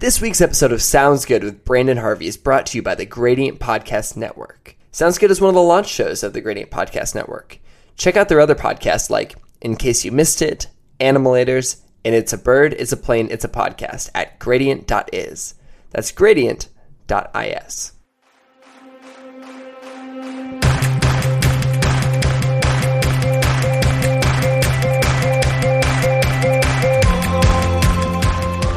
This 0.00 0.20
week's 0.20 0.40
episode 0.40 0.70
of 0.70 0.80
Sounds 0.80 1.24
Good 1.24 1.42
with 1.42 1.64
Brandon 1.64 1.96
Harvey 1.96 2.28
is 2.28 2.36
brought 2.36 2.66
to 2.66 2.78
you 2.78 2.82
by 2.82 2.94
the 2.94 3.04
Gradient 3.04 3.58
Podcast 3.58 4.16
Network. 4.16 4.76
Sounds 4.92 5.18
Good 5.18 5.32
is 5.32 5.40
one 5.40 5.48
of 5.48 5.56
the 5.56 5.60
launch 5.60 5.88
shows 5.88 6.22
of 6.22 6.32
the 6.32 6.40
Gradient 6.40 6.70
Podcast 6.70 7.16
Network. 7.16 7.58
Check 7.96 8.16
out 8.16 8.28
their 8.28 8.38
other 8.38 8.54
podcasts 8.54 9.10
like 9.10 9.34
In 9.60 9.74
Case 9.74 10.04
You 10.04 10.12
Missed 10.12 10.40
It, 10.40 10.68
Animalators, 11.00 11.80
and 12.04 12.14
It's 12.14 12.32
a 12.32 12.38
Bird, 12.38 12.74
It's 12.74 12.92
a 12.92 12.96
Plane, 12.96 13.26
It's 13.32 13.44
a 13.44 13.48
Podcast 13.48 14.10
at 14.14 14.38
gradient.is. 14.38 15.54
That's 15.90 16.12
gradient.is. 16.12 17.92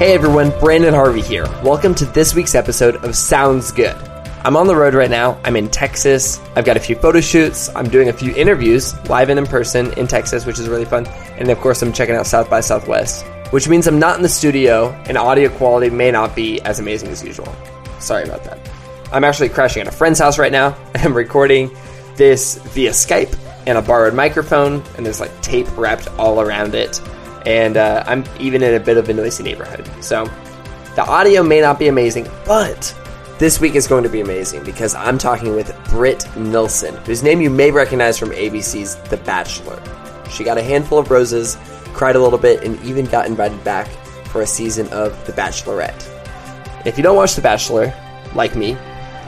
Hey 0.01 0.15
everyone, 0.15 0.49
Brandon 0.59 0.95
Harvey 0.95 1.21
here. 1.21 1.45
Welcome 1.63 1.93
to 1.93 2.05
this 2.05 2.33
week's 2.33 2.55
episode 2.55 2.95
of 3.05 3.15
Sounds 3.15 3.71
Good. 3.71 3.95
I'm 4.43 4.57
on 4.57 4.65
the 4.65 4.75
road 4.75 4.95
right 4.95 5.11
now. 5.11 5.39
I'm 5.43 5.55
in 5.55 5.69
Texas. 5.69 6.39
I've 6.55 6.65
got 6.65 6.75
a 6.75 6.79
few 6.79 6.95
photo 6.95 7.21
shoots. 7.21 7.69
I'm 7.75 7.87
doing 7.87 8.09
a 8.09 8.13
few 8.13 8.33
interviews 8.35 8.95
live 9.09 9.29
and 9.29 9.37
in 9.37 9.45
person 9.45 9.93
in 9.99 10.07
Texas, 10.07 10.47
which 10.47 10.57
is 10.57 10.67
really 10.67 10.85
fun. 10.85 11.05
And 11.37 11.51
of 11.51 11.59
course, 11.59 11.83
I'm 11.83 11.93
checking 11.93 12.15
out 12.15 12.25
South 12.25 12.49
by 12.49 12.61
Southwest, 12.61 13.27
which 13.51 13.67
means 13.67 13.85
I'm 13.85 13.99
not 13.99 14.17
in 14.17 14.23
the 14.23 14.27
studio 14.27 14.89
and 15.05 15.19
audio 15.19 15.49
quality 15.49 15.91
may 15.91 16.09
not 16.09 16.35
be 16.35 16.59
as 16.61 16.79
amazing 16.79 17.09
as 17.09 17.23
usual. 17.23 17.55
Sorry 17.99 18.23
about 18.23 18.43
that. 18.45 18.57
I'm 19.11 19.23
actually 19.23 19.49
crashing 19.49 19.81
at 19.81 19.87
a 19.87 19.91
friend's 19.91 20.17
house 20.17 20.39
right 20.39 20.51
now. 20.51 20.75
I'm 20.95 21.15
recording 21.15 21.69
this 22.15 22.57
via 22.73 22.89
Skype 22.89 23.37
and 23.67 23.77
a 23.77 23.83
borrowed 23.83 24.15
microphone, 24.15 24.81
and 24.97 25.05
there's 25.05 25.19
like 25.19 25.41
tape 25.43 25.67
wrapped 25.77 26.07
all 26.17 26.41
around 26.41 26.73
it 26.73 26.99
and 27.45 27.77
uh, 27.77 28.03
I'm 28.05 28.23
even 28.39 28.63
in 28.63 28.75
a 28.75 28.79
bit 28.79 28.97
of 28.97 29.09
a 29.09 29.13
noisy 29.13 29.43
neighborhood. 29.43 29.89
So 30.03 30.25
the 30.95 31.05
audio 31.05 31.43
may 31.43 31.61
not 31.61 31.79
be 31.79 31.87
amazing, 31.87 32.27
but 32.45 32.95
this 33.39 33.59
week 33.59 33.75
is 33.75 33.87
going 33.87 34.03
to 34.03 34.09
be 34.09 34.21
amazing 34.21 34.63
because 34.63 34.93
I'm 34.93 35.17
talking 35.17 35.55
with 35.55 35.75
Britt 35.89 36.27
Nilsson, 36.37 36.95
whose 37.05 37.23
name 37.23 37.41
you 37.41 37.49
may 37.49 37.71
recognize 37.71 38.17
from 38.17 38.29
ABC's 38.29 38.95
The 39.09 39.17
Bachelor. 39.17 39.81
She 40.29 40.43
got 40.43 40.57
a 40.57 40.61
handful 40.61 40.99
of 40.99 41.09
roses, 41.09 41.57
cried 41.93 42.15
a 42.15 42.19
little 42.21 42.37
bit, 42.37 42.63
and 42.63 42.79
even 42.83 43.05
got 43.05 43.25
invited 43.25 43.63
back 43.63 43.87
for 44.27 44.41
a 44.41 44.47
season 44.47 44.87
of 44.89 45.25
The 45.25 45.33
Bachelorette. 45.33 46.07
If 46.85 46.97
you 46.97 47.03
don't 47.03 47.15
watch 47.15 47.35
The 47.35 47.41
Bachelor, 47.41 47.93
like 48.35 48.55
me, 48.55 48.77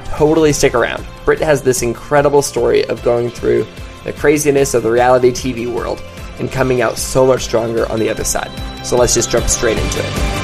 totally 0.06 0.53
stick 0.53 0.75
around. 0.75 1.06
Britt 1.25 1.39
has 1.39 1.64
this 1.64 1.81
incredible 1.81 2.41
story 2.41 2.86
of 2.86 3.02
going 3.03 3.30
through 3.30 3.66
the 4.03 4.14
craziness 4.14 4.73
of 4.73 4.84
the 4.84 4.91
reality 4.91 5.31
TV 5.31 5.73
world 5.73 6.03
and 6.39 6.52
coming 6.52 6.81
out 6.81 6.98
so 6.98 7.26
much 7.26 7.44
stronger 7.44 7.89
on 7.92 8.00
the 8.00 8.09
other 8.09 8.23
side. 8.23 8.52
So 8.86 8.98
let's 8.98 9.14
just 9.14 9.30
jump 9.30 9.48
straight 9.48 9.78
into 9.78 10.00
it. 10.00 10.44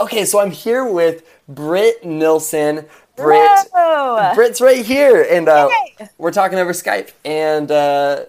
Okay, 0.00 0.24
so 0.24 0.40
I'm 0.40 0.50
here 0.50 0.84
with 0.84 1.24
Britt 1.48 2.04
Nilsson. 2.04 2.86
Britt. 3.16 3.68
Britt's 4.34 4.60
right 4.60 4.84
here, 4.84 5.26
and 5.30 5.48
uh, 5.48 5.70
we're 6.18 6.32
talking 6.32 6.58
over 6.58 6.72
Skype. 6.72 7.12
And 7.24 7.70
uh, 7.70 8.24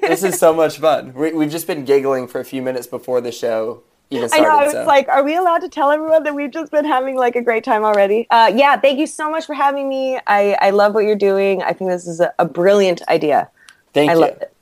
this 0.00 0.22
is 0.22 0.38
so 0.38 0.52
much 0.52 0.78
fun. 0.78 1.12
We, 1.14 1.32
we've 1.32 1.50
just 1.50 1.66
been 1.66 1.84
giggling 1.84 2.28
for 2.28 2.40
a 2.40 2.44
few 2.44 2.62
minutes 2.62 2.86
before 2.86 3.20
the 3.20 3.32
show 3.32 3.82
even 4.10 4.24
I 4.24 4.28
started. 4.28 4.44
know. 4.48 4.58
I 4.58 4.64
was 4.64 4.72
so. 4.72 4.84
like, 4.84 5.08
are 5.08 5.24
we 5.24 5.36
allowed 5.36 5.60
to 5.60 5.68
tell 5.68 5.90
everyone 5.90 6.22
that 6.24 6.34
we've 6.34 6.50
just 6.50 6.70
been 6.70 6.84
having 6.84 7.16
like 7.16 7.36
a 7.36 7.42
great 7.42 7.64
time 7.64 7.84
already? 7.84 8.26
Uh, 8.30 8.52
yeah. 8.54 8.76
Thank 8.76 8.98
you 8.98 9.06
so 9.06 9.30
much 9.30 9.46
for 9.46 9.54
having 9.54 9.88
me. 9.88 10.18
I, 10.26 10.56
I 10.60 10.70
love 10.70 10.94
what 10.94 11.04
you're 11.04 11.16
doing. 11.16 11.62
I 11.62 11.72
think 11.72 11.90
this 11.90 12.06
is 12.06 12.20
a, 12.20 12.32
a 12.38 12.44
brilliant 12.44 13.02
idea. 13.08 13.50
Thank 13.92 14.10
I 14.10 14.14
you. 14.14 14.20
love 14.20 14.30
it. 14.40 14.54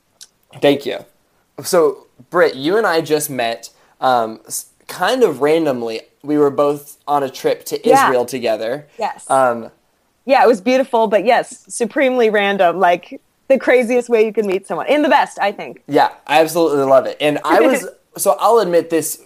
Thank 0.61 0.85
you. 0.85 1.05
So, 1.63 2.07
Britt, 2.29 2.55
you 2.55 2.77
and 2.77 2.87
I 2.87 3.01
just 3.01 3.29
met 3.29 3.69
um, 4.01 4.39
kind 4.87 5.23
of 5.23 5.41
randomly. 5.41 6.01
We 6.23 6.37
were 6.37 6.51
both 6.51 6.97
on 7.07 7.21
a 7.21 7.29
trip 7.29 7.65
to 7.65 7.79
Yeah. 7.87 8.05
Israel 8.07 8.25
together. 8.25 8.87
Yes. 8.97 9.29
Um, 9.29 9.71
yeah. 10.25 10.43
It 10.43 10.47
was 10.47 10.61
beautiful, 10.61 11.07
but 11.07 11.25
yes, 11.25 11.65
supremely 11.67 12.29
random. 12.29 12.79
Like 12.79 13.21
the 13.47 13.59
craziest 13.59 14.09
way 14.09 14.25
you 14.25 14.33
can 14.33 14.47
meet 14.47 14.67
someone, 14.67 14.87
in 14.87 15.01
the 15.01 15.09
best, 15.09 15.37
I 15.39 15.51
think. 15.51 15.83
yeah, 15.87 16.11
I 16.25 16.41
absolutely 16.41 16.83
love 16.83 17.05
it. 17.05 17.17
And 17.19 17.39
I 17.43 17.59
was, 17.59 17.87
so 18.17 18.37
I'll 18.39 18.59
admit 18.59 18.89
this 18.89 19.21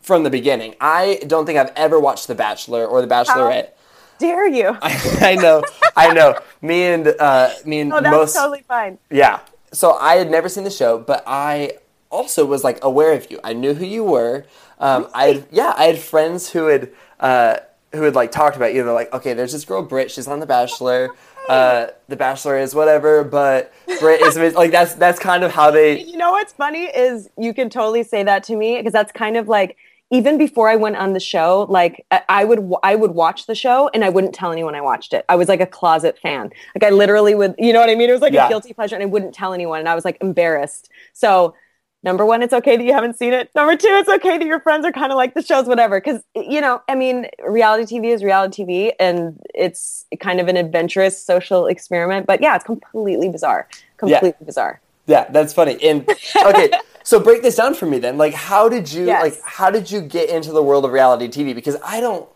from 0.00 0.22
the 0.22 0.30
beginning. 0.30 0.74
I 0.80 1.20
don't 1.26 1.46
think 1.46 1.58
I've 1.58 1.72
ever 1.76 1.98
watched 1.98 2.28
The 2.28 2.34
Bachelor 2.34 2.86
or 2.86 3.00
The 3.00 3.08
Bachelorette. 3.08 3.70
Dare 4.18 4.46
you? 4.46 4.76
I 4.82 5.34
know, 5.34 5.64
I 5.96 6.12
know. 6.12 6.38
Me 6.60 6.84
and 6.84 7.08
uh, 7.08 7.50
me 7.64 7.80
and 7.80 7.92
oh, 7.92 8.00
that's 8.00 8.14
most 8.14 8.36
totally 8.36 8.62
fine. 8.68 8.98
Yeah. 9.10 9.40
So 9.72 9.94
I 9.94 10.14
had 10.14 10.30
never 10.30 10.48
seen 10.48 10.64
the 10.64 10.70
show, 10.70 10.98
but 10.98 11.24
I 11.26 11.78
also 12.10 12.44
was 12.44 12.62
like 12.62 12.78
aware 12.84 13.14
of 13.14 13.30
you. 13.30 13.40
I 13.42 13.52
knew 13.52 13.74
who 13.74 13.84
you 13.84 14.04
were. 14.04 14.44
Um, 14.78 15.08
I 15.14 15.26
had, 15.26 15.46
yeah, 15.50 15.72
I 15.76 15.84
had 15.86 15.98
friends 15.98 16.50
who 16.50 16.66
had 16.66 16.92
uh, 17.18 17.56
who 17.92 18.02
had 18.02 18.14
like 18.14 18.30
talked 18.30 18.56
about 18.56 18.74
you. 18.74 18.84
They're 18.84 18.92
like, 18.92 19.12
okay, 19.12 19.32
there's 19.34 19.52
this 19.52 19.64
girl 19.64 19.82
Britt. 19.82 20.10
She's 20.10 20.28
on 20.28 20.40
The 20.40 20.46
Bachelor. 20.46 21.10
Uh, 21.48 21.88
the 22.08 22.16
Bachelor 22.16 22.58
is 22.58 22.74
whatever, 22.74 23.24
but 23.24 23.72
Britt 24.00 24.20
is 24.22 24.36
like 24.54 24.70
that's 24.70 24.94
that's 24.94 25.18
kind 25.18 25.42
of 25.44 25.52
how 25.52 25.70
they. 25.70 26.00
You 26.12 26.16
know 26.18 26.32
what's 26.32 26.52
funny 26.52 26.84
is 26.84 27.28
you 27.36 27.52
can 27.52 27.68
totally 27.68 28.02
say 28.04 28.22
that 28.22 28.44
to 28.44 28.56
me 28.56 28.76
because 28.76 28.92
that's 28.92 29.10
kind 29.12 29.36
of 29.36 29.48
like 29.48 29.76
even 30.10 30.36
before 30.38 30.68
I 30.68 30.76
went 30.76 30.96
on 30.96 31.14
the 31.14 31.20
show, 31.20 31.66
like 31.68 32.04
I- 32.10 32.22
I 32.28 32.44
would 32.44 32.70
I 32.82 32.94
would 32.94 33.12
watch 33.12 33.46
the 33.46 33.54
show 33.54 33.90
and 33.94 34.04
I 34.04 34.08
wouldn't 34.08 34.34
tell 34.34 34.52
anyone 34.52 34.74
I 34.74 34.80
watched 34.82 35.12
it. 35.14 35.24
I 35.28 35.36
was 35.36 35.48
like 35.48 35.60
a 35.60 35.66
closet 35.66 36.18
fan. 36.18 36.50
Like 36.76 36.84
I 36.84 36.90
literally 36.90 37.34
would, 37.34 37.54
you 37.58 37.72
know 37.72 37.80
what 37.80 37.90
I 37.90 37.94
mean? 37.96 38.08
It 38.08 38.12
was 38.12 38.20
like 38.22 38.32
Yeah. 38.34 38.46
a 38.46 38.48
guilty 38.48 38.72
pleasure 38.72 38.94
and 38.94 39.02
I 39.02 39.06
wouldn't 39.06 39.34
tell 39.34 39.52
anyone 39.52 39.80
and 39.80 39.88
I 39.88 39.94
was 39.94 40.04
like 40.04 40.18
embarrassed. 40.20 40.90
So 41.12 41.54
number 42.02 42.24
one, 42.26 42.42
it's 42.42 42.52
okay 42.52 42.76
that 42.76 42.84
you 42.84 42.92
haven't 42.92 43.18
seen 43.18 43.32
it. 43.32 43.50
Number 43.54 43.76
two, 43.76 43.88
it's 43.88 44.08
okay 44.08 44.38
that 44.38 44.46
your 44.46 44.60
friends 44.60 44.84
are 44.84 44.92
kind 44.92 45.12
of 45.12 45.16
like 45.16 45.34
the 45.34 45.42
shows, 45.42 45.66
whatever. 45.66 46.00
Because 46.00 46.22
you 46.34 46.60
know, 46.60 46.82
I 46.88 46.94
mean, 46.94 47.26
reality 47.46 47.98
TV 47.98 48.12
is 48.12 48.22
reality 48.22 48.64
TV, 48.64 48.92
and 48.98 49.38
it's 49.54 50.06
kind 50.20 50.40
of 50.40 50.48
an 50.48 50.56
adventurous 50.56 51.22
social 51.22 51.66
experiment. 51.66 52.26
But 52.26 52.40
yeah, 52.40 52.56
it's 52.56 52.64
completely 52.64 53.28
bizarre. 53.28 53.68
Completely 53.96 54.34
bizarre. 54.44 54.80
Yeah, 55.06 55.28
that's 55.30 55.52
funny. 55.52 55.82
And 55.82 56.08
okay, 56.46 56.70
so 57.02 57.18
break 57.20 57.42
this 57.42 57.56
down 57.56 57.74
for 57.74 57.86
me 57.86 57.98
then. 57.98 58.18
Like, 58.18 58.34
how 58.34 58.68
did 58.68 58.92
you 58.92 59.06
Yes. 59.06 59.22
like? 59.22 59.42
How 59.44 59.70
did 59.70 59.90
you 59.90 60.00
get 60.00 60.30
into 60.30 60.52
the 60.52 60.62
world 60.62 60.84
of 60.84 60.92
reality 60.92 61.28
TV? 61.28 61.54
Because 61.54 61.76
I 61.84 62.00
don't. 62.00 62.28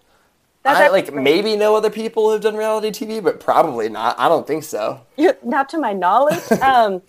That's 0.62 0.80
I 0.80 0.88
like 0.88 1.14
maybe 1.14 1.54
know 1.54 1.76
other 1.76 1.90
people 1.90 2.28
who've 2.28 2.40
done 2.40 2.56
reality 2.56 2.90
TV, 2.90 3.22
but 3.22 3.38
probably 3.38 3.88
not. 3.88 4.18
I 4.18 4.28
don't 4.28 4.46
think 4.48 4.64
so. 4.64 5.00
not 5.44 5.68
to 5.68 5.78
my 5.78 5.92
knowledge. 5.92 6.42
um, 6.60 7.02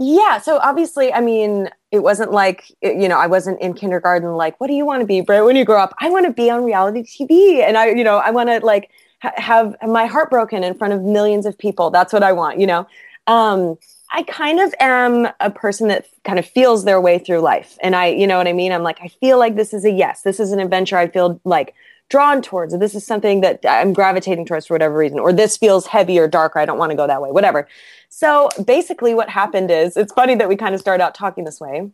yeah. 0.00 0.40
So 0.40 0.58
obviously, 0.58 1.12
I 1.12 1.20
mean, 1.20 1.70
it 1.90 2.00
wasn't 2.00 2.32
like 2.32 2.70
you 2.82 3.08
know, 3.08 3.18
I 3.18 3.26
wasn't 3.26 3.60
in 3.60 3.74
kindergarten. 3.74 4.34
Like, 4.34 4.60
what 4.60 4.66
do 4.66 4.74
you 4.74 4.84
want 4.84 5.00
to 5.00 5.06
be, 5.06 5.20
Britt, 5.20 5.44
when 5.44 5.56
you 5.56 5.64
grow 5.64 5.80
up? 5.80 5.94
I 6.00 6.10
want 6.10 6.26
to 6.26 6.32
be 6.32 6.50
on 6.50 6.64
reality 6.64 7.02
TV, 7.02 7.60
and 7.62 7.76
I, 7.76 7.90
you 7.90 8.04
know, 8.04 8.18
I 8.18 8.30
want 8.30 8.48
to 8.48 8.64
like 8.64 8.90
ha- 9.22 9.32
have 9.36 9.76
my 9.86 10.06
heart 10.06 10.30
broken 10.30 10.64
in 10.64 10.74
front 10.74 10.92
of 10.92 11.02
millions 11.02 11.46
of 11.46 11.58
people. 11.58 11.90
That's 11.90 12.12
what 12.12 12.22
I 12.22 12.32
want. 12.32 12.60
You 12.60 12.66
know. 12.66 12.86
Um, 13.26 13.76
I 14.10 14.22
kind 14.22 14.58
of 14.58 14.74
am 14.80 15.28
a 15.40 15.50
person 15.50 15.88
that 15.88 16.06
kind 16.24 16.38
of 16.38 16.46
feels 16.46 16.84
their 16.84 17.00
way 17.00 17.18
through 17.18 17.40
life. 17.40 17.76
And 17.82 17.94
I, 17.94 18.06
you 18.06 18.26
know 18.26 18.38
what 18.38 18.48
I 18.48 18.54
mean? 18.54 18.72
I'm 18.72 18.82
like, 18.82 18.98
I 19.02 19.08
feel 19.08 19.38
like 19.38 19.54
this 19.54 19.74
is 19.74 19.84
a 19.84 19.90
yes. 19.90 20.22
This 20.22 20.40
is 20.40 20.50
an 20.50 20.60
adventure 20.60 20.96
I 20.96 21.08
feel 21.08 21.38
like 21.44 21.74
drawn 22.08 22.42
towards. 22.42 22.74
Or 22.74 22.78
this 22.78 22.94
is 22.94 23.06
something 23.06 23.40
that 23.42 23.60
I'm 23.68 23.92
gravitating 23.92 24.46
towards 24.46 24.66
for 24.66 24.74
whatever 24.74 24.96
reason. 24.96 25.18
Or 25.18 25.32
this 25.32 25.56
feels 25.56 25.86
heavy 25.86 26.18
or 26.18 26.28
darker. 26.28 26.58
I 26.58 26.66
don't 26.66 26.78
want 26.78 26.90
to 26.90 26.96
go 26.96 27.06
that 27.06 27.22
way, 27.22 27.30
whatever. 27.30 27.68
So 28.08 28.48
basically, 28.64 29.14
what 29.14 29.28
happened 29.28 29.70
is 29.70 29.96
it's 29.96 30.12
funny 30.12 30.34
that 30.36 30.48
we 30.48 30.56
kind 30.56 30.74
of 30.74 30.80
started 30.80 31.02
out 31.02 31.14
talking 31.14 31.44
this 31.44 31.60
way. 31.60 31.90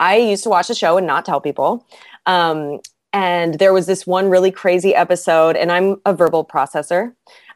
I 0.00 0.16
used 0.16 0.42
to 0.44 0.50
watch 0.50 0.68
the 0.68 0.74
show 0.74 0.96
and 0.98 1.06
not 1.06 1.24
tell 1.24 1.40
people. 1.40 1.86
Um, 2.26 2.80
And 3.14 3.58
there 3.58 3.74
was 3.74 3.84
this 3.84 4.06
one 4.06 4.30
really 4.30 4.50
crazy 4.50 4.94
episode, 4.94 5.54
and 5.54 5.70
I'm 5.70 6.00
a 6.06 6.14
verbal 6.14 6.46
processor, 6.46 7.12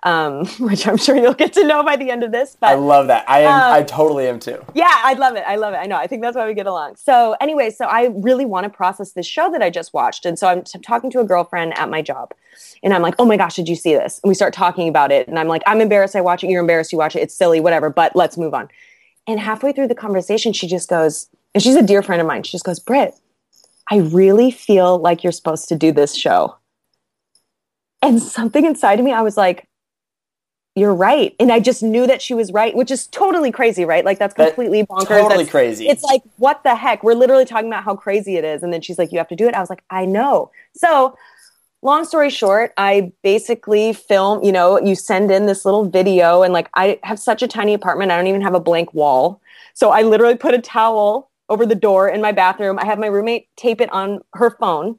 um, 0.07 0.47
which 0.59 0.87
I'm 0.87 0.97
sure 0.97 1.17
you'll 1.17 1.35
get 1.35 1.53
to 1.55 1.67
know 1.67 1.83
by 1.83 1.97
the 1.97 2.11
end 2.11 2.23
of 2.23 2.33
this. 2.33 2.57
But 2.59 2.69
I 2.69 2.75
love 2.75 3.09
that. 3.09 3.29
I 3.29 3.41
am. 3.41 3.53
Um, 3.53 3.73
I 3.75 3.83
totally 3.83 4.27
am 4.27 4.39
too. 4.39 4.65
Yeah, 4.75 4.91
I 4.91 5.13
love 5.15 5.37
it. 5.37 5.45
I 5.47 5.57
love 5.57 5.75
it. 5.75 5.79
I 5.79 5.85
know. 5.85 5.97
I 5.97 6.07
think 6.07 6.23
that's 6.23 6.37
why 6.37 6.47
we 6.47 6.55
get 6.55 6.67
along. 6.67 6.97
So, 6.97 7.37
anyway, 7.41 7.71
so 7.71 7.85
I 7.85 8.07
really 8.15 8.47
want 8.47 8.65
to 8.65 8.71
process 8.71 9.13
this 9.13 9.27
show 9.27 9.51
that 9.53 9.63
I 9.63 9.69
just 9.69 9.93
watched, 9.93 10.25
and 10.25 10.39
so 10.39 10.47
I'm, 10.47 10.63
I'm 10.75 10.81
talking 10.81 11.11
to 11.11 11.21
a 11.21 11.25
girlfriend 11.25 11.77
at 11.77 11.91
my 11.91 12.01
job, 12.01 12.33
and 12.83 12.95
I'm 12.95 13.03
like, 13.03 13.17
"Oh 13.19 13.27
my 13.27 13.37
gosh, 13.37 13.57
did 13.57 13.69
you 13.69 13.77
see 13.77 13.95
this?" 13.95 14.21
And 14.23 14.29
we 14.29 14.35
start 14.35 14.55
talking 14.55 14.89
about 14.89 15.13
it, 15.13 15.29
and 15.29 15.39
I'm 15.39 15.49
like, 15.49 15.63
"I'm 15.67 15.83
embarrassed. 15.83 16.17
I 16.17 16.23
watch 16.23 16.43
it. 16.43 16.51
You're 16.51 16.63
embarrassed. 16.63 16.93
You 16.93 16.99
watch 16.99 17.15
it. 17.15 17.21
It's 17.21 17.35
silly. 17.35 17.61
Whatever. 17.61 17.91
But 17.91 18.17
let's 18.17 18.39
move 18.39 18.55
on." 18.55 18.69
And 19.27 19.41
halfway 19.41 19.73
through 19.73 19.89
the 19.89 19.95
conversation, 19.95 20.53
she 20.53 20.69
just 20.69 20.89
goes, 20.89 21.29
and 21.55 21.63
she's 21.63 21.75
a 21.75 21.83
dear 21.83 22.03
friend 22.03 22.21
of 22.21 22.29
mine. 22.29 22.45
She 22.45 22.53
just 22.53 22.65
goes, 22.65 22.79
Britt, 22.79 23.15
I 23.91 23.99
really 23.99 24.51
feel 24.51 24.99
like 24.99 25.23
you're 25.25 25.33
supposed 25.33 25.69
to 25.69 25.77
do 25.77 25.93
this 25.93 26.15
show. 26.15 26.57
And 28.03 28.23
something 28.23 28.65
inside 28.65 28.99
of 28.99 29.05
me, 29.05 29.13
I 29.13 29.23
was 29.23 29.37
like, 29.37 29.66
you're 30.77 30.95
right. 30.95 31.35
And 31.41 31.51
I 31.51 31.59
just 31.59 31.83
knew 31.83 32.07
that 32.07 32.21
she 32.21 32.35
was 32.35 32.53
right, 32.53 32.77
which 32.77 32.91
is 32.91 33.07
totally 33.07 33.51
crazy, 33.51 33.87
right? 33.87 34.05
Like 34.05 34.19
that's 34.19 34.35
completely 34.35 34.83
that, 34.83 34.91
bonkers. 34.91 35.09
Totally 35.09 35.37
that's, 35.39 35.51
crazy. 35.51 35.89
It's 35.89 36.05
like, 36.05 36.23
what 36.37 36.63
the 36.65 36.77
heck? 36.77 37.03
We're 37.03 37.15
literally 37.15 37.47
talking 37.47 37.69
about 37.69 37.83
how 37.83 37.97
crazy 37.97 38.37
it 38.37 38.45
is. 38.45 38.63
And 38.63 38.73
then 38.73 38.83
she's 38.83 38.99
like, 38.99 39.11
you 39.11 39.17
have 39.17 39.29
to 39.29 39.37
do 39.37 39.49
it. 39.49 39.55
I 39.55 39.61
was 39.61 39.71
like, 39.71 39.83
I 39.89 40.05
know. 40.05 40.51
So 40.75 41.17
long 41.81 42.05
story 42.05 42.29
short, 42.29 42.75
I 42.77 43.11
basically 43.23 43.95
film, 43.95 44.45
you 44.45 44.53
know, 44.53 44.79
you 44.79 44.95
send 44.95 45.31
in 45.31 45.47
this 45.47 45.65
little 45.65 45.89
video 45.89 46.43
and 46.43 46.53
like 46.53 46.69
I 46.75 47.01
have 47.05 47.19
such 47.19 47.43
a 47.43 47.49
tiny 47.49 47.73
apartment, 47.73 48.13
I 48.13 48.17
don't 48.19 48.27
even 48.27 48.43
have 48.43 48.55
a 48.55 48.61
blank 48.61 48.93
wall. 48.93 49.41
So 49.73 49.91
I 49.91 50.03
literally 50.03 50.37
put 50.37 50.53
a 50.53 50.61
towel 50.61 51.31
over 51.49 51.65
the 51.65 51.75
door 51.75 52.07
in 52.07 52.21
my 52.21 52.33
bathroom. 52.33 52.79
I 52.79 52.85
have 52.85 52.99
my 52.99 53.07
roommate 53.07 53.49
tape 53.57 53.81
it 53.81 53.91
on 53.93 54.21
her 54.35 54.51
phone. 54.51 54.99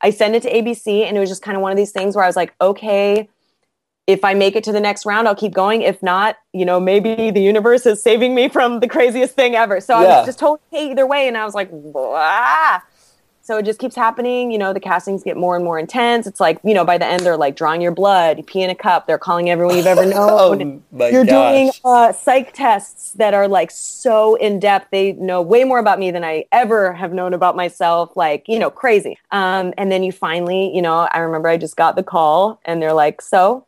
I 0.00 0.10
send 0.10 0.34
it 0.34 0.42
to 0.42 0.52
ABC 0.52 1.06
and 1.06 1.16
it 1.16 1.20
was 1.20 1.28
just 1.28 1.42
kind 1.42 1.56
of 1.56 1.62
one 1.62 1.70
of 1.70 1.76
these 1.76 1.92
things 1.92 2.16
where 2.16 2.24
I 2.24 2.28
was 2.28 2.34
like, 2.34 2.54
okay, 2.60 3.28
if 4.06 4.24
I 4.24 4.34
make 4.34 4.56
it 4.56 4.64
to 4.64 4.72
the 4.72 4.80
next 4.80 5.06
round, 5.06 5.28
I'll 5.28 5.34
keep 5.34 5.52
going. 5.52 5.82
If 5.82 6.02
not, 6.02 6.36
you 6.52 6.64
know, 6.64 6.80
maybe 6.80 7.30
the 7.30 7.42
universe 7.42 7.86
is 7.86 8.02
saving 8.02 8.34
me 8.34 8.48
from 8.48 8.80
the 8.80 8.88
craziest 8.88 9.34
thing 9.34 9.54
ever. 9.54 9.80
So 9.80 10.00
yeah. 10.00 10.06
I 10.06 10.16
was 10.18 10.26
just 10.26 10.38
totally 10.38 10.60
okay 10.72 10.90
either 10.90 11.06
way. 11.06 11.28
And 11.28 11.36
I 11.36 11.44
was 11.44 11.54
like, 11.54 11.70
ah 11.94 12.84
so 13.42 13.58
it 13.58 13.64
just 13.64 13.78
keeps 13.78 13.94
happening 13.94 14.50
you 14.50 14.58
know 14.58 14.72
the 14.72 14.80
castings 14.80 15.22
get 15.22 15.36
more 15.36 15.56
and 15.56 15.64
more 15.64 15.78
intense 15.78 16.26
it's 16.26 16.40
like 16.40 16.58
you 16.64 16.72
know 16.72 16.84
by 16.84 16.96
the 16.96 17.04
end 17.04 17.20
they're 17.26 17.36
like 17.36 17.56
drawing 17.56 17.80
your 17.80 17.92
blood 17.92 18.38
you 18.38 18.44
pee 18.44 18.62
in 18.62 18.70
a 18.70 18.74
cup 18.74 19.06
they're 19.06 19.18
calling 19.18 19.50
everyone 19.50 19.76
you've 19.76 19.86
ever 19.86 20.06
known 20.06 20.82
oh, 20.92 21.10
you're 21.10 21.24
gosh. 21.24 21.52
doing 21.52 21.72
uh, 21.84 22.12
psych 22.12 22.52
tests 22.52 23.12
that 23.12 23.34
are 23.34 23.48
like 23.48 23.70
so 23.70 24.36
in 24.36 24.58
depth 24.58 24.86
they 24.90 25.12
know 25.14 25.42
way 25.42 25.64
more 25.64 25.78
about 25.78 25.98
me 25.98 26.10
than 26.10 26.24
i 26.24 26.44
ever 26.52 26.92
have 26.92 27.12
known 27.12 27.34
about 27.34 27.54
myself 27.54 28.16
like 28.16 28.44
you 28.48 28.58
know 28.58 28.70
crazy 28.70 29.18
um, 29.32 29.74
and 29.76 29.92
then 29.92 30.02
you 30.02 30.12
finally 30.12 30.74
you 30.74 30.80
know 30.80 31.08
i 31.12 31.18
remember 31.18 31.48
i 31.48 31.56
just 31.56 31.76
got 31.76 31.96
the 31.96 32.02
call 32.02 32.60
and 32.64 32.80
they're 32.80 32.94
like 32.94 33.20
so 33.20 33.66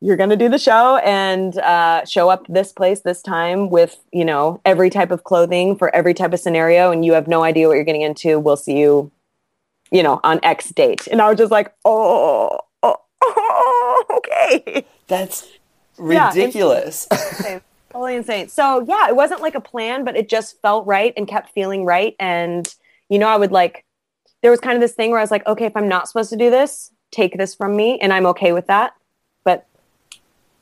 you're 0.00 0.16
going 0.16 0.30
to 0.30 0.36
do 0.36 0.48
the 0.48 0.58
show 0.58 0.98
and 0.98 1.58
uh, 1.58 2.04
show 2.04 2.28
up 2.28 2.46
this 2.48 2.72
place 2.72 3.00
this 3.00 3.20
time 3.22 3.70
with 3.70 3.98
you 4.12 4.24
know 4.24 4.60
every 4.64 4.90
type 4.90 5.10
of 5.10 5.24
clothing 5.24 5.76
for 5.76 5.94
every 5.94 6.14
type 6.14 6.32
of 6.32 6.40
scenario 6.40 6.90
and 6.90 7.04
you 7.04 7.12
have 7.12 7.26
no 7.26 7.42
idea 7.42 7.66
what 7.66 7.74
you're 7.74 7.84
getting 7.84 8.02
into 8.02 8.38
we'll 8.38 8.56
see 8.56 8.78
you 8.78 9.10
you 9.90 10.02
know 10.02 10.20
on 10.24 10.40
x 10.42 10.70
date. 10.70 11.06
And 11.08 11.20
i 11.20 11.28
was 11.28 11.38
just 11.38 11.50
like 11.50 11.74
oh, 11.84 12.58
oh, 12.82 12.96
oh 13.22 14.04
okay. 14.18 14.86
That's 15.08 15.48
ridiculous. 15.96 17.06
Yeah, 17.10 17.18
insane. 17.30 17.60
totally 17.90 18.14
insane. 18.14 18.48
So 18.48 18.84
yeah 18.86 19.08
it 19.08 19.16
wasn't 19.16 19.40
like 19.40 19.54
a 19.54 19.60
plan 19.60 20.04
but 20.04 20.16
it 20.16 20.28
just 20.28 20.60
felt 20.62 20.86
right 20.86 21.12
and 21.16 21.26
kept 21.26 21.50
feeling 21.50 21.84
right 21.84 22.14
and 22.20 22.72
you 23.08 23.18
know 23.18 23.28
i 23.28 23.36
would 23.36 23.52
like 23.52 23.84
there 24.42 24.50
was 24.50 24.60
kind 24.60 24.76
of 24.76 24.80
this 24.80 24.92
thing 24.92 25.10
where 25.10 25.18
i 25.18 25.22
was 25.22 25.30
like 25.30 25.46
okay 25.46 25.64
if 25.64 25.76
i'm 25.76 25.88
not 25.88 26.06
supposed 26.06 26.30
to 26.30 26.36
do 26.36 26.50
this 26.50 26.92
take 27.10 27.36
this 27.36 27.54
from 27.54 27.74
me 27.74 27.98
and 28.00 28.12
i'm 28.12 28.26
okay 28.26 28.52
with 28.52 28.66
that 28.66 28.92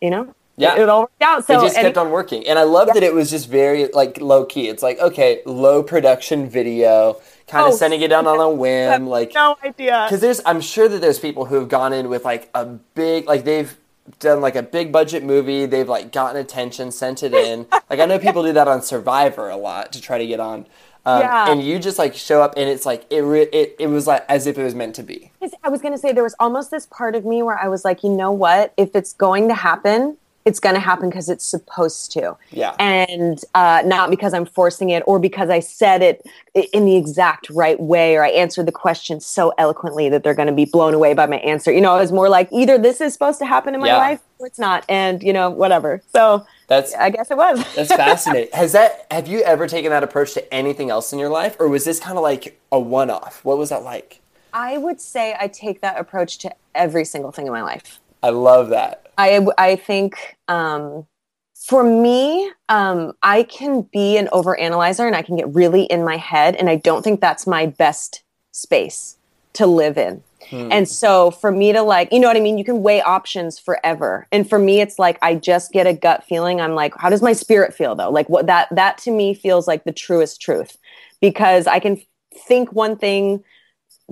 you 0.06 0.10
know 0.10 0.32
yeah, 0.56 0.74
it, 0.74 0.82
it 0.82 0.88
all 0.88 1.02
worked 1.02 1.22
out. 1.22 1.46
So 1.46 1.58
it 1.58 1.62
just 1.62 1.76
kept 1.76 1.98
on 1.98 2.10
working, 2.10 2.46
and 2.46 2.58
I 2.58 2.62
love 2.62 2.88
yeah. 2.88 2.94
that 2.94 3.02
it 3.02 3.12
was 3.12 3.30
just 3.30 3.48
very 3.48 3.88
like 3.88 4.20
low 4.20 4.46
key. 4.46 4.68
It's 4.68 4.82
like 4.82 4.98
okay, 4.98 5.42
low 5.44 5.82
production 5.82 6.48
video, 6.48 7.20
kind 7.46 7.66
of 7.66 7.74
oh, 7.74 7.76
sending 7.76 8.00
it 8.00 8.08
down 8.08 8.26
on 8.26 8.40
a 8.40 8.48
whim. 8.62 9.06
Like 9.06 9.34
no 9.34 9.56
idea 9.62 10.06
because 10.08 10.20
there's 10.20 10.40
I'm 10.46 10.62
sure 10.62 10.88
that 10.88 11.00
there's 11.00 11.18
people 11.18 11.44
who 11.44 11.56
have 11.56 11.68
gone 11.68 11.92
in 11.92 12.08
with 12.08 12.24
like 12.24 12.48
a 12.54 12.64
big 12.64 13.26
like 13.26 13.44
they've 13.44 13.76
done 14.18 14.40
like 14.40 14.56
a 14.56 14.62
big 14.62 14.92
budget 14.92 15.22
movie. 15.22 15.66
They've 15.66 15.88
like 15.88 16.10
gotten 16.10 16.40
attention, 16.40 16.90
sent 16.90 17.22
it 17.22 17.34
in. 17.34 17.66
like 17.90 18.00
I 18.00 18.06
know 18.06 18.18
people 18.18 18.42
do 18.42 18.54
that 18.54 18.68
on 18.68 18.80
Survivor 18.80 19.50
a 19.50 19.56
lot 19.56 19.92
to 19.92 20.00
try 20.00 20.16
to 20.16 20.26
get 20.26 20.40
on. 20.40 20.66
Um, 21.06 21.20
yeah. 21.20 21.50
And 21.50 21.62
you 21.62 21.78
just 21.78 21.98
like 21.98 22.14
show 22.14 22.42
up, 22.42 22.54
and 22.56 22.68
it's 22.68 22.84
like 22.84 23.06
it, 23.10 23.20
re- 23.20 23.48
it. 23.52 23.76
It 23.78 23.86
was 23.86 24.06
like 24.06 24.24
as 24.28 24.46
if 24.46 24.58
it 24.58 24.64
was 24.64 24.74
meant 24.74 24.94
to 24.96 25.02
be. 25.02 25.30
I 25.62 25.68
was 25.68 25.80
gonna 25.80 25.98
say 25.98 26.12
there 26.12 26.24
was 26.24 26.34
almost 26.40 26.70
this 26.70 26.86
part 26.86 27.14
of 27.14 27.24
me 27.24 27.42
where 27.42 27.58
I 27.58 27.68
was 27.68 27.84
like, 27.84 28.02
you 28.02 28.10
know 28.10 28.32
what? 28.32 28.74
If 28.76 28.94
it's 28.94 29.12
going 29.12 29.48
to 29.48 29.54
happen, 29.54 30.16
it's 30.46 30.60
going 30.60 30.76
to 30.76 30.80
happen 30.80 31.10
because 31.10 31.28
it's 31.28 31.44
supposed 31.44 32.12
to. 32.12 32.36
Yeah. 32.52 32.76
And 32.78 33.44
uh, 33.54 33.82
not 33.84 34.10
because 34.10 34.32
I'm 34.32 34.46
forcing 34.46 34.90
it 34.90 35.02
or 35.04 35.18
because 35.18 35.50
I 35.50 35.58
said 35.58 36.02
it 36.02 36.24
in 36.72 36.86
the 36.86 36.96
exact 36.96 37.50
right 37.50 37.78
way 37.80 38.14
or 38.14 38.24
I 38.24 38.28
answered 38.28 38.66
the 38.66 38.72
question 38.72 39.18
so 39.20 39.52
eloquently 39.58 40.08
that 40.08 40.22
they're 40.22 40.34
going 40.34 40.46
to 40.46 40.54
be 40.54 40.64
blown 40.64 40.94
away 40.94 41.14
by 41.14 41.26
my 41.26 41.38
answer. 41.38 41.72
You 41.72 41.80
know, 41.80 41.96
it 41.96 42.00
was 42.00 42.12
more 42.12 42.28
like 42.28 42.48
either 42.52 42.78
this 42.78 43.00
is 43.00 43.12
supposed 43.12 43.40
to 43.40 43.44
happen 43.44 43.74
in 43.74 43.80
my 43.80 43.88
yeah. 43.88 43.96
life 43.96 44.20
or 44.38 44.46
it's 44.46 44.58
not. 44.58 44.84
And, 44.88 45.20
you 45.20 45.32
know, 45.32 45.50
whatever. 45.50 46.00
So 46.12 46.46
that's, 46.66 46.94
I 46.94 47.10
guess 47.10 47.30
it 47.30 47.36
was. 47.36 47.64
that's 47.74 47.94
fascinating. 47.94 48.50
Has 48.52 48.72
that, 48.72 49.06
have 49.10 49.28
you 49.28 49.40
ever 49.42 49.66
taken 49.66 49.90
that 49.90 50.02
approach 50.02 50.34
to 50.34 50.54
anything 50.54 50.90
else 50.90 51.12
in 51.12 51.18
your 51.18 51.28
life 51.28 51.56
or 51.60 51.68
was 51.68 51.84
this 51.84 52.00
kind 52.00 52.16
of 52.16 52.22
like 52.22 52.60
a 52.72 52.80
one 52.80 53.10
off? 53.10 53.44
What 53.44 53.58
was 53.58 53.68
that 53.70 53.82
like? 53.82 54.20
I 54.52 54.78
would 54.78 55.00
say 55.00 55.36
I 55.38 55.48
take 55.48 55.82
that 55.82 55.98
approach 55.98 56.38
to 56.38 56.54
every 56.74 57.04
single 57.04 57.30
thing 57.30 57.46
in 57.46 57.52
my 57.52 57.62
life. 57.62 58.00
I 58.22 58.30
love 58.30 58.70
that. 58.70 59.06
I 59.18 59.46
I 59.58 59.76
think 59.76 60.36
um, 60.48 61.06
for 61.54 61.84
me, 61.84 62.50
um, 62.68 63.12
I 63.22 63.42
can 63.42 63.82
be 63.82 64.16
an 64.16 64.28
overanalyzer 64.28 65.06
and 65.06 65.14
I 65.14 65.22
can 65.22 65.36
get 65.36 65.54
really 65.54 65.82
in 65.84 66.04
my 66.04 66.16
head, 66.16 66.56
and 66.56 66.70
I 66.70 66.76
don't 66.76 67.02
think 67.02 67.20
that's 67.20 67.46
my 67.46 67.66
best 67.66 68.22
space 68.52 69.18
to 69.54 69.66
live 69.66 69.98
in. 69.98 70.22
Hmm. 70.50 70.68
And 70.70 70.88
so 70.88 71.30
for 71.30 71.50
me 71.50 71.72
to 71.72 71.82
like, 71.82 72.12
you 72.12 72.20
know 72.20 72.28
what 72.28 72.36
I 72.36 72.40
mean? 72.40 72.58
You 72.58 72.64
can 72.64 72.82
weigh 72.82 73.02
options 73.02 73.58
forever. 73.58 74.26
And 74.30 74.48
for 74.48 74.58
me, 74.58 74.80
it's 74.80 74.98
like 74.98 75.18
I 75.22 75.34
just 75.34 75.72
get 75.72 75.86
a 75.86 75.92
gut 75.92 76.24
feeling. 76.24 76.60
I'm 76.60 76.74
like, 76.74 76.94
how 76.96 77.10
does 77.10 77.22
my 77.22 77.32
spirit 77.32 77.74
feel 77.74 77.94
though? 77.94 78.10
Like 78.10 78.28
what 78.28 78.46
that 78.46 78.68
that 78.72 78.98
to 78.98 79.10
me 79.10 79.34
feels 79.34 79.66
like 79.66 79.84
the 79.84 79.92
truest 79.92 80.40
truth 80.40 80.76
because 81.20 81.66
I 81.66 81.80
can 81.80 82.00
think 82.46 82.72
one 82.72 82.96
thing, 82.96 83.42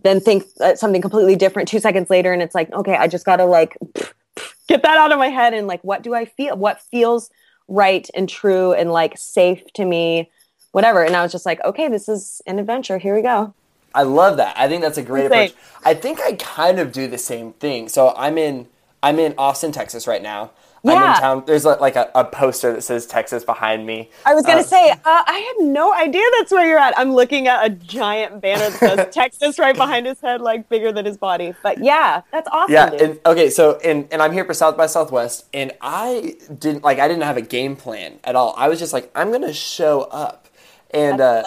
then 0.03 0.21
think 0.21 0.45
uh, 0.61 0.75
something 0.75 1.03
completely 1.03 1.37
different 1.37 1.69
two 1.69 1.81
seconds 1.81 2.11
later, 2.11 2.33
and 2.33 2.43
it's 2.43 2.55
like, 2.55 2.73
okay, 2.73 2.97
I 2.97 3.07
just 3.07 3.25
gotta 3.25 3.45
like 3.45 3.77
get 4.69 4.83
that 4.83 4.99
out 4.99 5.13
of 5.13 5.19
my 5.19 5.29
head 5.29 5.55
and 5.55 5.67
like 5.67 5.83
what 5.83 6.03
do 6.03 6.15
I 6.15 6.25
feel? 6.25 6.57
What 6.57 6.81
feels 6.81 7.31
right 7.69 8.09
and 8.15 8.29
true 8.29 8.73
and 8.73 8.93
like 8.93 9.17
safe 9.17 9.63
to 9.75 9.85
me, 9.85 10.31
whatever. 10.73 11.05
And 11.05 11.15
I 11.15 11.23
was 11.23 11.33
just 11.33 11.47
like, 11.47 11.63
okay, 11.65 11.89
this 11.89 12.09
is 12.09 12.43
an 12.47 12.59
adventure. 12.59 12.99
Here 12.99 13.15
we 13.15 13.23
go. 13.23 13.55
I 13.95 14.03
love 14.03 14.37
that. 14.39 14.59
I 14.59 14.69
think 14.69 14.83
that's 14.83 14.99
a 14.99 15.03
great 15.03 15.27
approach. 15.27 15.55
I 15.85 15.95
think 15.95 16.21
I 16.21 16.33
kind 16.35 16.79
of 16.79 16.93
do 16.93 17.07
the 17.07 17.19
same 17.19 17.53
thing. 17.55 17.89
So 17.89 18.15
I'm 18.17 18.37
in 18.39 18.69
I'm 19.03 19.19
in 19.19 19.35
Austin, 19.37 19.71
Texas 19.71 20.07
right 20.07 20.23
now. 20.23 20.51
Yeah. 20.83 20.93
I'm 20.93 21.15
in 21.15 21.21
town. 21.21 21.43
There's 21.47 21.65
like 21.65 21.97
a, 21.97 22.11
a, 22.15 22.25
poster 22.25 22.73
that 22.73 22.83
says 22.83 23.07
Texas 23.07 23.45
behind 23.45 23.87
me. 23.87 24.11
I 24.27 24.35
was 24.35 24.45
going 24.45 24.59
to 24.59 24.65
uh, 24.65 24.67
say, 24.67 24.91
uh, 24.91 24.97
I 25.05 25.55
had 25.59 25.67
no 25.67 25.95
idea 25.95 26.23
that's 26.39 26.53
where 26.53 26.67
you're 26.67 26.79
at. 26.79 26.99
I'm 26.99 27.13
looking 27.13 27.49
at 27.49 27.65
a 27.65 27.71
giant 27.71 28.43
banner 28.43 28.69
that 28.69 28.79
says 28.79 29.09
Texas 29.15 29.59
right 29.59 29.75
behind 29.75 30.05
his 30.05 30.21
head, 30.21 30.43
like 30.43 30.69
bigger 30.69 30.93
than 30.93 31.07
his 31.07 31.17
body. 31.17 31.55
But 31.63 31.83
yeah, 31.83 32.21
that's 32.33 32.49
awesome. 32.53 32.73
Yeah. 32.73 32.93
And, 32.93 33.21
okay. 33.25 33.49
So, 33.49 33.79
and, 33.83 34.09
and 34.11 34.21
I'm 34.21 34.33
here 34.33 34.45
for 34.45 34.53
South 34.53 34.77
by 34.77 34.87
Southwest, 34.87 35.47
and 35.55 35.73
I 35.81 36.37
didn't 36.59 36.85
like, 36.85 36.99
I 36.99 37.09
didn't 37.09 37.25
have 37.25 37.39
a 37.39 37.43
game 37.43 37.77
plan 37.77 38.19
at 38.23 38.37
all. 38.37 38.55
I 38.57 38.69
was 38.69 38.79
just 38.79 38.93
like, 38.93 39.11
I'm 39.15 39.29
going 39.29 39.43
to 39.43 39.55
show 39.55 40.03
up. 40.03 40.49
And, 40.91 41.21
uh, 41.21 41.45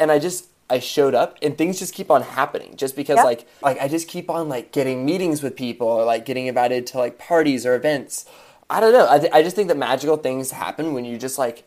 and 0.00 0.10
I 0.10 0.18
just, 0.18 0.48
I 0.70 0.80
showed 0.80 1.14
up 1.14 1.38
and 1.40 1.56
things 1.56 1.78
just 1.78 1.94
keep 1.94 2.10
on 2.10 2.22
happening 2.22 2.76
just 2.76 2.94
because 2.94 3.16
yep. 3.16 3.24
like 3.24 3.48
like 3.62 3.80
I 3.80 3.88
just 3.88 4.08
keep 4.08 4.28
on 4.28 4.48
like 4.48 4.72
getting 4.72 5.04
meetings 5.04 5.42
with 5.42 5.56
people 5.56 5.88
or 5.88 6.04
like 6.04 6.24
getting 6.24 6.46
invited 6.46 6.86
to 6.88 6.98
like 6.98 7.18
parties 7.18 7.64
or 7.64 7.74
events 7.74 8.26
I 8.70 8.80
don't 8.80 8.92
know. 8.92 9.08
I, 9.08 9.18
th- 9.18 9.32
I 9.32 9.42
just 9.42 9.56
think 9.56 9.68
that 9.68 9.76
magical 9.76 10.16
things 10.16 10.50
happen 10.50 10.92
when 10.92 11.04
you 11.04 11.16
just 11.16 11.38
like 11.38 11.66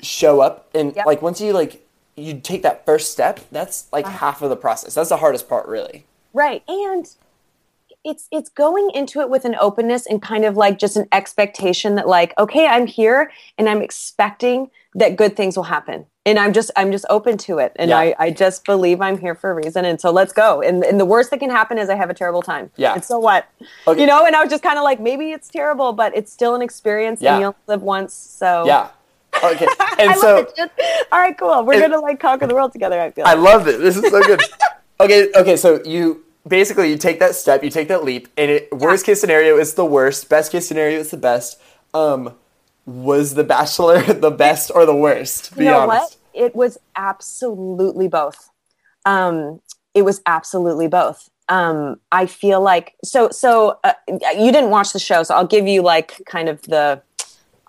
show 0.00 0.40
up 0.40 0.68
and 0.74 0.94
yep. 0.94 1.06
like 1.06 1.22
once 1.22 1.40
you 1.40 1.52
like 1.52 1.86
you 2.16 2.40
take 2.40 2.62
that 2.62 2.84
first 2.84 3.12
step, 3.12 3.40
that's 3.50 3.90
like 3.92 4.04
uh-huh. 4.04 4.18
half 4.18 4.42
of 4.42 4.50
the 4.50 4.56
process. 4.56 4.94
That's 4.94 5.08
the 5.08 5.16
hardest 5.16 5.48
part, 5.48 5.66
really. 5.66 6.04
Right, 6.34 6.62
and 6.68 7.08
it's 8.04 8.26
it's 8.32 8.50
going 8.50 8.90
into 8.94 9.20
it 9.20 9.30
with 9.30 9.44
an 9.44 9.54
openness 9.60 10.06
and 10.06 10.20
kind 10.20 10.44
of 10.44 10.56
like 10.56 10.78
just 10.78 10.96
an 10.96 11.06
expectation 11.12 11.94
that 11.94 12.08
like 12.08 12.34
okay 12.38 12.66
i'm 12.66 12.86
here 12.86 13.30
and 13.58 13.68
i'm 13.68 13.80
expecting 13.80 14.70
that 14.94 15.16
good 15.16 15.36
things 15.36 15.56
will 15.56 15.64
happen. 15.64 16.06
And 16.24 16.38
i'm 16.38 16.52
just 16.52 16.70
i'm 16.76 16.92
just 16.92 17.04
open 17.10 17.36
to 17.38 17.58
it. 17.58 17.72
And 17.76 17.90
yeah. 17.90 17.98
I, 17.98 18.14
I 18.18 18.30
just 18.30 18.64
believe 18.64 19.00
i'm 19.00 19.18
here 19.18 19.34
for 19.34 19.50
a 19.50 19.54
reason. 19.54 19.84
And 19.84 20.00
so 20.00 20.10
let's 20.10 20.32
go. 20.32 20.62
And, 20.62 20.84
and 20.84 21.00
the 21.00 21.04
worst 21.04 21.30
that 21.30 21.40
can 21.40 21.50
happen 21.50 21.78
is 21.78 21.88
i 21.88 21.94
have 21.94 22.10
a 22.10 22.14
terrible 22.14 22.42
time. 22.42 22.70
Yeah. 22.76 22.94
And 22.94 23.04
so 23.04 23.18
what? 23.18 23.48
Okay. 23.86 24.00
you 24.00 24.06
know 24.06 24.24
and 24.24 24.36
i 24.36 24.42
was 24.42 24.50
just 24.50 24.62
kind 24.62 24.78
of 24.78 24.84
like 24.84 25.00
maybe 25.00 25.32
it's 25.32 25.48
terrible 25.48 25.92
but 25.92 26.16
it's 26.16 26.32
still 26.32 26.54
an 26.54 26.62
experience 26.62 27.20
yeah. 27.20 27.34
and 27.34 27.40
you'll 27.42 27.56
live 27.66 27.82
once. 27.82 28.14
So 28.14 28.64
yeah. 28.66 28.90
Okay. 29.42 29.66
And 29.98 30.16
so 30.16 30.46
all 31.10 31.20
right 31.20 31.36
cool. 31.36 31.64
We're 31.64 31.80
gonna 31.80 32.00
like 32.00 32.20
conquer 32.20 32.46
the 32.46 32.54
world 32.54 32.72
together 32.72 33.00
i 33.00 33.10
feel 33.10 33.24
i 33.26 33.34
love 33.34 33.66
it. 33.66 33.80
This 33.80 33.96
is 33.96 34.10
so 34.10 34.22
good. 34.22 34.40
Okay 35.00 35.30
okay 35.34 35.56
so 35.56 35.82
you 35.84 36.22
basically 36.46 36.90
you 36.90 36.98
take 36.98 37.20
that 37.20 37.34
step, 37.34 37.62
you 37.62 37.70
take 37.70 37.88
that 37.88 38.04
leap, 38.04 38.28
and 38.36 38.50
it, 38.50 38.68
worst 38.72 39.06
case 39.06 39.20
scenario 39.20 39.58
is 39.58 39.74
the 39.74 39.84
worst, 39.84 40.28
best 40.28 40.52
case 40.52 40.66
scenario 40.66 40.98
is 40.98 41.10
the 41.10 41.16
best. 41.16 41.60
Um, 41.94 42.34
was 42.84 43.34
The 43.34 43.44
Bachelor 43.44 44.02
the 44.12 44.30
best 44.30 44.70
or 44.74 44.86
the 44.86 44.94
worst? 44.94 45.56
Be 45.56 45.64
you 45.64 45.70
know 45.70 45.80
honest. 45.80 46.18
what? 46.32 46.44
It 46.44 46.56
was 46.56 46.78
absolutely 46.96 48.08
both. 48.08 48.50
Um, 49.04 49.60
it 49.94 50.02
was 50.02 50.22
absolutely 50.26 50.88
both. 50.88 51.28
Um, 51.48 52.00
I 52.10 52.26
feel 52.26 52.60
like 52.60 52.94
so. 53.04 53.30
So 53.30 53.78
uh, 53.84 53.92
you 54.08 54.50
didn't 54.52 54.70
watch 54.70 54.92
the 54.92 54.98
show, 54.98 55.22
so 55.22 55.34
I'll 55.34 55.46
give 55.46 55.66
you 55.66 55.82
like 55.82 56.20
kind 56.26 56.48
of 56.48 56.62
the, 56.62 57.02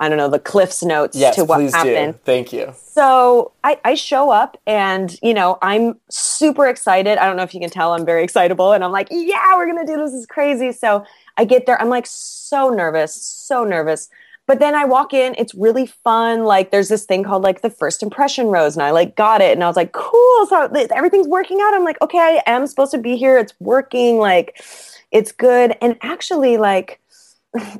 I 0.04 0.10
don't 0.10 0.18
know, 0.18 0.30
the 0.30 0.38
Cliff's 0.38 0.84
notes 0.84 1.16
Yes, 1.18 1.36
to 1.36 1.46
what 1.46 1.60
please 1.60 1.74
happened. 1.74 2.14
do. 2.16 2.20
Thank 2.26 2.52
you. 2.52 2.74
So 2.78 3.54
I, 3.64 3.80
I 3.86 3.96
show 3.96 4.32
up 4.32 4.60
and, 4.68 5.18
you 5.24 5.34
know, 5.34 5.58
I'm 5.62 5.98
super 6.10 6.68
excited. 6.68 7.18
I 7.18 7.26
don't 7.26 7.38
know 7.38 7.44
if 7.44 7.54
you 7.54 7.62
can 7.62 7.70
tell 7.70 7.94
I'm 7.94 8.06
very 8.06 8.22
excitable. 8.26 8.74
And 8.74 8.84
I'm 8.84 8.92
like, 8.92 9.08
yeah, 9.12 9.56
we're 9.56 9.66
going 9.66 9.84
to 9.86 9.90
do 9.90 9.98
this. 9.98 10.12
This 10.12 10.20
is 10.22 10.26
crazy. 10.26 10.74
So 10.74 11.06
I 11.38 11.46
get 11.46 11.66
there. 11.66 11.82
I'm 11.82 11.88
like 11.88 12.06
so 12.06 12.70
nervous, 12.70 13.16
so 13.16 13.64
nervous. 13.64 14.10
But 14.46 14.60
then 14.60 14.76
I 14.76 14.84
walk 14.84 15.14
in. 15.14 15.36
It's 15.38 15.56
really 15.56 15.86
fun. 15.86 16.44
Like 16.44 16.72
there's 16.72 16.90
this 16.90 17.06
thing 17.06 17.24
called 17.24 17.44
like 17.44 17.62
the 17.62 17.70
first 17.70 18.04
impression 18.04 18.48
rose. 18.48 18.76
And 18.76 18.84
I 18.84 18.92
like 18.92 19.16
got 19.16 19.40
it. 19.40 19.54
And 19.54 19.64
I 19.64 19.68
was 19.68 19.78
like, 19.78 19.94
cool. 19.94 20.46
So 20.48 20.70
everything's 20.94 21.30
working 21.30 21.60
out. 21.62 21.74
I'm 21.74 21.86
like, 21.86 22.02
okay, 22.02 22.42
I 22.46 22.52
am 22.52 22.68
supposed 22.68 22.92
to 22.92 22.98
be 22.98 23.16
here. 23.16 23.38
It's 23.38 23.54
working. 23.62 24.18
Like 24.18 24.62
it's 25.12 25.32
good. 25.32 25.78
And 25.82 25.96
actually 26.02 26.58
like, 26.58 27.00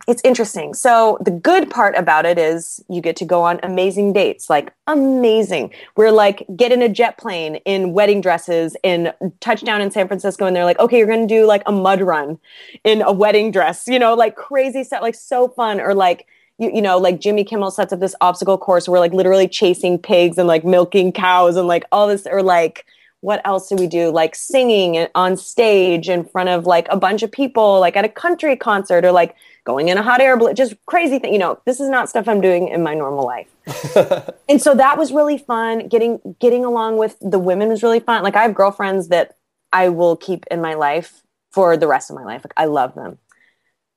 it's 0.08 0.22
interesting. 0.24 0.74
So 0.74 1.18
the 1.22 1.32
good 1.32 1.70
part 1.70 1.96
about 1.96 2.26
it 2.26 2.38
is 2.38 2.84
you 2.90 3.02
get 3.02 3.16
to 3.18 3.26
go 3.26 3.42
on 3.42 3.60
amazing 3.64 4.14
dates, 4.14 4.50
like 4.50 4.72
amazing. 4.86 5.74
We're 5.96 6.12
like 6.12 6.46
get 6.56 6.72
in 6.72 6.82
a 6.82 6.90
jet 6.90 7.18
plane 7.18 7.56
in 7.66 7.94
wedding 7.94 8.22
dresses 8.22 8.78
in 8.84 9.12
touchdown 9.40 9.82
in 9.82 9.90
San 9.90 10.08
Francisco, 10.08 10.46
and 10.46 10.56
they're 10.56 10.66
like, 10.66 10.80
okay, 10.80 10.98
you're 11.00 11.08
gonna 11.08 11.26
do 11.26 11.46
like 11.46 11.64
a 11.66 11.72
mud 11.72 12.02
run 12.02 12.38
in 12.84 13.02
a 13.02 13.12
wedding 13.12 13.52
dress, 13.52 13.88
you 13.88 13.98
know, 13.98 14.14
like 14.14 14.36
crazy 14.36 14.84
stuff, 14.84 15.02
like 15.02 15.16
so 15.16 15.48
fun. 15.48 15.82
Or 15.82 15.96
like 15.96 16.28
you, 16.60 16.72
you 16.72 16.82
know, 16.82 17.00
like 17.00 17.20
Jimmy 17.20 17.44
Kimmel 17.44 17.72
sets 17.72 17.92
up 17.92 18.00
this 18.00 18.16
obstacle 18.22 18.60
course 18.60 18.88
where 18.88 19.00
like 19.00 19.14
literally 19.14 19.48
chasing 19.48 19.98
pigs 19.98 20.38
and 20.38 20.48
like 20.48 20.64
milking 20.64 21.12
cows 21.12 21.56
and 21.56 21.68
like 21.68 21.86
all 21.92 22.08
this, 22.08 22.28
or 22.28 22.44
like 22.44 22.86
what 23.24 23.42
else 23.46 23.70
do 23.70 23.76
we 23.76 23.88
do? 23.88 24.10
Like 24.12 24.36
singing 24.36 25.08
on 25.16 25.38
stage 25.38 26.10
in 26.10 26.26
front 26.26 26.50
of 26.50 26.66
like 26.66 26.88
a 26.90 26.98
bunch 26.98 27.24
of 27.24 27.32
people, 27.32 27.80
like 27.80 27.96
at 27.96 28.04
a 28.04 28.10
country 28.10 28.58
concert, 28.58 29.06
or 29.06 29.14
like 29.14 29.34
going 29.64 29.88
in 29.88 29.98
a 29.98 30.04
hot 30.04 30.20
air 30.20 30.36
balloon, 30.36 30.54
just 30.56 30.76
crazy 30.88 31.20
thing. 31.20 31.32
You 31.32 31.40
know, 31.40 31.58
this 31.66 31.80
is 31.80 31.88
not 31.88 32.10
stuff 32.10 32.28
I'm 32.28 32.42
doing 32.42 32.68
in 32.68 32.84
my 32.84 32.94
normal 32.94 33.26
life. 33.26 33.48
and 34.50 34.62
so 34.62 34.76
that 34.76 34.98
was 34.98 35.14
really 35.14 35.38
fun. 35.38 35.88
Getting 35.88 36.36
getting 36.42 36.66
along 36.66 36.98
with 36.98 37.16
the 37.22 37.40
women 37.40 37.70
was 37.70 37.82
really 37.82 38.02
fun. 38.02 38.24
Like 38.24 38.36
I 38.36 38.42
have 38.42 38.54
girlfriends 38.54 39.08
that 39.08 39.38
I 39.72 39.88
will 39.88 40.18
keep 40.18 40.44
in 40.52 40.62
my 40.62 40.74
life 40.74 41.24
for 41.52 41.78
the 41.78 41.88
rest 41.88 42.10
of 42.10 42.18
my 42.18 42.26
life. 42.26 42.44
Like 42.44 42.54
I 42.58 42.66
love 42.66 42.94
them. 42.94 43.20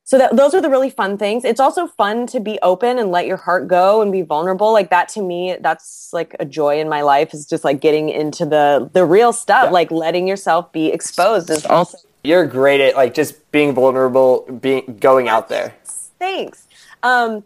So 0.09 0.19
that, 0.19 0.37
those 0.37 0.55
are 0.55 0.63
the 0.63 0.71
really 0.71 0.89
fun 0.89 1.19
things. 1.19 1.45
It's 1.45 1.59
also 1.59 1.89
fun 1.89 2.29
to 2.29 2.39
be 2.39 2.61
open 2.63 2.97
and 3.01 3.11
let 3.11 3.27
your 3.27 3.39
heart 3.39 3.67
go 3.67 4.03
and 4.03 4.13
be 4.13 4.23
vulnerable. 4.23 4.73
Like 4.73 4.89
that 4.91 5.09
to 5.11 5.21
me, 5.21 5.57
that's 5.61 6.11
like 6.13 6.37
a 6.39 6.45
joy 6.45 6.79
in 6.79 6.89
my 6.89 7.03
life 7.03 7.35
is 7.35 7.45
just 7.45 7.65
like 7.65 7.81
getting 7.81 8.09
into 8.09 8.47
the 8.47 8.89
the 8.93 9.05
real 9.05 9.33
stuff, 9.33 9.65
Yeah. 9.65 9.71
like 9.71 9.91
letting 9.91 10.29
yourself 10.29 10.71
be 10.71 10.93
exposed 10.93 11.51
is 11.51 11.67
also 11.67 11.99
You're 12.23 12.47
great 12.47 12.81
at 12.81 12.95
like 12.95 13.15
just 13.15 13.51
being 13.51 13.75
vulnerable, 13.75 14.43
being 14.61 14.97
going 15.01 15.29
out 15.29 15.49
there. 15.49 15.75
thanks. 16.21 16.69
Um, 17.03 17.43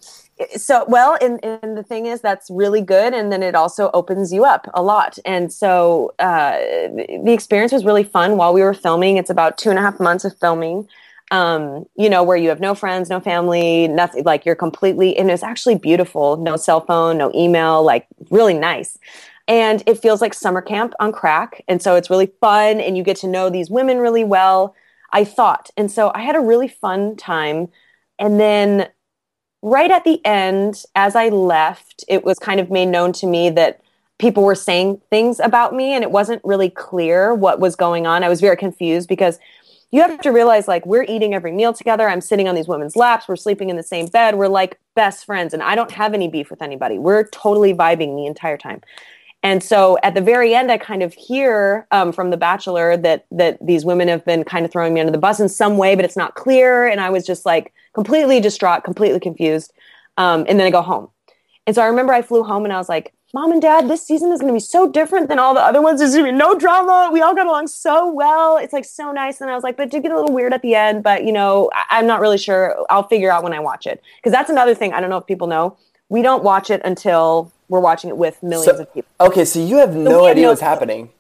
so 0.56 0.84
well, 0.86 1.16
and, 1.20 1.42
and 1.42 1.78
the 1.78 1.82
thing 1.82 2.04
is 2.06 2.20
that's 2.20 2.50
really 2.50 2.82
good, 2.82 3.14
and 3.14 3.32
then 3.32 3.42
it 3.42 3.54
also 3.54 3.90
opens 3.94 4.34
you 4.34 4.44
up 4.44 4.68
a 4.74 4.82
lot. 4.82 5.18
And 5.24 5.50
so 5.50 6.12
uh, 6.18 6.58
the 7.26 7.32
experience 7.32 7.72
was 7.72 7.86
really 7.86 8.04
fun 8.04 8.36
while 8.36 8.52
we 8.52 8.62
were 8.62 8.74
filming. 8.74 9.16
It's 9.16 9.30
about 9.30 9.56
two 9.56 9.70
and 9.70 9.78
a 9.78 9.82
half 9.82 9.98
months 9.98 10.26
of 10.26 10.36
filming. 10.38 10.86
Um, 11.30 11.86
you 11.96 12.10
know, 12.10 12.24
where 12.24 12.36
you 12.36 12.48
have 12.48 12.60
no 12.60 12.74
friends, 12.74 13.08
no 13.08 13.20
family, 13.20 13.86
nothing. 13.86 14.24
Like 14.24 14.44
you're 14.44 14.56
completely, 14.56 15.16
and 15.16 15.30
it's 15.30 15.44
actually 15.44 15.76
beautiful. 15.76 16.36
No 16.36 16.56
cell 16.56 16.80
phone, 16.80 17.18
no 17.18 17.30
email. 17.34 17.84
Like 17.84 18.06
really 18.30 18.54
nice. 18.54 18.98
And 19.46 19.82
it 19.86 19.98
feels 19.98 20.20
like 20.20 20.34
summer 20.34 20.60
camp 20.60 20.92
on 21.00 21.12
crack. 21.12 21.62
And 21.68 21.80
so 21.80 21.96
it's 21.96 22.10
really 22.10 22.32
fun, 22.40 22.80
and 22.80 22.96
you 22.96 23.02
get 23.02 23.16
to 23.18 23.28
know 23.28 23.48
these 23.48 23.70
women 23.70 23.98
really 23.98 24.24
well. 24.24 24.74
I 25.12 25.24
thought, 25.24 25.70
and 25.76 25.90
so 25.90 26.12
I 26.14 26.20
had 26.22 26.36
a 26.36 26.40
really 26.40 26.68
fun 26.68 27.16
time. 27.16 27.68
And 28.18 28.38
then 28.38 28.88
right 29.62 29.90
at 29.90 30.04
the 30.04 30.24
end, 30.24 30.84
as 30.94 31.16
I 31.16 31.28
left, 31.28 32.04
it 32.08 32.24
was 32.24 32.38
kind 32.38 32.60
of 32.60 32.70
made 32.70 32.86
known 32.86 33.12
to 33.14 33.26
me 33.26 33.50
that 33.50 33.80
people 34.18 34.44
were 34.44 34.54
saying 34.54 35.00
things 35.10 35.40
about 35.40 35.74
me 35.74 35.94
and 35.94 36.04
it 36.04 36.10
wasn't 36.10 36.42
really 36.44 36.68
clear 36.70 37.34
what 37.34 37.58
was 37.58 37.74
going 37.74 38.06
on. 38.06 38.22
I 38.22 38.28
was 38.28 38.40
very 38.40 38.56
confused 38.56 39.08
because 39.08 39.38
you 39.90 40.02
have 40.02 40.20
to 40.20 40.30
realize 40.30 40.68
like 40.68 40.86
we're 40.86 41.04
eating 41.04 41.34
every 41.34 41.52
meal 41.52 41.72
together. 41.72 42.08
I'm 42.08 42.20
sitting 42.20 42.48
on 42.48 42.54
these 42.54 42.68
women's 42.68 42.96
laps. 42.96 43.26
We're 43.26 43.36
sleeping 43.36 43.70
in 43.70 43.76
the 43.76 43.82
same 43.82 44.06
bed. 44.06 44.36
We're 44.36 44.48
like 44.48 44.78
best 44.94 45.24
friends 45.24 45.52
and 45.52 45.62
I 45.62 45.74
don't 45.74 45.90
have 45.90 46.14
any 46.14 46.28
beef 46.28 46.50
with 46.50 46.62
anybody. 46.62 46.98
We're 46.98 47.24
totally 47.24 47.74
vibing 47.74 48.16
the 48.16 48.26
entire 48.26 48.56
time. 48.56 48.80
And 49.42 49.62
so 49.62 49.98
at 50.02 50.14
the 50.14 50.20
very 50.20 50.54
end, 50.54 50.70
I 50.70 50.76
kind 50.76 51.02
of 51.02 51.14
hear 51.14 51.86
um, 51.90 52.12
from 52.12 52.30
The 52.30 52.36
Bachelor 52.36 52.96
that 52.98 53.26
that 53.30 53.58
these 53.64 53.84
women 53.84 54.06
have 54.08 54.24
been 54.24 54.44
kind 54.44 54.66
of 54.66 54.70
throwing 54.70 54.92
me 54.92 55.00
under 55.00 55.12
the 55.12 55.18
bus 55.18 55.40
in 55.40 55.48
some 55.48 55.78
way, 55.78 55.96
but 55.96 56.04
it's 56.04 56.16
not 56.16 56.34
clear. 56.34 56.86
And 56.86 57.00
I 57.00 57.08
was 57.08 57.24
just 57.26 57.46
like 57.46 57.72
completely 57.94 58.40
distraught, 58.40 58.84
completely 58.84 59.18
confused. 59.18 59.72
Um, 60.18 60.44
and 60.46 60.60
then 60.60 60.66
I 60.66 60.70
go 60.70 60.82
home. 60.82 61.08
And 61.66 61.74
so 61.74 61.82
I 61.82 61.86
remember 61.86 62.12
I 62.12 62.22
flew 62.22 62.42
home 62.42 62.64
and 62.64 62.72
I 62.72 62.78
was 62.78 62.88
like, 62.88 63.14
Mom 63.32 63.52
and 63.52 63.62
Dad, 63.62 63.86
this 63.88 64.04
season 64.04 64.32
is 64.32 64.40
going 64.40 64.52
to 64.52 64.56
be 64.56 64.60
so 64.60 64.90
different 64.90 65.28
than 65.28 65.38
all 65.38 65.54
the 65.54 65.60
other 65.60 65.80
ones. 65.80 66.00
There's 66.00 66.14
going 66.14 66.26
to 66.26 66.32
be 66.32 66.36
no 66.36 66.58
drama. 66.58 67.10
We 67.12 67.22
all 67.22 67.32
got 67.34 67.46
along 67.46 67.68
so 67.68 68.10
well. 68.10 68.56
It's 68.56 68.72
like 68.72 68.84
so 68.84 69.12
nice. 69.12 69.40
And 69.40 69.48
I 69.48 69.54
was 69.54 69.62
like, 69.62 69.76
but 69.76 69.84
it 69.84 69.90
did 69.92 70.02
get 70.02 70.10
a 70.10 70.16
little 70.18 70.34
weird 70.34 70.52
at 70.52 70.62
the 70.62 70.74
end. 70.74 71.04
But 71.04 71.22
you 71.24 71.32
know, 71.32 71.70
I- 71.72 71.98
I'm 71.98 72.08
not 72.08 72.20
really 72.20 72.38
sure. 72.38 72.76
I'll 72.90 73.06
figure 73.06 73.30
out 73.30 73.44
when 73.44 73.52
I 73.52 73.60
watch 73.60 73.86
it 73.86 74.02
because 74.16 74.32
that's 74.32 74.50
another 74.50 74.74
thing. 74.74 74.92
I 74.92 75.00
don't 75.00 75.10
know 75.10 75.16
if 75.18 75.26
people 75.26 75.46
know. 75.46 75.76
We 76.08 76.22
don't 76.22 76.42
watch 76.42 76.70
it 76.70 76.80
until 76.84 77.52
we're 77.68 77.78
watching 77.78 78.10
it 78.10 78.16
with 78.16 78.42
millions 78.42 78.64
So, 78.76 78.82
of 78.82 78.92
people. 78.92 79.08
okay, 79.20 79.44
so 79.44 79.60
you 79.64 79.76
have 79.76 79.94
no 79.94 80.24
have 80.24 80.32
idea 80.32 80.44
no- 80.44 80.48
what's 80.50 80.60
happening. 80.60 81.10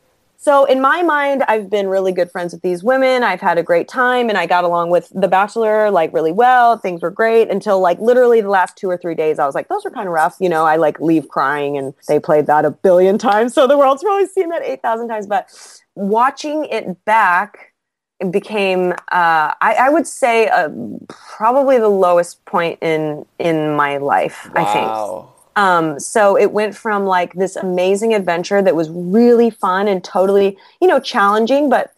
So 0.42 0.64
in 0.64 0.80
my 0.80 1.02
mind, 1.02 1.44
I've 1.48 1.68
been 1.68 1.86
really 1.86 2.12
good 2.12 2.30
friends 2.30 2.54
with 2.54 2.62
these 2.62 2.82
women. 2.82 3.22
I've 3.22 3.42
had 3.42 3.58
a 3.58 3.62
great 3.62 3.88
time 3.88 4.30
and 4.30 4.38
I 4.38 4.46
got 4.46 4.64
along 4.64 4.88
with 4.88 5.12
the 5.14 5.28
bachelor 5.28 5.90
like 5.90 6.14
really 6.14 6.32
well. 6.32 6.78
Things 6.78 7.02
were 7.02 7.10
great 7.10 7.50
until 7.50 7.78
like 7.78 8.00
literally 8.00 8.40
the 8.40 8.48
last 8.48 8.74
two 8.74 8.88
or 8.88 8.96
three 8.96 9.14
days. 9.14 9.38
I 9.38 9.44
was 9.44 9.54
like, 9.54 9.68
those 9.68 9.84
were 9.84 9.90
kind 9.90 10.08
of 10.08 10.14
rough. 10.14 10.38
You 10.40 10.48
know, 10.48 10.64
I 10.64 10.76
like 10.76 10.98
leave 10.98 11.28
crying 11.28 11.76
and 11.76 11.92
they 12.08 12.18
played 12.18 12.46
that 12.46 12.64
a 12.64 12.70
billion 12.70 13.18
times. 13.18 13.52
So 13.52 13.66
the 13.66 13.76
world's 13.76 14.02
probably 14.02 14.28
seen 14.28 14.48
that 14.48 14.62
8,000 14.62 15.08
times. 15.08 15.26
But 15.26 15.50
watching 15.94 16.64
it 16.64 17.04
back 17.04 17.74
it 18.18 18.32
became, 18.32 18.92
uh, 18.92 19.52
I, 19.60 19.76
I 19.78 19.88
would 19.90 20.06
say, 20.06 20.48
uh, 20.48 20.68
probably 21.08 21.78
the 21.78 21.88
lowest 21.88 22.44
point 22.44 22.78
in 22.82 23.24
in 23.38 23.74
my 23.74 23.96
life. 23.96 24.50
I 24.54 24.64
think. 24.64 25.28
Um, 25.60 26.00
so 26.00 26.38
it 26.38 26.52
went 26.52 26.74
from 26.74 27.04
like 27.04 27.34
this 27.34 27.54
amazing 27.54 28.14
adventure 28.14 28.62
that 28.62 28.74
was 28.74 28.88
really 28.88 29.50
fun 29.50 29.88
and 29.88 30.02
totally, 30.02 30.56
you 30.80 30.88
know, 30.88 30.98
challenging, 30.98 31.68
but 31.68 31.92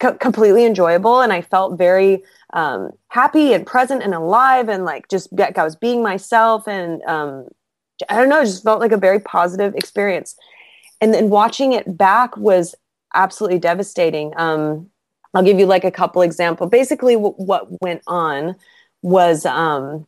co- 0.00 0.14
completely 0.14 0.64
enjoyable. 0.64 1.20
And 1.20 1.30
I 1.30 1.42
felt 1.42 1.76
very 1.76 2.22
um, 2.54 2.92
happy 3.08 3.52
and 3.52 3.66
present 3.66 4.02
and 4.02 4.14
alive 4.14 4.70
and 4.70 4.86
like 4.86 5.08
just 5.10 5.30
like 5.34 5.58
I 5.58 5.64
was 5.64 5.76
being 5.76 6.02
myself. 6.02 6.66
And 6.66 7.02
um, 7.02 7.46
I 8.08 8.16
don't 8.16 8.30
know, 8.30 8.40
it 8.40 8.46
just 8.46 8.62
felt 8.62 8.80
like 8.80 8.92
a 8.92 8.96
very 8.96 9.20
positive 9.20 9.74
experience. 9.74 10.34
And 11.02 11.12
then 11.12 11.28
watching 11.28 11.74
it 11.74 11.98
back 11.98 12.34
was 12.38 12.74
absolutely 13.12 13.58
devastating. 13.58 14.32
Um, 14.38 14.88
I'll 15.34 15.42
give 15.42 15.58
you 15.58 15.66
like 15.66 15.84
a 15.84 15.90
couple 15.90 16.22
example. 16.22 16.68
Basically, 16.68 17.16
w- 17.16 17.34
what 17.34 17.66
went 17.82 18.00
on 18.06 18.56
was 19.02 19.44
um, 19.44 20.06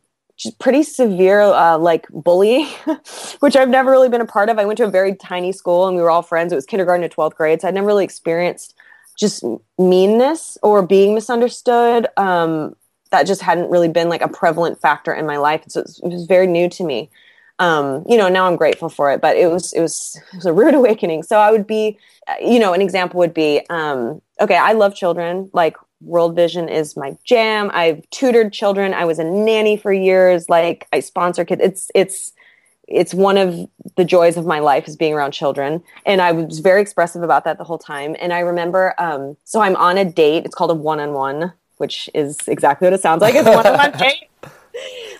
pretty 0.59 0.83
severe 0.83 1.41
uh, 1.41 1.77
like 1.77 2.07
bullying, 2.09 2.67
which 3.39 3.55
I've 3.55 3.69
never 3.69 3.91
really 3.91 4.09
been 4.09 4.21
a 4.21 4.25
part 4.25 4.49
of. 4.49 4.59
I 4.59 4.65
went 4.65 4.77
to 4.77 4.85
a 4.85 4.89
very 4.89 5.15
tiny 5.15 5.51
school 5.51 5.87
and 5.87 5.95
we 5.95 6.01
were 6.01 6.11
all 6.11 6.21
friends. 6.21 6.51
It 6.51 6.55
was 6.55 6.65
kindergarten 6.65 7.07
to 7.07 7.15
12th 7.15 7.35
grade. 7.35 7.61
So 7.61 7.67
I'd 7.67 7.73
never 7.73 7.87
really 7.87 8.03
experienced 8.03 8.75
just 9.17 9.43
meanness 9.79 10.57
or 10.61 10.85
being 10.85 11.15
misunderstood. 11.15 12.07
Um, 12.17 12.75
that 13.11 13.25
just 13.25 13.41
hadn't 13.41 13.69
really 13.69 13.87
been 13.87 14.09
like 14.09 14.21
a 14.21 14.27
prevalent 14.27 14.79
factor 14.79 15.13
in 15.13 15.25
my 15.25 15.37
life. 15.37 15.63
So 15.67 15.79
it 15.79 15.83
was, 15.83 15.99
it 16.03 16.07
was 16.09 16.25
very 16.25 16.47
new 16.47 16.69
to 16.69 16.83
me. 16.83 17.09
Um, 17.59 18.03
you 18.07 18.17
know, 18.17 18.27
now 18.29 18.45
I'm 18.45 18.55
grateful 18.55 18.89
for 18.89 19.11
it, 19.11 19.21
but 19.21 19.35
it 19.35 19.49
was, 19.49 19.73
it 19.73 19.81
was, 19.81 20.19
it 20.33 20.35
was 20.35 20.45
a 20.45 20.53
rude 20.53 20.73
awakening. 20.81 21.23
So 21.23 21.39
I 21.39 21.51
would 21.51 21.65
be, 21.65 21.97
uh, 22.27 22.35
you 22.41 22.59
know, 22.59 22.73
an 22.73 22.81
example 22.81 23.17
would 23.19 23.33
be, 23.33 23.61
um, 23.69 24.21
okay, 24.39 24.57
I 24.57 24.73
love 24.73 24.93
children. 24.95 25.49
Like 25.53 25.75
World 26.01 26.35
Vision 26.35 26.69
is 26.69 26.95
my 26.95 27.17
jam. 27.23 27.69
I've 27.73 28.07
tutored 28.11 28.53
children. 28.53 28.93
I 28.93 29.05
was 29.05 29.19
a 29.19 29.23
nanny 29.23 29.77
for 29.77 29.91
years. 29.91 30.49
Like 30.49 30.87
I 30.93 30.99
sponsor 30.99 31.43
kids. 31.45 31.61
It's 31.63 31.91
it's 31.95 32.33
it's 32.87 33.13
one 33.13 33.37
of 33.37 33.67
the 33.97 34.05
joys 34.05 34.37
of 34.37 34.45
my 34.45 34.59
life 34.59 34.87
is 34.87 34.95
being 34.95 35.13
around 35.13 35.31
children, 35.33 35.83
and 36.05 36.21
I 36.21 36.31
was 36.31 36.59
very 36.59 36.81
expressive 36.81 37.21
about 37.23 37.43
that 37.43 37.57
the 37.57 37.63
whole 37.65 37.77
time. 37.79 38.15
And 38.19 38.31
I 38.31 38.39
remember, 38.39 38.93
um, 38.97 39.35
so 39.43 39.59
I'm 39.59 39.75
on 39.75 39.97
a 39.97 40.05
date. 40.05 40.45
It's 40.45 40.55
called 40.55 40.71
a 40.71 40.75
one-on-one, 40.75 41.51
which 41.77 42.09
is 42.13 42.37
exactly 42.47 42.85
what 42.85 42.93
it 42.93 43.01
sounds 43.01 43.21
like. 43.21 43.35
It's 43.35 43.45
a 43.47 43.51
one-on-one 43.51 43.91
date. 43.99 44.29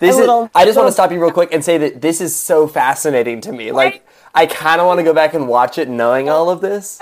A 0.00 0.06
is, 0.08 0.16
little- 0.16 0.50
I 0.54 0.64
just 0.64 0.78
want 0.78 0.88
to 0.88 0.92
stop 0.92 1.12
you 1.12 1.20
real 1.20 1.30
quick 1.32 1.52
and 1.52 1.62
say 1.62 1.76
that 1.76 2.00
this 2.00 2.22
is 2.22 2.34
so 2.34 2.66
fascinating 2.68 3.40
to 3.42 3.52
me. 3.52 3.70
Like, 3.72 3.92
Right? 3.94 4.02
I 4.34 4.46
kind 4.46 4.80
of 4.80 4.86
want 4.86 4.98
to 4.98 5.04
go 5.04 5.12
back 5.12 5.34
and 5.34 5.46
watch 5.48 5.76
it 5.76 5.88
knowing 5.90 6.30
all 6.30 6.48
of 6.48 6.60
this. 6.62 6.98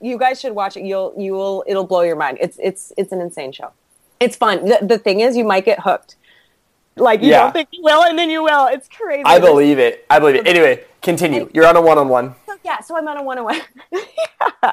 You 0.00 0.18
guys 0.18 0.40
should 0.40 0.54
watch 0.54 0.76
it. 0.76 0.84
You'll 0.84 1.12
you 1.16 1.32
will 1.32 1.64
it'll 1.66 1.86
blow 1.86 2.02
your 2.02 2.16
mind. 2.16 2.38
It's 2.40 2.58
it's 2.62 2.92
it's 2.96 3.12
an 3.12 3.20
insane 3.20 3.52
show. 3.52 3.70
It's 4.20 4.36
fun. 4.36 4.64
The, 4.64 4.78
the 4.82 4.98
thing 4.98 5.20
is, 5.20 5.36
you 5.36 5.44
might 5.44 5.64
get 5.64 5.80
hooked. 5.80 6.16
Like 6.96 7.22
you 7.22 7.28
Yeah. 7.30 7.42
don't 7.44 7.52
think 7.52 7.68
you 7.70 7.82
will, 7.82 8.02
and 8.02 8.18
then 8.18 8.28
you 8.30 8.42
will. 8.42 8.66
It's 8.66 8.88
crazy. 8.88 9.22
I 9.24 9.38
believe 9.38 9.78
it. 9.78 10.04
I 10.10 10.18
believe 10.18 10.34
it. 10.36 10.46
Anyway, 10.48 10.82
continue. 11.00 11.48
You're 11.54 11.66
on 11.68 11.76
a 11.76 11.80
one-on-one. 11.80 12.34
So, 12.46 12.56
yeah, 12.64 12.80
so 12.80 12.96
I'm 12.96 13.06
on 13.06 13.16
a 13.18 13.22
one-on-one. 13.22 13.60
yeah. 13.92 14.72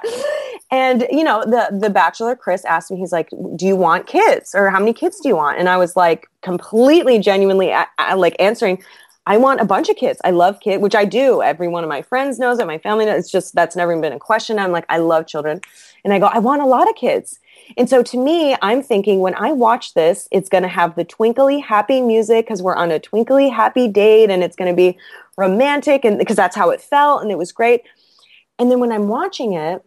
And 0.71 1.05
you 1.11 1.23
know, 1.23 1.43
the 1.45 1.77
the 1.79 1.89
bachelor 1.91 2.35
Chris 2.35 2.65
asked 2.65 2.89
me, 2.91 2.97
he's 2.97 3.11
like, 3.11 3.29
"Do 3.55 3.65
you 3.67 3.75
want 3.75 4.07
kids, 4.07 4.55
or 4.55 4.69
how 4.71 4.79
many 4.79 4.93
kids 4.93 5.19
do 5.19 5.29
you 5.29 5.35
want?" 5.35 5.59
And 5.59 5.69
I 5.69 5.77
was 5.77 5.95
like, 5.95 6.27
completely, 6.41 7.19
genuinely, 7.19 7.69
a- 7.69 7.87
a- 7.99 8.15
like 8.17 8.35
answering, 8.39 8.83
"I 9.27 9.37
want 9.37 9.61
a 9.61 9.65
bunch 9.65 9.89
of 9.89 9.95
kids. 9.95 10.19
I 10.23 10.31
love 10.31 10.59
kids, 10.59 10.81
which 10.81 10.95
I 10.95 11.05
do. 11.05 11.41
Every 11.41 11.67
one 11.67 11.83
of 11.83 11.89
my 11.89 12.01
friends 12.01 12.39
knows 12.39 12.59
it. 12.59 12.67
My 12.67 12.77
family 12.77 13.05
knows. 13.05 13.19
It's 13.19 13.31
just 13.31 13.55
that's 13.55 13.75
never 13.75 13.99
been 13.99 14.13
a 14.13 14.19
question. 14.19 14.59
I'm 14.59 14.71
like, 14.71 14.85
I 14.89 14.97
love 14.97 15.27
children, 15.27 15.61
and 16.03 16.13
I 16.13 16.19
go, 16.19 16.27
I 16.27 16.39
want 16.39 16.61
a 16.61 16.65
lot 16.65 16.89
of 16.89 16.95
kids. 16.95 17.39
And 17.77 17.89
so 17.89 18.03
to 18.03 18.17
me, 18.17 18.55
I'm 18.61 18.81
thinking 18.81 19.19
when 19.19 19.35
I 19.35 19.51
watch 19.51 19.93
this, 19.93 20.27
it's 20.31 20.49
going 20.49 20.63
to 20.63 20.69
have 20.69 20.95
the 20.95 21.03
twinkly 21.03 21.59
happy 21.59 22.01
music 22.01 22.45
because 22.45 22.61
we're 22.61 22.75
on 22.75 22.91
a 22.91 22.99
twinkly 22.99 23.49
happy 23.49 23.87
date 23.87 24.29
and 24.29 24.43
it's 24.43 24.55
going 24.55 24.71
to 24.71 24.75
be 24.75 24.97
romantic 25.37 26.05
and 26.05 26.17
because 26.17 26.35
that's 26.35 26.55
how 26.55 26.69
it 26.69 26.81
felt 26.81 27.21
and 27.21 27.31
it 27.31 27.37
was 27.37 27.51
great. 27.51 27.81
And 28.59 28.71
then 28.71 28.79
when 28.79 28.91
I'm 28.91 29.07
watching 29.07 29.53
it, 29.53 29.83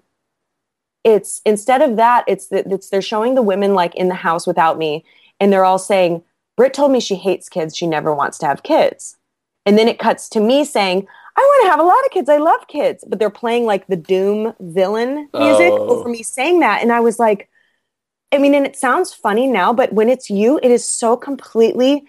it's 1.04 1.40
instead 1.47 1.80
of 1.80 1.97
that, 1.97 2.25
it's 2.26 2.49
that 2.49 2.66
it's 2.71 2.90
they're 2.90 3.00
showing 3.00 3.35
the 3.35 3.42
women 3.42 3.75
like 3.75 3.95
in 3.95 4.09
the 4.09 4.14
house 4.14 4.47
without 4.47 4.76
me 4.76 5.04
and 5.40 5.52
they're 5.52 5.64
all 5.64 5.78
saying, 5.78 6.23
Britt 6.57 6.75
told 6.75 6.90
me 6.90 7.00
she 7.00 7.14
hates 7.14 7.49
kids, 7.49 7.76
she 7.76 7.87
never 7.87 8.12
wants 8.12 8.38
to 8.38 8.47
have 8.47 8.64
kids. 8.64 9.18
And 9.69 9.79
then 9.79 9.87
it 9.87 9.99
cuts 9.99 10.31
to 10.31 10.41
me 10.41 10.65
saying, 10.65 11.07
I 11.37 11.41
want 11.41 11.65
to 11.67 11.71
have 11.71 11.79
a 11.81 11.83
lot 11.85 12.05
of 12.07 12.11
kids. 12.11 12.29
I 12.31 12.39
love 12.39 12.67
kids. 12.69 13.05
But 13.07 13.19
they're 13.19 13.29
playing 13.31 13.67
like 13.67 13.87
the 13.87 13.97
doom 13.97 14.55
villain 14.61 15.29
music 15.35 15.73
Oh. 15.73 15.91
over 15.91 16.09
me 16.09 16.23
saying 16.23 16.61
that. 16.61 16.81
And 16.83 16.91
I 16.91 17.01
was 17.01 17.19
like, 17.19 17.49
I 18.33 18.39
mean, 18.39 18.55
and 18.55 18.65
it 18.67 18.77
sounds 18.77 19.13
funny 19.13 19.47
now, 19.47 19.73
but 19.75 19.93
when 19.93 20.09
it's 20.09 20.31
you, 20.31 20.59
it 20.63 20.71
is 20.71 20.85
so 20.87 21.17
completely 21.17 22.05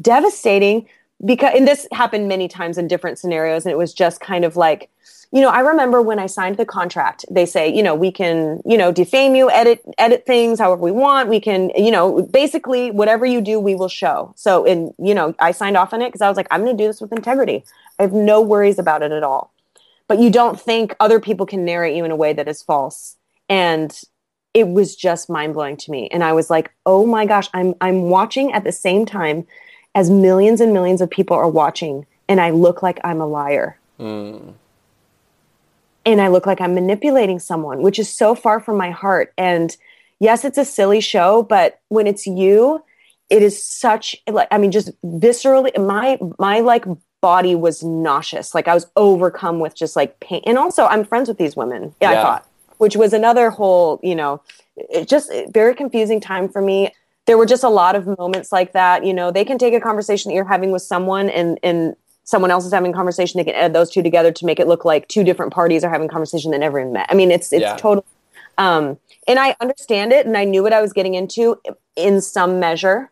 devastating 0.00 0.86
because, 1.24 1.52
and 1.54 1.66
this 1.66 1.86
happened 1.92 2.28
many 2.28 2.48
times 2.48 2.78
in 2.78 2.88
different 2.88 3.18
scenarios. 3.18 3.64
And 3.64 3.72
it 3.72 3.76
was 3.76 3.92
just 3.92 4.20
kind 4.20 4.44
of 4.44 4.56
like, 4.56 4.90
you 5.32 5.40
know, 5.40 5.48
I 5.48 5.60
remember 5.60 6.02
when 6.02 6.18
I 6.18 6.26
signed 6.26 6.56
the 6.56 6.66
contract, 6.66 7.24
they 7.30 7.46
say, 7.46 7.72
you 7.72 7.82
know, 7.82 7.94
we 7.94 8.10
can, 8.10 8.60
you 8.64 8.76
know, 8.76 8.90
defame 8.90 9.36
you, 9.36 9.48
edit, 9.50 9.80
edit 9.96 10.26
things 10.26 10.58
however 10.58 10.82
we 10.82 10.90
want. 10.90 11.28
We 11.28 11.38
can, 11.38 11.70
you 11.76 11.92
know, 11.92 12.22
basically 12.22 12.90
whatever 12.90 13.24
you 13.24 13.40
do, 13.40 13.60
we 13.60 13.76
will 13.76 13.88
show. 13.88 14.32
So, 14.36 14.66
and, 14.66 14.92
you 14.98 15.14
know, 15.14 15.34
I 15.38 15.52
signed 15.52 15.76
off 15.76 15.92
on 15.92 16.02
it 16.02 16.08
because 16.08 16.20
I 16.20 16.28
was 16.28 16.36
like, 16.36 16.48
I'm 16.50 16.64
going 16.64 16.76
to 16.76 16.82
do 16.82 16.88
this 16.88 17.00
with 17.00 17.12
integrity. 17.12 17.64
I 17.98 18.02
have 18.02 18.12
no 18.12 18.40
worries 18.40 18.78
about 18.78 19.02
it 19.02 19.12
at 19.12 19.22
all. 19.22 19.52
But 20.08 20.18
you 20.18 20.30
don't 20.30 20.60
think 20.60 20.96
other 20.98 21.20
people 21.20 21.46
can 21.46 21.64
narrate 21.64 21.94
you 21.94 22.04
in 22.04 22.10
a 22.10 22.16
way 22.16 22.32
that 22.32 22.48
is 22.48 22.62
false. 22.62 23.16
And 23.48 23.96
it 24.52 24.66
was 24.66 24.96
just 24.96 25.30
mind 25.30 25.54
blowing 25.54 25.76
to 25.76 25.90
me. 25.92 26.08
And 26.08 26.24
I 26.24 26.32
was 26.32 26.50
like, 26.50 26.72
oh 26.86 27.06
my 27.06 27.24
gosh, 27.24 27.48
I'm, 27.54 27.74
I'm 27.80 28.02
watching 28.10 28.52
at 28.52 28.64
the 28.64 28.72
same 28.72 29.06
time 29.06 29.46
as 29.94 30.10
millions 30.10 30.60
and 30.60 30.72
millions 30.72 31.00
of 31.00 31.10
people 31.10 31.36
are 31.36 31.48
watching. 31.48 32.06
And 32.28 32.40
I 32.40 32.50
look 32.50 32.82
like 32.82 33.00
I'm 33.02 33.20
a 33.20 33.26
liar 33.26 33.78
hmm. 33.98 34.50
and 36.06 36.20
I 36.20 36.28
look 36.28 36.46
like 36.46 36.60
I'm 36.60 36.74
manipulating 36.74 37.40
someone, 37.40 37.82
which 37.82 37.98
is 37.98 38.08
so 38.08 38.34
far 38.34 38.60
from 38.60 38.76
my 38.76 38.90
heart. 38.90 39.32
And 39.36 39.76
yes, 40.20 40.44
it's 40.44 40.58
a 40.58 40.64
silly 40.64 41.00
show, 41.00 41.42
but 41.42 41.80
when 41.88 42.06
it's 42.06 42.26
you, 42.26 42.84
it 43.30 43.42
is 43.42 43.62
such 43.62 44.16
like 44.28 44.48
I 44.50 44.58
mean, 44.58 44.72
just 44.72 44.90
viscerally, 45.02 45.76
my 45.84 46.18
my 46.38 46.60
like 46.60 46.84
body 47.20 47.54
was 47.54 47.82
nauseous. 47.82 48.54
Like 48.54 48.68
I 48.68 48.74
was 48.74 48.86
overcome 48.96 49.60
with 49.60 49.74
just 49.74 49.96
like 49.96 50.20
pain. 50.20 50.42
And 50.46 50.58
also, 50.58 50.86
I'm 50.86 51.04
friends 51.04 51.28
with 51.28 51.38
these 51.38 51.56
women. 51.56 51.94
Yeah, 52.00 52.10
I 52.10 52.14
thought, 52.14 52.48
which 52.78 52.96
was 52.96 53.12
another 53.12 53.50
whole, 53.50 54.00
you 54.02 54.14
know, 54.14 54.42
it 54.76 55.08
just 55.08 55.30
very 55.48 55.74
confusing 55.74 56.20
time 56.20 56.48
for 56.48 56.60
me. 56.62 56.92
There 57.26 57.38
were 57.38 57.46
just 57.46 57.62
a 57.62 57.68
lot 57.68 57.96
of 57.96 58.06
moments 58.18 58.50
like 58.50 58.72
that. 58.72 59.04
You 59.04 59.14
know, 59.14 59.30
they 59.30 59.44
can 59.44 59.58
take 59.58 59.74
a 59.74 59.80
conversation 59.80 60.30
that 60.30 60.34
you're 60.34 60.44
having 60.44 60.70
with 60.72 60.82
someone 60.82 61.28
and 61.28 61.58
and 61.62 61.94
someone 62.24 62.50
else 62.50 62.64
is 62.64 62.72
having 62.72 62.92
a 62.92 62.94
conversation. 62.94 63.38
They 63.38 63.44
can 63.44 63.54
add 63.54 63.72
those 63.72 63.90
two 63.90 64.02
together 64.02 64.32
to 64.32 64.46
make 64.46 64.60
it 64.60 64.68
look 64.68 64.84
like 64.84 65.08
two 65.08 65.24
different 65.24 65.52
parties 65.52 65.84
are 65.84 65.90
having 65.90 66.06
a 66.06 66.10
conversation 66.10 66.50
that 66.52 66.58
never 66.58 66.80
even 66.80 66.92
met. 66.92 67.06
I 67.08 67.14
mean, 67.14 67.30
it's 67.30 67.52
it's 67.52 67.62
Yeah. 67.62 67.76
total. 67.76 68.04
Um, 68.58 68.98
and 69.26 69.38
I 69.38 69.56
understand 69.60 70.12
it, 70.12 70.26
and 70.26 70.36
I 70.36 70.44
knew 70.44 70.62
what 70.62 70.72
I 70.72 70.80
was 70.80 70.92
getting 70.92 71.14
into 71.14 71.60
in 71.96 72.20
some 72.20 72.60
measure, 72.60 73.10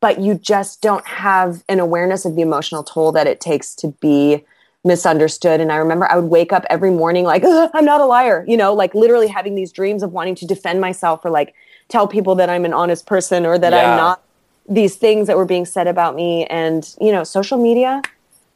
but 0.00 0.20
you 0.20 0.34
just 0.34 0.82
don't 0.82 1.06
have 1.06 1.62
an 1.68 1.80
awareness 1.80 2.24
of 2.24 2.36
the 2.36 2.42
emotional 2.42 2.82
toll 2.82 3.12
that 3.12 3.26
it 3.26 3.40
takes 3.40 3.74
to 3.76 3.88
be 4.00 4.44
misunderstood. 4.84 5.60
And 5.60 5.70
I 5.70 5.76
remember 5.76 6.10
I 6.10 6.16
would 6.16 6.30
wake 6.30 6.52
up 6.52 6.64
every 6.68 6.90
morning 6.90 7.24
like, 7.24 7.44
I'm 7.46 7.84
not 7.84 8.00
a 8.00 8.06
liar, 8.06 8.44
you 8.48 8.56
know, 8.56 8.74
like 8.74 8.94
literally 8.94 9.28
having 9.28 9.54
these 9.54 9.72
dreams 9.72 10.02
of 10.02 10.12
wanting 10.12 10.34
to 10.36 10.46
defend 10.46 10.80
myself 10.80 11.24
or 11.24 11.30
like 11.30 11.54
tell 11.92 12.08
people 12.08 12.34
that 12.36 12.48
I'm 12.48 12.64
an 12.64 12.72
honest 12.72 13.06
person 13.06 13.44
or 13.44 13.58
that 13.58 13.72
Yeah. 13.72 13.90
I'm 13.90 13.96
not 13.98 14.22
these 14.66 14.96
things 14.96 15.26
that 15.26 15.36
were 15.36 15.44
being 15.44 15.66
said 15.66 15.86
about 15.86 16.14
me. 16.16 16.46
And, 16.46 16.82
you 16.98 17.12
know, 17.12 17.22
social 17.22 17.58
media 17.58 18.00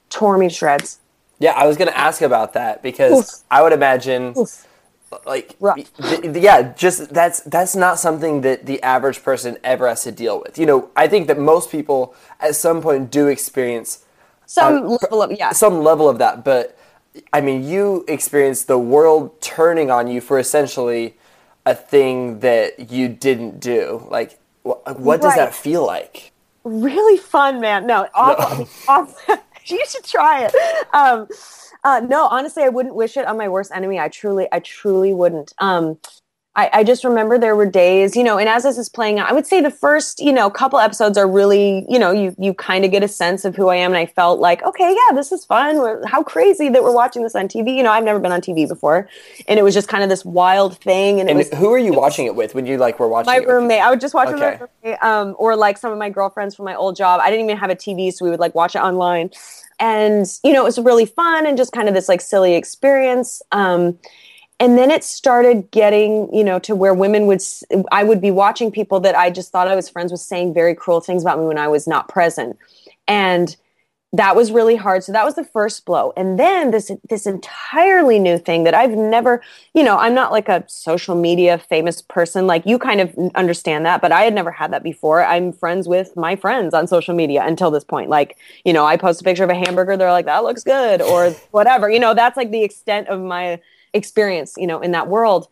tore 0.09 0.38
me 0.38 0.49
to 0.49 0.55
shreds. 0.55 0.99
Yeah, 1.38 1.53
I 1.53 1.66
was 1.66 1.77
going 1.77 1.90
to 1.90 1.99
ask 1.99 2.22
about 2.22 2.55
that 2.55 2.83
because 2.83 3.12
Oof. 3.12 3.44
I 3.51 3.61
would 3.62 3.75
imagine 3.75 4.33
Oof. 4.38 4.66
like 5.27 5.55
th- 5.61 6.37
yeah, 6.49 6.72
just 6.72 7.12
that's 7.12 7.40
that's 7.40 7.77
not 7.77 7.99
something 7.99 8.40
that 8.40 8.64
the 8.64 8.83
average 8.83 9.22
person 9.22 9.59
ever 9.62 9.87
has 9.87 10.03
to 10.05 10.12
deal 10.12 10.40
with. 10.40 10.59
You 10.59 10.64
know, 10.64 10.90
I 10.96 11.07
think 11.07 11.27
that 11.27 11.38
most 11.38 11.70
people 11.70 12.14
at 12.40 12.57
some 12.57 12.81
point 12.81 13.11
do 13.11 13.27
experience 13.29 14.05
Some 14.46 14.96
level 15.03 15.22
of, 15.22 15.33
yeah. 15.33 15.53
some 15.53 15.83
level 15.83 16.09
of 16.09 16.16
that, 16.18 16.42
but 16.42 16.79
I 17.33 17.40
mean, 17.42 17.64
you 17.64 18.05
experienced 18.09 18.66
the 18.66 18.79
world 18.79 19.40
turning 19.42 19.90
on 19.90 20.09
you 20.09 20.20
for 20.22 20.38
essentially 20.38 21.16
a 21.66 21.74
thing 21.74 22.40
that 22.40 22.90
you 22.90 23.09
didn't 23.09 23.61
do. 23.61 24.07
Like, 24.09 24.38
wh- 24.62 24.98
what 24.98 25.20
does 25.20 25.35
that 25.35 25.55
feel 25.55 25.85
like? 25.85 26.33
really 26.66 27.16
fun, 27.16 27.61
man. 27.61 27.87
No, 27.87 28.09
awful. 28.14 28.59
Mean, 28.59 28.68
awful. 28.88 29.37
you 29.66 29.85
should 29.88 30.05
try 30.05 30.44
it. 30.44 30.55
Um, 30.92 31.29
uh, 31.85 32.00
no, 32.00 32.26
honestly, 32.26 32.64
I 32.64 32.68
wouldn't 32.68 32.94
wish 32.94 33.16
it 33.16 33.26
on 33.26 33.38
my 33.38 33.48
worst 33.48 33.70
enemy. 33.72 33.98
I 33.98 34.09
truly, 34.09 34.48
I 34.50 34.59
truly 34.59 35.14
wouldn't. 35.14 35.55
Um, 35.59 35.98
I, 36.57 36.71
I 36.73 36.85
just 36.85 37.05
remember 37.05 37.38
there 37.38 37.55
were 37.55 37.66
days, 37.66 38.16
you 38.16 38.25
know, 38.25 38.38
and 38.38 38.49
as 38.49 38.62
this 38.62 38.79
is 38.79 38.88
playing 38.88 39.19
out, 39.19 39.29
I 39.31 39.35
would 39.35 39.47
say 39.47 39.61
the 39.61 39.71
first, 39.71 40.21
you 40.21 40.33
know, 40.33 40.49
couple 40.49 40.79
episodes 40.79 41.19
are 41.19 41.29
really, 41.29 41.85
you 41.87 41.99
know, 41.99 42.12
you 42.12 42.35
you 42.38 42.55
kind 42.55 42.87
of 42.87 42.90
get 42.90 43.03
a 43.03 43.09
sense 43.09 43.45
of 43.45 43.55
who 43.55 43.69
I 43.69 43.77
am, 43.77 43.92
and 43.92 43.99
I 43.99 44.07
felt 44.07 44.40
like, 44.40 44.62
okay, 44.62 44.90
yeah, 44.90 45.14
this 45.14 45.33
is 45.33 45.45
fun. 45.45 45.77
We're, 45.77 46.05
how 46.07 46.23
crazy 46.23 46.71
that 46.71 46.83
we're 46.83 46.95
watching 46.95 47.23
this 47.23 47.35
on 47.35 47.49
TV. 47.49 47.77
You 47.77 47.83
know, 47.83 47.90
I've 47.90 48.05
never 48.05 48.19
been 48.19 48.33
on 48.33 48.40
TV 48.40 48.66
before, 48.66 49.07
and 49.47 49.59
it 49.59 49.62
was 49.62 49.75
just 49.75 49.88
kind 49.88 50.03
of 50.03 50.09
this 50.09 50.25
wild 50.25 50.79
thing, 50.79 51.21
and 51.21 51.29
it 51.29 51.33
And 51.33 51.38
was 51.38 51.51
who 51.51 51.71
are 51.75 51.79
you 51.79 51.92
watching 51.92 52.25
it 52.25 52.35
with 52.35 52.55
when 52.55 52.64
you 52.64 52.79
like 52.79 52.99
were 52.99 53.09
watching 53.09 53.31
my 53.31 53.37
roommate. 53.37 53.83
I 53.83 53.90
would 53.90 54.01
just 54.01 54.14
watch 54.14 54.31
with 54.31 54.40
my 54.40 54.59
roommate, 54.83 55.03
um, 55.03 55.37
or 55.38 55.57
like 55.57 55.77
some 55.77 55.92
of 55.92 55.99
my 55.99 56.09
girlfriends 56.09 56.55
from 56.55 56.64
my 56.64 56.75
old 56.75 56.97
job. 56.97 57.21
I 57.23 57.31
didn't 57.31 57.45
even 57.45 57.59
have 57.59 57.71
a 57.71 57.77
TV, 57.77 58.11
so 58.11 58.25
we 58.25 58.31
would 58.31 58.40
like 58.40 58.55
watch 58.55 58.75
it 58.75 58.81
online, 58.81 59.31
and 59.79 60.27
you 60.42 60.55
know 60.55 60.62
it 60.62 60.64
was 60.64 60.79
really 60.79 61.05
fun 61.05 61.47
and 61.47 61.59
just 61.59 61.73
kind 61.73 61.87
of 61.87 61.95
this 61.95 62.09
like 62.09 62.23
silly 62.23 62.55
experience. 62.55 63.42
Um, 63.53 63.99
and 64.59 64.79
then 64.79 64.90
it 64.90 65.05
started 65.05 65.71
getting 65.71 66.33
you 66.35 66.45
know 66.45 66.59
to 66.59 66.75
where 66.75 66.95
women 66.95 67.27
would 67.27 67.42
i 67.92 68.03
would 68.03 68.21
be 68.21 68.31
watching 68.31 68.71
people 68.71 69.01
that 69.01 69.16
I 69.16 69.31
just 69.31 69.53
thought 69.53 69.69
I 69.69 69.77
was 69.77 69.88
friends 69.88 70.12
with 70.12 70.21
saying 70.21 70.55
very 70.55 70.75
cruel 70.75 71.01
things 71.01 71.23
about 71.23 71.38
me 71.38 71.47
when 71.47 71.59
I 71.59 71.69
was 71.69 71.87
not 71.87 72.09
present, 72.09 72.59
and 73.07 73.55
that 74.12 74.37
was 74.37 74.51
really 74.51 74.77
hard. 74.77 75.05
So 75.05 75.12
that 75.12 75.25
was 75.25 75.35
the 75.35 75.45
first 75.45 75.85
blow. 75.85 76.12
And 76.16 76.38
then 76.38 76.71
this 76.71 76.90
this 77.09 77.27
entirely 77.27 78.19
new 78.19 78.38
thing 78.38 78.64
that 78.64 78.73
I've 78.73 78.92
never, 78.92 79.42
you 79.75 79.83
know, 79.83 79.99
I'm 79.99 80.14
not 80.14 80.33
like 80.33 80.49
a 80.49 80.64
social 80.69 81.14
media 81.14 81.59
famous 81.59 82.01
person. 82.01 82.47
Like 82.47 82.64
you 82.64 82.79
kind 82.79 83.01
of 83.01 83.14
understand 83.35 83.85
that, 83.85 84.01
but 84.01 84.12
I 84.12 84.23
had 84.23 84.35
never 84.35 84.51
had 84.51 84.73
that 84.73 84.83
before. 84.83 85.25
I'm 85.25 85.53
friends 85.53 85.88
with 85.88 86.16
my 86.16 86.37
friends 86.37 86.73
on 86.73 86.87
social 86.87 87.14
media 87.14 87.45
until 87.45 87.71
this 87.71 87.85
point. 87.85 88.09
Like, 88.09 88.38
you 88.64 88.73
know, 88.73 88.87
I 88.87 88.97
post 88.97 89.21
a 89.21 89.25
picture 89.25 89.45
of 89.45 89.51
a 89.51 89.55
hamburger, 89.55 89.97
they're 89.97 90.12
like, 90.12 90.27
that 90.27 90.45
looks 90.45 90.64
good, 90.64 91.03
or 91.03 91.31
whatever. 91.51 91.90
You 91.90 92.01
know, 92.01 92.14
that's 92.14 92.37
like 92.37 92.51
the 92.51 92.62
extent 92.62 93.09
of 93.09 93.21
my 93.21 93.61
experience, 93.97 94.55
you 94.57 94.67
know, 94.67 94.81
in 94.81 94.93
that 94.93 95.09
world. 95.09 95.49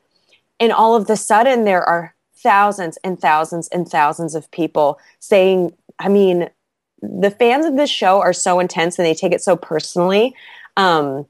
And 0.61 0.73
all 0.73 0.95
of 0.95 1.07
the 1.07 1.17
sudden 1.17 1.65
there 1.65 1.83
are 1.83 2.15
thousands 2.37 2.99
and 3.03 3.19
thousands 3.19 3.69
and 3.69 3.89
thousands 3.89 4.35
of 4.35 4.51
people 4.51 4.99
saying, 5.19 5.73
I 5.99 6.09
mean, 6.09 6.51
the 7.03 7.31
fans 7.31 7.67
of 7.67 7.77
this 7.77 7.91
show 7.91 8.21
are 8.21 8.33
so 8.33 8.61
intense 8.61 8.99
and 8.99 9.07
they 9.07 9.15
take 9.15 9.33
it 9.33 9.43
so 9.43 9.57
personally. 9.57 10.35
Um, 10.77 11.27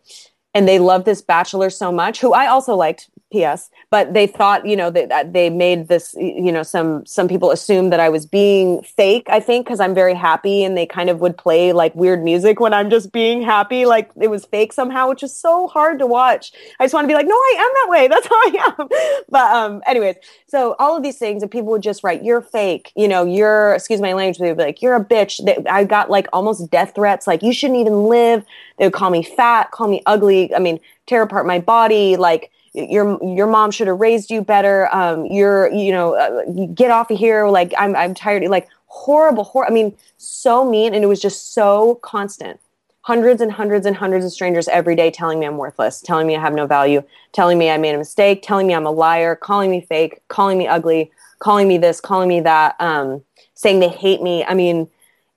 and 0.55 0.69
they 0.69 0.79
love 0.79 1.05
this 1.05 1.21
bachelor 1.21 1.69
so 1.69 1.91
much, 1.91 2.21
who 2.21 2.33
I 2.33 2.47
also 2.47 2.77
liked, 2.77 3.11
P.S. 3.33 3.71
But 3.91 4.15
they 4.15 4.29
thought, 4.29 4.65
you 4.65 4.77
know, 4.77 4.91
that 4.91 5.09
that 5.09 5.33
they 5.33 5.51
made 5.51 5.89
this, 5.89 6.15
you 6.17 6.53
know, 6.53 6.63
some 6.63 7.05
some 7.05 7.27
people 7.27 7.51
assumed 7.51 7.93
that 7.93 7.99
I 7.99 8.09
was 8.09 8.27
being 8.27 8.81
fake. 8.83 9.27
I 9.29 9.41
think 9.41 9.67
because 9.67 9.81
I'm 9.81 9.95
very 9.95 10.15
happy, 10.15 10.63
and 10.63 10.79
they 10.79 10.87
kind 10.87 11.11
of 11.11 11.19
would 11.21 11.37
play 11.37 11.73
like 11.73 11.93
weird 11.97 12.23
music 12.23 12.61
when 12.61 12.73
I'm 12.73 12.91
just 12.91 13.11
being 13.11 13.43
happy, 13.43 13.87
like 13.87 14.11
it 14.21 14.29
was 14.29 14.45
fake 14.45 14.73
somehow, 14.73 15.09
which 15.09 15.25
is 15.25 15.35
so 15.35 15.67
hard 15.67 15.99
to 15.99 16.07
watch. 16.07 16.53
I 16.79 16.85
just 16.85 16.95
want 16.95 17.05
to 17.05 17.09
be 17.09 17.15
like, 17.15 17.27
no, 17.27 17.35
I 17.35 17.55
am 17.59 17.73
that 17.75 17.91
way. 17.91 18.09
That's 18.15 18.27
how 18.29 18.37
I 18.37 18.75
am. 18.79 18.89
But 19.29 19.55
um, 19.57 19.83
anyways, 19.87 20.17
so 20.47 20.77
all 20.79 20.97
of 20.97 21.03
these 21.03 21.19
things, 21.19 21.43
and 21.43 21.51
people 21.51 21.73
would 21.73 21.83
just 21.83 22.05
write, 22.05 22.23
"You're 22.23 22.43
fake," 22.43 22.93
you 22.95 23.09
know, 23.09 23.25
"You're," 23.25 23.75
excuse 23.75 24.01
my 24.01 24.13
language, 24.13 24.39
they 24.39 24.47
would 24.47 24.59
be 24.59 24.65
like, 24.65 24.81
"You're 24.81 24.95
a 24.95 25.05
bitch." 25.05 25.45
They, 25.45 25.57
I 25.69 25.83
got 25.83 26.09
like 26.09 26.29
almost 26.33 26.71
death 26.71 26.95
threats, 26.95 27.27
like, 27.27 27.43
"You 27.43 27.53
shouldn't 27.53 27.81
even 27.81 28.05
live." 28.05 28.45
They 28.79 28.87
would 28.87 28.93
call 28.93 29.11
me 29.11 29.23
fat, 29.23 29.71
call 29.71 29.89
me 29.89 30.03
ugly. 30.07 30.44
I 30.55 30.59
mean, 30.59 30.81
tear 31.07 31.23
apart 31.23 31.47
my 31.47 31.59
body, 31.59 32.17
like 32.17 32.51
your 32.75 33.19
your 33.23 33.47
mom 33.47 33.71
should 33.71 33.87
have 33.87 34.01
raised 34.01 34.33
you 34.33 34.43
better 34.43 34.93
um 34.93 35.27
you're 35.27 35.71
you 35.71 35.93
know 35.93 36.17
uh, 36.17 36.43
get 36.75 36.91
off 36.91 37.09
of 37.09 37.17
here 37.17 37.47
like 37.47 37.73
i'm 37.79 37.95
i'm 37.95 38.13
tired 38.15 38.43
like 38.51 38.69
horrible 38.87 39.45
horror 39.45 39.65
i 39.65 39.71
mean 39.71 39.97
so 40.17 40.69
mean 40.69 40.93
and 40.93 41.05
it 41.05 41.07
was 41.07 41.21
just 41.21 41.55
so 41.55 41.95
constant. 42.03 42.59
Hundreds 43.03 43.41
and 43.41 43.53
hundreds 43.53 43.87
and 43.87 43.95
hundreds 43.95 44.25
of 44.25 44.33
strangers 44.33 44.67
every 44.67 44.97
day 44.97 45.09
telling 45.09 45.39
me 45.39 45.47
i'm 45.47 45.57
worthless 45.57 46.01
telling 46.01 46.27
me 46.27 46.35
i 46.35 46.41
have 46.41 46.53
no 46.53 46.67
value 46.67 47.01
telling 47.33 47.59
me 47.59 47.71
i 47.71 47.77
made 47.77 47.95
a 47.95 47.99
mistake 47.99 48.43
telling 48.43 48.67
me 48.67 48.75
i'm 48.75 48.87
a 48.87 48.91
liar 48.91 49.37
calling 49.37 49.71
me 49.71 49.81
fake 49.81 50.21
calling 50.27 50.59
me 50.59 50.67
ugly 50.67 51.13
calling 51.39 51.69
me 51.69 51.79
this 51.79 52.01
calling 52.01 52.29
me 52.29 52.41
that 52.41 52.75
um 52.81 53.23
saying 53.55 53.81
they 53.81 53.89
hate 53.89 54.23
me. 54.23 54.45
I 54.45 54.55
mean 54.55 54.89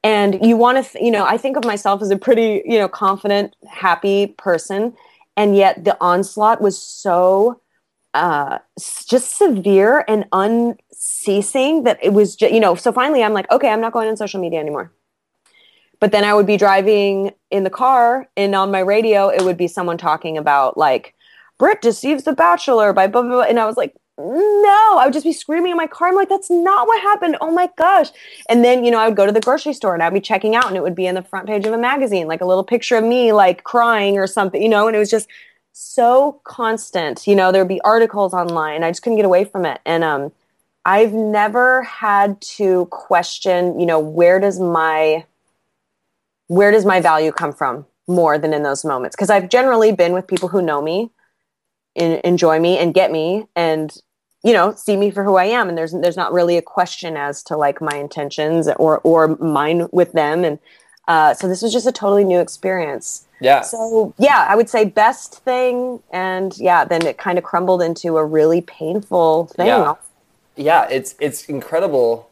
and 0.08 0.40
you 0.42 0.56
want 0.56 0.78
to 0.78 0.90
th- 0.90 1.04
you 1.04 1.12
know 1.12 1.26
i 1.26 1.38
think 1.38 1.58
of 1.58 1.66
myself 1.66 2.02
as 2.02 2.10
a 2.10 2.18
pretty 2.18 2.64
you 2.66 2.80
know 2.80 2.88
confident 2.88 3.56
happy 3.70 4.28
person 4.38 4.94
and 5.36 5.56
yet 5.56 5.84
the 5.84 5.98
onslaught 6.00 6.62
was 6.62 6.82
so 6.82 7.62
uh, 8.14 8.58
just 9.08 9.38
severe 9.38 10.04
and 10.08 10.26
unceasing 10.32 11.84
that 11.84 12.00
it 12.02 12.14
was 12.14 12.36
just, 12.36 12.54
you 12.54 12.60
know 12.60 12.74
so 12.74 12.92
finally 12.92 13.22
i'm 13.22 13.34
like 13.34 13.50
okay 13.52 13.70
i'm 13.70 13.82
not 13.82 13.92
going 13.92 14.08
on 14.08 14.16
social 14.16 14.40
media 14.40 14.60
anymore 14.60 14.92
but 16.00 16.12
then 16.14 16.24
i 16.24 16.34
would 16.34 16.48
be 16.48 16.58
driving 16.58 17.32
in 17.52 17.64
the 17.64 17.70
car 17.70 18.28
and 18.38 18.56
on 18.56 18.72
my 18.72 18.80
radio 18.80 19.28
it 19.28 19.44
would 19.44 19.58
be 19.58 19.68
someone 19.68 19.98
talking 19.98 20.38
about 20.38 20.78
like 20.78 21.14
Britt 21.60 21.82
deceives 21.82 22.24
the 22.24 22.34
bachelor 22.34 22.94
by 22.94 23.08
blah, 23.08 23.24
blah, 23.24 23.32
blah. 23.32 23.42
And 23.42 23.60
I 23.60 23.66
was 23.66 23.78
like, 23.78 23.96
no, 24.18 24.98
I 24.98 25.04
would 25.06 25.14
just 25.14 25.26
be 25.26 25.34
screaming 25.34 25.72
in 25.72 25.78
my 25.78 25.86
car. 25.86 26.08
I'm 26.08 26.16
like, 26.16 26.30
that's 26.30 26.50
not 26.50 26.88
what 26.88 27.00
happened. 27.02 27.38
Oh 27.40 27.52
my 27.52 27.70
gosh. 27.78 28.10
And 28.50 28.66
then, 28.66 28.84
you 28.84 28.90
know, 28.90 28.98
I 29.00 29.08
would 29.08 29.16
go 29.18 29.28
to 29.28 29.32
the 29.32 29.42
grocery 29.42 29.74
store 29.74 29.94
and 29.94 30.02
I'd 30.02 30.14
be 30.14 30.20
checking 30.20 30.56
out 30.56 30.68
and 30.68 30.76
it 30.76 30.82
would 30.82 30.96
be 30.96 31.06
in 31.06 31.14
the 31.14 31.22
front 31.22 31.48
page 31.48 31.66
of 31.68 31.74
a 31.74 31.78
magazine, 31.78 32.28
like 32.28 32.42
a 32.42 32.46
little 32.46 32.64
picture 32.64 32.96
of 32.98 33.04
me 33.04 33.32
like 33.32 33.64
crying 33.64 34.18
or 34.18 34.26
something, 34.26 34.62
you 34.62 34.70
know, 34.70 34.88
and 34.88 34.96
it 34.96 35.00
was 35.00 35.12
just 35.12 35.28
so 35.72 36.42
constant. 36.46 37.28
You 37.28 37.36
know, 37.36 37.52
there'd 37.52 37.68
be 37.68 37.82
articles 37.82 38.34
online. 38.34 38.84
I 38.84 38.90
just 38.90 39.04
couldn't 39.04 39.18
get 39.18 39.26
away 39.26 39.46
from 39.46 39.66
it. 39.66 39.82
And 39.86 40.04
um 40.04 40.32
I've 40.84 41.12
never 41.14 41.84
had 41.84 42.40
to 42.42 42.86
question, 42.86 43.78
you 43.78 43.86
know, 43.86 44.00
where 44.00 44.40
does 44.40 44.60
my 44.60 45.26
where 46.48 46.72
does 46.72 46.86
my 46.86 47.02
value 47.02 47.32
come 47.32 47.54
from 47.54 47.86
more 48.08 48.40
than 48.40 48.54
in 48.54 48.64
those 48.64 48.84
moments? 48.86 49.16
Because 49.16 49.30
I've 49.30 49.50
generally 49.50 49.92
been 49.92 50.14
with 50.14 50.26
people 50.26 50.48
who 50.48 50.62
know 50.62 50.82
me, 50.82 51.12
enjoy 51.94 52.60
me, 52.60 52.78
and 52.78 52.94
get 52.94 53.12
me, 53.12 53.48
and 53.54 53.96
you 54.48 54.54
know 54.54 54.74
see 54.76 54.96
me 54.96 55.12
for 55.12 55.24
who 55.24 55.36
i 55.36 55.46
am 55.46 55.68
and 55.70 55.78
there's 55.78 55.92
there's 56.04 56.16
not 56.24 56.32
really 56.32 56.58
a 56.58 56.62
question 56.62 57.18
as 57.18 57.44
to 57.44 57.58
like 57.58 57.82
my 57.82 57.96
intentions 57.98 58.68
or 58.78 59.00
or 59.04 59.36
mine 59.58 59.88
with 59.92 60.12
them 60.14 60.44
and 60.44 60.60
uh, 61.10 61.34
so 61.34 61.48
this 61.48 61.62
was 61.62 61.72
just 61.72 61.88
a 61.88 61.92
totally 61.92 62.26
new 62.26 62.40
experience 62.40 63.26
Yeah. 63.40 63.62
so 63.62 64.14
yeah 64.18 64.46
i 64.50 64.56
would 64.56 64.70
say 64.70 64.86
best 64.86 65.30
thing 65.44 66.02
and 66.12 66.58
yeah 66.58 66.86
then 66.86 67.06
it 67.06 67.18
kind 67.18 67.38
of 67.38 67.44
crumbled 67.44 67.82
into 67.82 68.18
a 68.18 68.26
really 68.26 68.62
painful 68.62 69.48
thing 69.58 69.68
Yeah. 69.68 69.96
yeah, 70.56 70.88
it's 70.90 71.16
it's 71.20 71.46
incredible. 71.46 72.30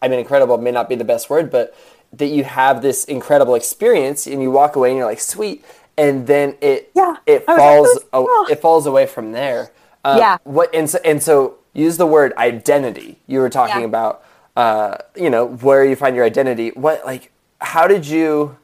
I 0.00 0.08
mean, 0.08 0.18
incredible 0.18 0.56
may 0.58 0.70
not 0.70 0.88
be 0.88 0.96
the 0.96 1.04
best 1.04 1.28
word, 1.28 1.50
but 1.50 1.76
that 2.12 2.28
you 2.28 2.42
have 2.44 2.82
this 2.82 3.04
incredible 3.04 3.54
experience 3.54 4.26
and 4.26 4.40
you 4.42 4.50
walk 4.50 4.76
away 4.76 4.88
and 4.90 4.96
you're 4.98 5.06
like, 5.14 5.20
sweet, 5.20 5.64
and 5.96 6.26
then 6.26 6.56
it 6.60 6.90
Yeah. 6.94 7.16
it 7.26 7.40
was 7.46 7.48
like, 7.48 7.58
falls 7.58 7.98
oh." 8.12 8.46
it 8.50 8.60
falls 8.60 8.86
away 8.86 9.06
from 9.06 9.32
there. 9.32 9.70
Uh, 10.08 10.16
Yeah. 10.18 10.36
What 10.44 10.74
and 10.74 10.88
so 10.90 10.98
and 11.04 11.22
so 11.22 11.56
use 11.72 11.96
the 11.96 12.06
word 12.06 12.32
identity. 12.36 13.18
You 13.26 13.40
were 13.40 13.50
talking 13.50 13.80
Yeah. 13.82 13.86
about, 13.92 14.22
uh, 14.56 14.96
you 15.14 15.30
know, 15.30 15.46
where 15.46 15.84
you 15.84 15.96
find 15.96 16.16
your 16.16 16.24
identity. 16.24 16.70
What 16.74 17.04
like 17.04 17.30
how 17.60 17.86
did 17.86 18.06
you? 18.06 18.56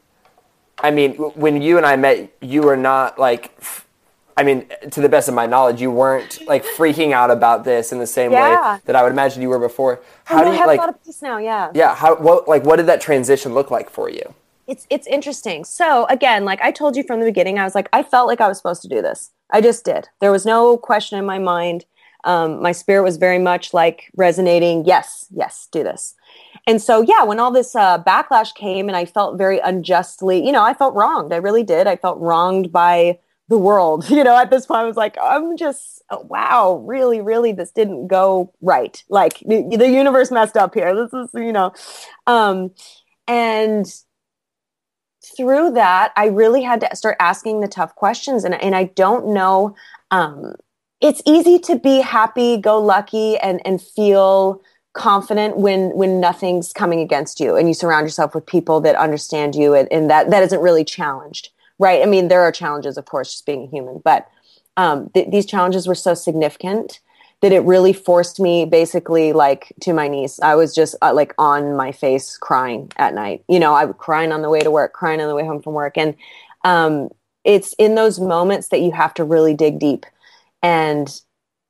I 0.83 0.91
mean, 0.91 1.15
when 1.45 1.63
you 1.63 1.77
and 1.77 1.87
I 1.87 1.97
met, 1.97 2.31
you 2.41 2.63
were 2.63 2.77
not 2.77 3.19
like. 3.19 3.51
f- 3.61 3.83
I 4.37 4.43
mean, 4.43 4.67
to 4.91 5.01
the 5.01 5.09
best 5.09 5.29
of 5.29 5.35
my 5.35 5.47
knowledge, 5.47 5.81
you 5.81 5.93
weren't 5.93 6.41
like 6.49 6.65
freaking 6.65 7.13
out 7.13 7.31
about 7.31 7.63
this 7.63 7.93
in 7.93 8.01
the 8.01 8.07
same 8.07 8.33
Yeah. 8.33 8.75
way 8.75 8.81
that 8.87 8.97
I 8.97 9.03
would 9.05 9.13
imagine 9.13 9.43
you 9.43 9.49
were 9.49 9.61
before. 9.61 10.01
How 10.25 10.41
Oh, 10.41 10.45
do 10.45 10.51
you 10.51 10.57
have 10.59 10.67
like? 10.67 10.81
a 10.81 10.83
lot 10.83 10.89
of 10.89 11.05
peace 11.05 11.23
now 11.23 11.39
yeah 11.39 11.71
yeah. 11.73 11.95
How 11.95 12.17
what 12.17 12.49
like 12.49 12.65
what 12.65 12.77
did 12.77 12.87
that 12.87 13.01
transition 13.01 13.55
look 13.55 13.71
like 13.71 13.89
for 13.91 14.09
you? 14.11 14.35
It's 14.67 14.87
it's 14.91 15.07
interesting. 15.07 15.65
So 15.65 16.07
again, 16.07 16.45
like 16.45 16.61
I 16.61 16.71
told 16.71 16.97
you 16.97 17.03
from 17.03 17.21
the 17.21 17.27
beginning, 17.27 17.59
I 17.59 17.65
was 17.65 17.75
like 17.75 17.89
I 17.93 18.03
felt 18.03 18.29
like 18.29 18.41
I 18.41 18.49
was 18.49 18.57
supposed 18.57 18.83
to 18.83 18.89
do 18.89 19.03
this. 19.03 19.31
I 19.51 19.61
just 19.61 19.85
did. 19.85 20.09
There 20.21 20.33
was 20.33 20.47
no 20.47 20.77
question 20.77 21.19
in 21.19 21.25
my 21.25 21.39
mind. 21.39 21.85
Um, 22.25 22.63
my 22.63 22.73
spirit 22.73 23.03
was 23.03 23.19
very 23.19 23.39
much 23.39 23.75
like 23.75 24.11
resonating. 24.17 24.87
Yes, 24.87 25.27
yes, 25.31 25.69
do 25.71 25.83
this. 25.83 26.15
And 26.67 26.81
so 26.81 27.03
yeah, 27.03 27.23
when 27.25 27.39
all 27.39 27.51
this 27.51 27.77
uh, 27.77 28.03
backlash 28.03 28.55
came, 28.55 28.89
and 28.89 28.97
I 28.97 29.05
felt 29.05 29.37
very 29.37 29.59
unjustly, 29.59 30.45
you 30.45 30.53
know, 30.53 30.63
I 30.63 30.73
felt 30.73 30.95
wronged. 30.95 31.33
I 31.33 31.37
really 31.37 31.63
did. 31.63 31.87
I 31.87 31.97
felt 31.97 32.19
wronged 32.19 32.73
by 32.73 33.19
the 33.49 33.59
world. 33.59 34.09
You 34.15 34.25
know, 34.25 34.37
at 34.37 34.51
this 34.51 34.67
point, 34.67 34.81
I 34.81 34.85
was 34.85 34.97
like, 34.97 35.17
I'm 35.21 35.57
just 35.57 36.03
oh, 36.11 36.27
wow, 36.29 36.83
really, 36.87 37.21
really, 37.21 37.53
this 37.53 37.71
didn't 37.71 38.09
go 38.09 38.53
right. 38.61 39.03
Like 39.09 39.41
the, 39.41 39.89
universe 39.89 40.31
messed 40.31 40.57
up 40.57 40.75
here. 40.75 40.95
This 40.95 41.13
is 41.13 41.29
you 41.35 41.53
know, 41.53 41.73
um, 42.27 42.71
and 43.29 43.87
through 45.25 45.73
that, 45.73 46.13
I 46.17 46.27
really 46.27 46.63
had 46.63 46.81
to 46.81 46.97
start 46.97 47.17
asking 47.19 47.61
the 47.61 47.69
tough 47.69 47.95
questions. 47.95 48.45
And, 48.45 48.55
and 48.55 48.75
I 48.75 48.85
don't 48.85 49.29
know, 49.29 49.75
um, 50.11 50.55
it's 51.01 51.23
easy 51.27 51.59
to 51.61 51.79
be 51.79 52.01
happy, 52.01 52.57
go 52.57 52.81
lucky, 52.81 53.37
and, 53.39 53.61
and 53.65 53.81
feel 53.81 54.63
confident 54.95 55.57
when 55.57 55.91
when 55.91 56.21
nothing's 56.21 56.73
coming 56.73 57.01
against 57.01 57.41
you 57.41 57.57
and 57.57 57.67
you 57.67 57.75
surround 57.75 58.07
yourself 58.07 58.33
with 58.33 58.47
people 58.47 58.81
that 58.81 58.95
understand 58.95 59.57
you 59.57 59.75
and, 59.75 59.93
and 59.93 60.09
that 60.09 60.31
that 60.31 60.45
isn't 60.45 60.61
really 60.61 60.85
challenged 60.85 61.49
right 61.81 62.01
i 62.01 62.07
mean 62.07 62.29
there 62.29 62.43
are 62.43 62.53
challenges 62.53 62.97
of 62.97 63.05
course 63.05 63.33
just 63.33 63.45
being 63.45 63.65
a 63.65 63.67
human 63.67 64.01
but 64.05 64.29
um, 64.77 65.11
th- 65.11 65.31
these 65.31 65.47
challenges 65.47 65.89
were 65.89 65.97
so 65.97 66.15
significant 66.15 67.01
that 67.45 67.53
it 67.53 67.61
really 67.61 67.93
forced 67.93 68.41
me 68.41 68.65
basically 68.65 69.35
like 69.35 69.71
to 69.83 69.93
my 69.93 70.09
knees. 70.09 70.41
I 70.43 70.55
was 70.55 70.75
just 70.75 70.95
uh, 71.03 71.13
like 71.13 71.35
on 71.37 71.77
my 71.77 71.93
face 71.93 72.39
crying 72.39 72.91
at 72.97 73.13
night. 73.13 73.45
You 73.51 73.61
know, 73.61 73.75
I 73.75 73.85
was 73.85 73.97
crying 73.99 74.33
on 74.33 74.41
the 74.41 74.49
way 74.49 74.61
to 74.61 74.71
work, 74.71 74.95
crying 74.95 75.21
on 75.21 75.29
the 75.29 75.35
way 75.35 75.45
home 75.45 75.61
from 75.61 75.75
work. 75.75 75.99
And 75.99 76.15
um, 76.65 77.11
it's 77.45 77.75
in 77.75 77.97
those 77.97 78.19
moments 78.19 78.69
that 78.69 78.81
you 78.81 78.93
have 78.93 79.13
to 79.15 79.25
really 79.25 79.53
dig 79.53 79.79
deep. 79.79 80.07
And 80.63 81.07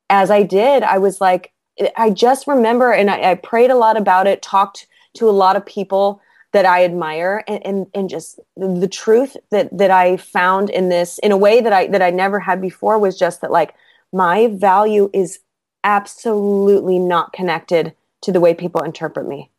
as 0.08 0.30
I 0.30 0.44
did, 0.44 0.84
I 0.84 0.98
was 0.98 1.20
like, 1.20 1.52
I 1.96 2.10
just 2.10 2.46
remember, 2.46 2.92
and 2.92 3.10
I, 3.10 3.32
I 3.32 3.34
prayed 3.34 3.72
a 3.72 3.76
lot 3.76 3.96
about 3.96 4.28
it, 4.28 4.42
talked 4.42 4.86
to 5.14 5.28
a 5.28 5.32
lot 5.32 5.56
of 5.56 5.66
people 5.66 6.22
that 6.52 6.64
I 6.64 6.84
admire, 6.84 7.42
and, 7.48 7.66
and, 7.66 7.86
and 7.94 8.08
just 8.08 8.38
the 8.56 8.86
truth 8.86 9.36
that, 9.50 9.76
that 9.76 9.90
I 9.90 10.18
found 10.18 10.70
in 10.70 10.88
this, 10.88 11.18
in 11.18 11.32
a 11.32 11.36
way 11.36 11.60
that 11.60 11.72
I, 11.72 11.88
that 11.88 12.00
I 12.00 12.10
never 12.10 12.38
had 12.38 12.60
before 12.60 12.96
was 13.00 13.18
just 13.18 13.40
that 13.40 13.50
like, 13.50 13.74
my 14.12 14.46
value 14.46 15.10
is 15.12 15.40
absolutely 15.84 16.98
not 16.98 17.32
connected 17.32 17.94
to 18.22 18.32
the 18.32 18.40
way 18.40 18.54
people 18.54 18.82
interpret 18.82 19.28
me. 19.28 19.50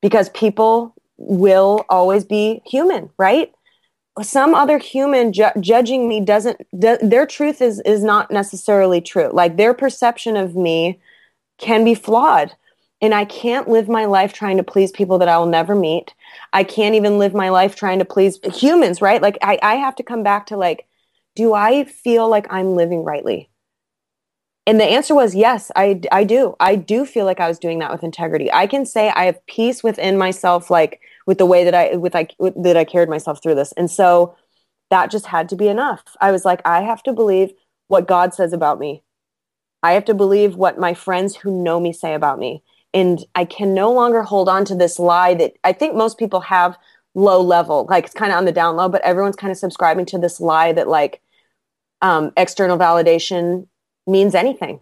Because 0.00 0.30
people 0.30 0.94
will 1.18 1.84
always 1.88 2.24
be 2.24 2.62
human 2.64 3.10
right? 3.18 3.52
Some 4.22 4.54
other 4.54 4.78
human 4.78 5.32
ju- 5.32 5.50
judging 5.60 6.08
me 6.08 6.20
doesn't 6.20 6.60
do- 6.78 6.98
their 7.02 7.26
truth 7.26 7.60
is 7.62 7.80
is 7.80 8.02
not 8.02 8.30
necessarily 8.30 9.00
true. 9.00 9.30
Like 9.32 9.56
their 9.56 9.74
perception 9.74 10.36
of 10.36 10.54
me 10.56 11.00
can 11.58 11.84
be 11.84 11.94
flawed. 11.94 12.54
And 13.00 13.14
i 13.14 13.24
can't 13.24 13.68
live 13.68 13.88
my 13.88 14.04
life 14.06 14.32
trying 14.32 14.58
to 14.58 14.62
please 14.62 14.92
people 14.92 15.18
that 15.18 15.28
i 15.28 15.38
will 15.38 15.46
never 15.46 15.74
meet. 15.74 16.14
I 16.52 16.64
can't 16.64 16.94
even 16.94 17.18
live 17.18 17.34
my 17.34 17.50
life 17.50 17.74
trying 17.76 17.98
to 18.00 18.04
please 18.04 18.38
humans 18.54 19.02
right? 19.02 19.22
Like 19.22 19.38
i, 19.42 19.58
I 19.62 19.76
have 19.76 19.96
to 19.96 20.02
come 20.04 20.22
back 20.22 20.46
to 20.46 20.56
like 20.56 20.86
do 21.34 21.54
i 21.54 21.84
feel 21.84 22.28
like 22.28 22.46
i'm 22.50 22.76
living 22.76 23.04
rightly 23.04 23.48
and 24.66 24.78
the 24.78 24.84
answer 24.84 25.14
was 25.14 25.34
yes, 25.34 25.70
I, 25.74 26.00
I 26.12 26.24
do. 26.24 26.54
I 26.60 26.76
do 26.76 27.04
feel 27.04 27.24
like 27.24 27.40
I 27.40 27.48
was 27.48 27.58
doing 27.58 27.80
that 27.80 27.90
with 27.90 28.04
integrity. 28.04 28.52
I 28.52 28.66
can 28.66 28.86
say 28.86 29.10
I 29.10 29.24
have 29.24 29.44
peace 29.46 29.82
within 29.82 30.16
myself, 30.16 30.70
like 30.70 31.00
with 31.26 31.38
the 31.38 31.46
way 31.46 31.64
that 31.64 31.74
I, 31.74 31.96
with 31.96 32.14
like, 32.14 32.34
that 32.38 32.76
I 32.76 32.84
carried 32.84 33.08
myself 33.08 33.42
through 33.42 33.56
this. 33.56 33.72
And 33.72 33.90
so 33.90 34.36
that 34.90 35.10
just 35.10 35.26
had 35.26 35.48
to 35.48 35.56
be 35.56 35.68
enough. 35.68 36.02
I 36.20 36.30
was 36.30 36.44
like, 36.44 36.60
I 36.64 36.82
have 36.82 37.02
to 37.04 37.12
believe 37.12 37.52
what 37.88 38.06
God 38.06 38.34
says 38.34 38.52
about 38.52 38.78
me. 38.78 39.02
I 39.82 39.92
have 39.92 40.04
to 40.04 40.14
believe 40.14 40.54
what 40.54 40.78
my 40.78 40.94
friends 40.94 41.34
who 41.34 41.62
know 41.62 41.80
me 41.80 41.92
say 41.92 42.14
about 42.14 42.38
me. 42.38 42.62
And 42.94 43.24
I 43.34 43.44
can 43.44 43.74
no 43.74 43.90
longer 43.90 44.22
hold 44.22 44.48
on 44.48 44.64
to 44.66 44.74
this 44.74 44.98
lie 44.98 45.34
that 45.34 45.54
I 45.64 45.72
think 45.72 45.94
most 45.94 46.18
people 46.18 46.40
have 46.40 46.76
low 47.14 47.40
level, 47.40 47.86
like 47.90 48.04
it's 48.04 48.14
kind 48.14 48.32
of 48.32 48.38
on 48.38 48.44
the 48.44 48.52
down 48.52 48.76
low, 48.76 48.88
but 48.88 49.02
everyone's 49.02 49.36
kind 49.36 49.50
of 49.50 49.56
subscribing 49.58 50.06
to 50.06 50.18
this 50.18 50.40
lie 50.40 50.72
that 50.72 50.88
like 50.88 51.20
um, 52.00 52.32
external 52.36 52.78
validation 52.78 53.66
means 54.06 54.34
anything 54.34 54.80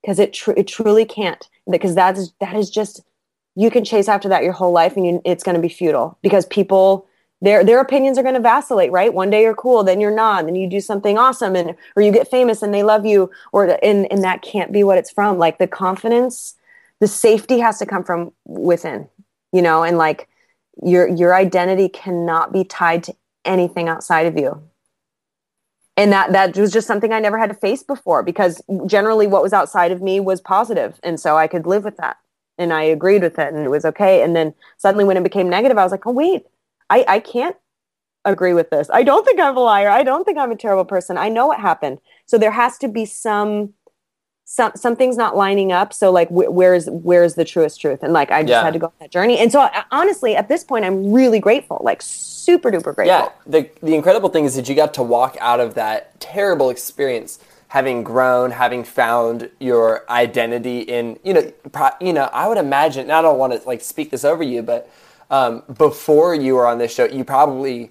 because 0.00 0.18
it 0.18 0.32
tr- 0.32 0.52
it 0.56 0.66
truly 0.66 1.04
can't 1.04 1.48
because 1.70 1.94
that 1.94 2.16
is 2.16 2.32
that 2.40 2.56
is 2.56 2.70
just 2.70 3.02
you 3.54 3.70
can 3.70 3.84
chase 3.84 4.08
after 4.08 4.28
that 4.28 4.42
your 4.42 4.52
whole 4.52 4.72
life 4.72 4.96
and 4.96 5.06
you, 5.06 5.22
it's 5.24 5.44
going 5.44 5.54
to 5.54 5.60
be 5.60 5.68
futile 5.68 6.18
because 6.22 6.46
people 6.46 7.06
their 7.40 7.64
their 7.64 7.80
opinions 7.80 8.18
are 8.18 8.22
going 8.22 8.34
to 8.34 8.40
vacillate 8.40 8.92
right? 8.92 9.12
One 9.14 9.30
day 9.30 9.42
you're 9.42 9.54
cool 9.54 9.84
then 9.84 10.00
you're 10.00 10.14
not 10.14 10.46
then 10.46 10.54
you 10.54 10.68
do 10.68 10.80
something 10.80 11.18
awesome 11.18 11.54
and 11.56 11.74
or 11.96 12.02
you 12.02 12.12
get 12.12 12.28
famous 12.28 12.62
and 12.62 12.72
they 12.72 12.82
love 12.82 13.06
you 13.06 13.30
or 13.52 13.78
and 13.84 14.10
and 14.10 14.24
that 14.24 14.42
can't 14.42 14.72
be 14.72 14.84
what 14.84 14.98
it's 14.98 15.10
from. 15.10 15.38
Like 15.38 15.58
the 15.58 15.66
confidence 15.66 16.54
the 17.00 17.08
safety 17.08 17.58
has 17.58 17.78
to 17.78 17.86
come 17.86 18.04
from 18.04 18.32
within 18.46 19.08
you 19.52 19.62
know? 19.62 19.82
And 19.82 19.98
like 19.98 20.28
your 20.82 21.06
your 21.08 21.34
identity 21.34 21.88
cannot 21.88 22.52
be 22.52 22.64
tied 22.64 23.04
to 23.04 23.14
anything 23.44 23.88
outside 23.88 24.26
of 24.26 24.38
you 24.38 24.62
and 26.02 26.12
that 26.12 26.32
that 26.32 26.56
was 26.56 26.72
just 26.72 26.88
something 26.88 27.12
I 27.12 27.20
never 27.20 27.38
had 27.38 27.48
to 27.50 27.54
face 27.54 27.84
before 27.84 28.24
because 28.24 28.60
generally 28.86 29.28
what 29.28 29.42
was 29.42 29.52
outside 29.52 29.92
of 29.92 30.02
me 30.02 30.18
was 30.18 30.40
positive, 30.40 30.98
and 31.04 31.20
so 31.20 31.36
I 31.36 31.46
could 31.46 31.64
live 31.64 31.84
with 31.84 31.96
that, 31.98 32.16
and 32.58 32.72
I 32.72 32.82
agreed 32.82 33.22
with 33.22 33.38
it, 33.38 33.54
and 33.54 33.64
it 33.64 33.68
was 33.68 33.84
okay. 33.84 34.22
And 34.22 34.34
then 34.34 34.52
suddenly, 34.78 35.04
when 35.04 35.16
it 35.16 35.22
became 35.22 35.48
negative, 35.48 35.78
I 35.78 35.84
was 35.84 35.92
like, 35.92 36.04
oh 36.04 36.10
wait, 36.12 36.46
I 36.90 37.04
I 37.06 37.20
can't 37.20 37.56
agree 38.24 38.52
with 38.52 38.70
this. 38.70 38.90
I 38.92 39.04
don't 39.04 39.24
think 39.24 39.38
I'm 39.38 39.56
a 39.56 39.60
liar. 39.60 39.90
I 39.90 40.02
don't 40.02 40.24
think 40.24 40.38
I'm 40.38 40.50
a 40.50 40.56
terrible 40.56 40.84
person. 40.84 41.16
I 41.16 41.28
know 41.28 41.46
what 41.46 41.60
happened. 41.60 42.00
So 42.26 42.36
there 42.36 42.50
has 42.50 42.78
to 42.78 42.88
be 42.88 43.04
some 43.04 43.74
some 44.44 44.72
something's 44.74 45.16
not 45.16 45.36
lining 45.36 45.72
up. 45.72 45.92
So 45.92 46.10
like 46.10 46.28
wh- 46.28 46.52
where's 46.52 46.88
where's 46.90 47.34
the 47.34 47.44
truest 47.44 47.80
truth? 47.80 48.02
And 48.02 48.12
like 48.12 48.30
I 48.30 48.42
just 48.42 48.50
Yeah. 48.50 48.62
had 48.62 48.72
to 48.74 48.78
go 48.78 48.86
on 48.86 48.92
that 49.00 49.10
journey. 49.10 49.38
And 49.38 49.50
so 49.52 49.60
uh, 49.62 49.82
honestly, 49.90 50.36
at 50.36 50.48
this 50.48 50.64
point, 50.64 50.84
I'm 50.84 51.12
really 51.12 51.38
grateful, 51.40 51.80
like 51.82 52.02
super 52.02 52.70
duper 52.70 52.94
grateful. 52.94 53.06
Yeah, 53.06 53.28
the 53.46 53.70
the 53.82 53.94
incredible 53.94 54.28
thing 54.28 54.44
is 54.44 54.56
that 54.56 54.68
you 54.68 54.74
got 54.74 54.94
to 54.94 55.02
walk 55.02 55.36
out 55.40 55.60
of 55.60 55.74
that 55.74 56.20
terrible 56.20 56.70
experience 56.70 57.38
having 57.68 58.02
grown, 58.04 58.50
having 58.50 58.84
found 58.84 59.48
your 59.58 60.04
identity 60.10 60.80
in 60.80 61.18
you 61.24 61.32
know, 61.32 61.50
pro, 61.72 61.88
you 62.00 62.12
know. 62.12 62.28
I 62.32 62.48
would 62.48 62.58
imagine. 62.58 63.02
And 63.02 63.12
I 63.12 63.22
don't 63.22 63.38
want 63.38 63.52
to 63.54 63.66
like 63.66 63.80
speak 63.80 64.10
this 64.10 64.24
over 64.24 64.42
you, 64.42 64.62
but 64.62 64.90
um, 65.30 65.62
before 65.78 66.34
you 66.34 66.56
were 66.56 66.66
on 66.66 66.76
this 66.78 66.92
show, 66.94 67.04
you 67.06 67.24
probably, 67.24 67.90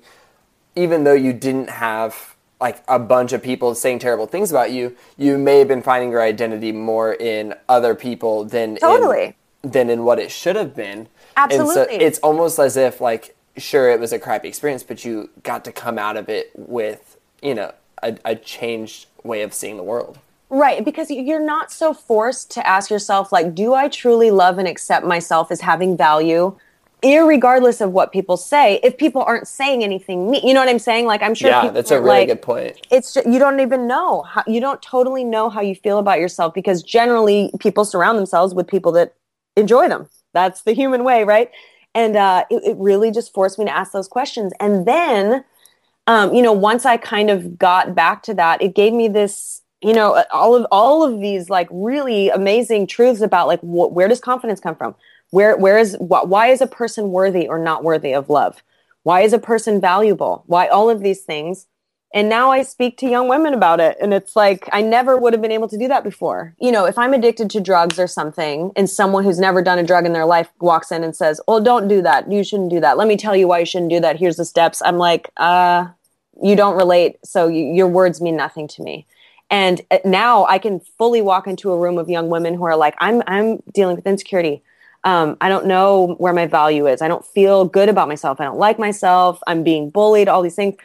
even 0.75 1.03
though 1.03 1.13
you 1.13 1.33
didn't 1.33 1.69
have 1.69 2.30
like 2.61 2.83
a 2.87 2.99
bunch 2.99 3.33
of 3.33 3.41
people 3.41 3.73
saying 3.75 3.99
terrible 3.99 4.27
things 4.27 4.51
about 4.51 4.71
you, 4.71 4.95
you 5.17 5.37
may 5.37 5.59
have 5.59 5.67
been 5.67 5.81
finding 5.81 6.11
your 6.11 6.21
identity 6.21 6.71
more 6.71 7.13
in 7.13 7.55
other 7.67 7.95
people 7.95 8.45
than 8.45 8.77
Totally. 8.77 9.35
in, 9.63 9.71
than 9.71 9.89
in 9.89 10.03
what 10.03 10.19
it 10.19 10.31
should 10.31 10.55
have 10.55 10.75
been. 10.75 11.07
And 11.35 11.51
so 11.51 11.61
Absolutely. 11.61 11.95
it's 11.95 12.19
almost 12.19 12.59
as 12.59 12.77
if 12.77 13.01
like 13.01 13.35
sure 13.57 13.89
it 13.89 13.99
was 13.99 14.13
a 14.13 14.19
crappy 14.19 14.47
experience, 14.47 14.83
but 14.83 15.03
you 15.03 15.29
got 15.43 15.65
to 15.65 15.71
come 15.71 15.97
out 15.97 16.15
of 16.15 16.29
it 16.29 16.51
with 16.55 17.17
you 17.41 17.55
know 17.55 17.73
a, 18.03 18.15
a 18.23 18.35
changed 18.35 19.07
way 19.23 19.41
of 19.41 19.53
seeing 19.53 19.77
the 19.77 19.83
world. 19.83 20.19
Right, 20.49 20.83
because 20.83 21.09
you're 21.09 21.39
not 21.39 21.71
so 21.71 21.93
forced 21.93 22.51
to 22.51 22.67
ask 22.67 22.89
yourself, 22.89 23.31
like, 23.31 23.55
do 23.55 23.73
I 23.73 23.87
truly 23.87 24.31
love 24.31 24.57
and 24.57 24.67
accept 24.67 25.05
myself 25.05 25.49
as 25.49 25.61
having 25.61 25.95
value, 25.95 26.57
irregardless 27.01 27.81
of 27.81 27.91
what 27.91 28.11
people 28.11 28.37
say? 28.37 28.79
If 28.83 28.97
people 28.97 29.23
aren't 29.23 29.47
saying 29.47 29.83
anything, 29.83 30.29
me, 30.29 30.41
you 30.43 30.53
know 30.53 30.59
what 30.59 30.69
I'm 30.69 30.79
saying? 30.79 31.05
Like, 31.05 31.21
I'm 31.21 31.33
sure. 31.33 31.49
Yeah, 31.49 31.69
that's 31.69 31.91
a 31.91 31.99
really 31.99 32.19
like, 32.19 32.27
good 32.27 32.41
point. 32.41 32.87
It's 32.91 33.13
just, 33.13 33.27
you 33.27 33.39
don't 33.39 33.59
even 33.59 33.87
know 33.87 34.21
how, 34.21 34.43
you 34.47 34.61
don't 34.61 34.81
totally 34.81 35.23
know 35.23 35.49
how 35.49 35.61
you 35.61 35.75
feel 35.75 35.97
about 35.97 36.19
yourself 36.19 36.53
because 36.53 36.83
generally 36.83 37.51
people 37.59 37.85
surround 37.85 38.17
themselves 38.17 38.53
with 38.53 38.67
people 38.67 38.91
that 38.93 39.15
enjoy 39.55 39.87
them. 39.89 40.07
That's 40.33 40.61
the 40.61 40.73
human 40.73 41.03
way, 41.03 41.23
right? 41.23 41.49
And 41.93 42.15
uh, 42.15 42.45
it, 42.49 42.63
it 42.63 42.77
really 42.77 43.11
just 43.11 43.33
forced 43.33 43.59
me 43.59 43.65
to 43.65 43.75
ask 43.75 43.91
those 43.91 44.07
questions. 44.07 44.53
And 44.59 44.85
then, 44.85 45.43
um, 46.07 46.33
you 46.33 46.41
know, 46.41 46.53
once 46.53 46.85
I 46.85 46.97
kind 46.97 47.29
of 47.29 47.57
got 47.57 47.95
back 47.95 48.23
to 48.23 48.33
that, 48.35 48.61
it 48.61 48.75
gave 48.75 48.93
me 48.93 49.07
this, 49.07 49.61
you 49.81 49.93
know, 49.93 50.23
all 50.31 50.55
of 50.55 50.65
all 50.71 51.03
of 51.03 51.19
these 51.19 51.49
like 51.49 51.67
really 51.71 52.29
amazing 52.29 52.87
truths 52.87 53.21
about 53.21 53.47
like 53.47 53.59
wh- 53.61 53.91
where 53.91 54.07
does 54.07 54.19
confidence 54.19 54.59
come 54.59 54.75
from? 54.75 54.95
Where 55.31 55.57
where 55.57 55.77
is 55.77 55.95
wh- 55.95 56.27
why 56.27 56.47
is 56.47 56.61
a 56.61 56.67
person 56.67 57.11
worthy 57.11 57.47
or 57.47 57.57
not 57.57 57.83
worthy 57.83 58.13
of 58.13 58.29
love? 58.29 58.61
Why 59.03 59.21
is 59.21 59.33
a 59.33 59.39
person 59.39 59.81
valuable? 59.81 60.43
Why 60.45 60.67
all 60.67 60.89
of 60.89 61.01
these 61.01 61.21
things? 61.21 61.67
And 62.13 62.27
now 62.27 62.51
I 62.51 62.61
speak 62.63 62.97
to 62.97 63.09
young 63.09 63.29
women 63.29 63.53
about 63.53 63.79
it. 63.79 63.97
And 64.01 64.13
it's 64.13 64.35
like, 64.35 64.67
I 64.73 64.81
never 64.81 65.15
would 65.17 65.31
have 65.31 65.41
been 65.41 65.51
able 65.51 65.69
to 65.69 65.77
do 65.77 65.87
that 65.87 66.03
before. 66.03 66.53
You 66.59 66.71
know, 66.71 66.85
if 66.85 66.97
I'm 66.97 67.13
addicted 67.13 67.49
to 67.51 67.61
drugs 67.61 67.97
or 67.99 68.07
something, 68.07 68.71
and 68.75 68.89
someone 68.89 69.23
who's 69.23 69.39
never 69.39 69.61
done 69.61 69.79
a 69.79 69.83
drug 69.83 70.05
in 70.05 70.11
their 70.11 70.25
life 70.25 70.49
walks 70.59 70.91
in 70.91 71.05
and 71.05 71.15
says, 71.15 71.39
Oh, 71.47 71.63
don't 71.63 71.87
do 71.87 72.01
that. 72.01 72.29
You 72.29 72.43
shouldn't 72.43 72.69
do 72.69 72.81
that. 72.81 72.97
Let 72.97 73.07
me 73.07 73.15
tell 73.15 73.35
you 73.35 73.47
why 73.47 73.59
you 73.59 73.65
shouldn't 73.65 73.91
do 73.91 74.01
that. 74.01 74.17
Here's 74.17 74.35
the 74.35 74.45
steps. 74.45 74.81
I'm 74.83 74.97
like, 74.97 75.29
uh, 75.37 75.87
you 76.43 76.55
don't 76.57 76.75
relate. 76.75 77.17
So 77.23 77.47
you, 77.47 77.63
your 77.63 77.87
words 77.87 78.19
mean 78.19 78.35
nothing 78.35 78.67
to 78.69 78.83
me. 78.83 79.07
And 79.49 79.81
uh, 79.89 79.99
now 80.03 80.45
I 80.45 80.59
can 80.59 80.81
fully 80.97 81.21
walk 81.21 81.47
into 81.47 81.71
a 81.71 81.77
room 81.79 81.97
of 81.97 82.09
young 82.09 82.29
women 82.29 82.55
who 82.55 82.63
are 82.63 82.75
like, 82.75 82.95
I'm, 82.99 83.23
I'm 83.25 83.63
dealing 83.73 83.95
with 83.95 84.05
insecurity. 84.05 84.63
Um, 85.03 85.35
I 85.41 85.49
don't 85.49 85.65
know 85.65 86.15
where 86.19 86.33
my 86.33 86.45
value 86.45 86.87
is. 86.87 87.01
I 87.01 87.07
don't 87.07 87.25
feel 87.25 87.65
good 87.65 87.89
about 87.89 88.07
myself. 88.07 88.39
I 88.39 88.43
don't 88.43 88.59
like 88.59 88.77
myself. 88.77 89.39
I'm 89.47 89.63
being 89.63 89.89
bullied, 89.89 90.27
all 90.27 90.41
these 90.41 90.55
things. 90.55 90.75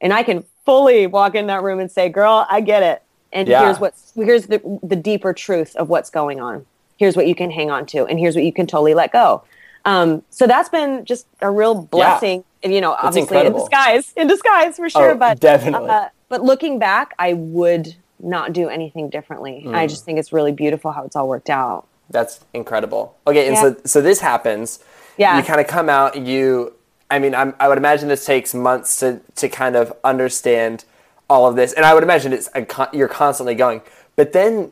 And 0.00 0.12
I 0.12 0.22
can 0.22 0.44
fully 0.66 1.06
walk 1.06 1.34
in 1.34 1.46
that 1.46 1.62
room 1.62 1.80
and 1.80 1.90
say, 1.90 2.08
girl, 2.08 2.46
I 2.50 2.60
get 2.60 2.82
it. 2.82 3.02
And 3.32 3.48
Yeah. 3.48 3.64
here's 3.64 3.78
what's, 3.80 4.12
here's 4.14 4.46
the, 4.46 4.60
the 4.82 4.96
deeper 4.96 5.32
truth 5.32 5.74
of 5.76 5.88
what's 5.88 6.10
going 6.10 6.40
on. 6.40 6.66
Here's 6.98 7.16
what 7.16 7.26
you 7.26 7.34
can 7.34 7.50
hang 7.50 7.70
on 7.70 7.86
to. 7.86 8.04
And 8.06 8.18
here's 8.18 8.34
what 8.34 8.44
you 8.44 8.52
can 8.52 8.66
totally 8.66 8.94
let 8.94 9.10
go. 9.12 9.42
Um, 9.84 10.22
so 10.30 10.46
that's 10.46 10.68
been 10.68 11.04
just 11.04 11.26
a 11.40 11.50
real 11.50 11.74
blessing, 11.74 12.44
you 12.62 12.80
know, 12.80 12.92
obviously 12.92 13.44
in 13.44 13.52
disguise, 13.52 14.12
in 14.16 14.28
disguise 14.28 14.76
for 14.76 14.88
sure. 14.88 15.10
Oh, 15.12 15.14
but 15.16 15.40
definitely. 15.40 15.88
uh, 15.90 16.08
but 16.28 16.42
looking 16.42 16.78
back, 16.78 17.14
I 17.18 17.32
would 17.32 17.96
not 18.20 18.52
do 18.52 18.68
anything 18.68 19.10
differently. 19.10 19.62
Hmm. 19.62 19.74
I 19.74 19.86
just 19.88 20.04
think 20.04 20.18
it's 20.18 20.32
really 20.32 20.52
beautiful 20.52 20.92
how 20.92 21.04
it's 21.04 21.16
all 21.16 21.26
worked 21.26 21.50
out. 21.50 21.88
That's 22.10 22.40
incredible. 22.52 23.16
Okay, 23.26 23.46
and 23.46 23.54
Yeah. 23.54 23.62
so 23.62 23.76
so 23.84 24.00
this 24.00 24.20
happens. 24.20 24.80
Yeah. 25.16 25.36
You 25.36 25.42
kind 25.42 25.60
of 25.60 25.66
come 25.66 25.88
out. 25.88 26.16
You, 26.16 26.72
I 27.10 27.18
mean, 27.18 27.34
I'm, 27.34 27.54
I 27.60 27.68
would 27.68 27.78
imagine 27.78 28.08
this 28.08 28.24
takes 28.24 28.54
months 28.54 28.96
to 29.00 29.20
to 29.36 29.48
kind 29.48 29.76
of 29.76 29.92
understand 30.04 30.84
all 31.30 31.46
of 31.46 31.56
this, 31.56 31.72
and 31.72 31.84
I 31.86 31.94
would 31.94 32.02
imagine 32.02 32.32
it's 32.32 32.48
a 32.54 32.66
you're 32.92 33.08
constantly 33.08 33.54
going. 33.54 33.80
But 34.16 34.32
then, 34.32 34.70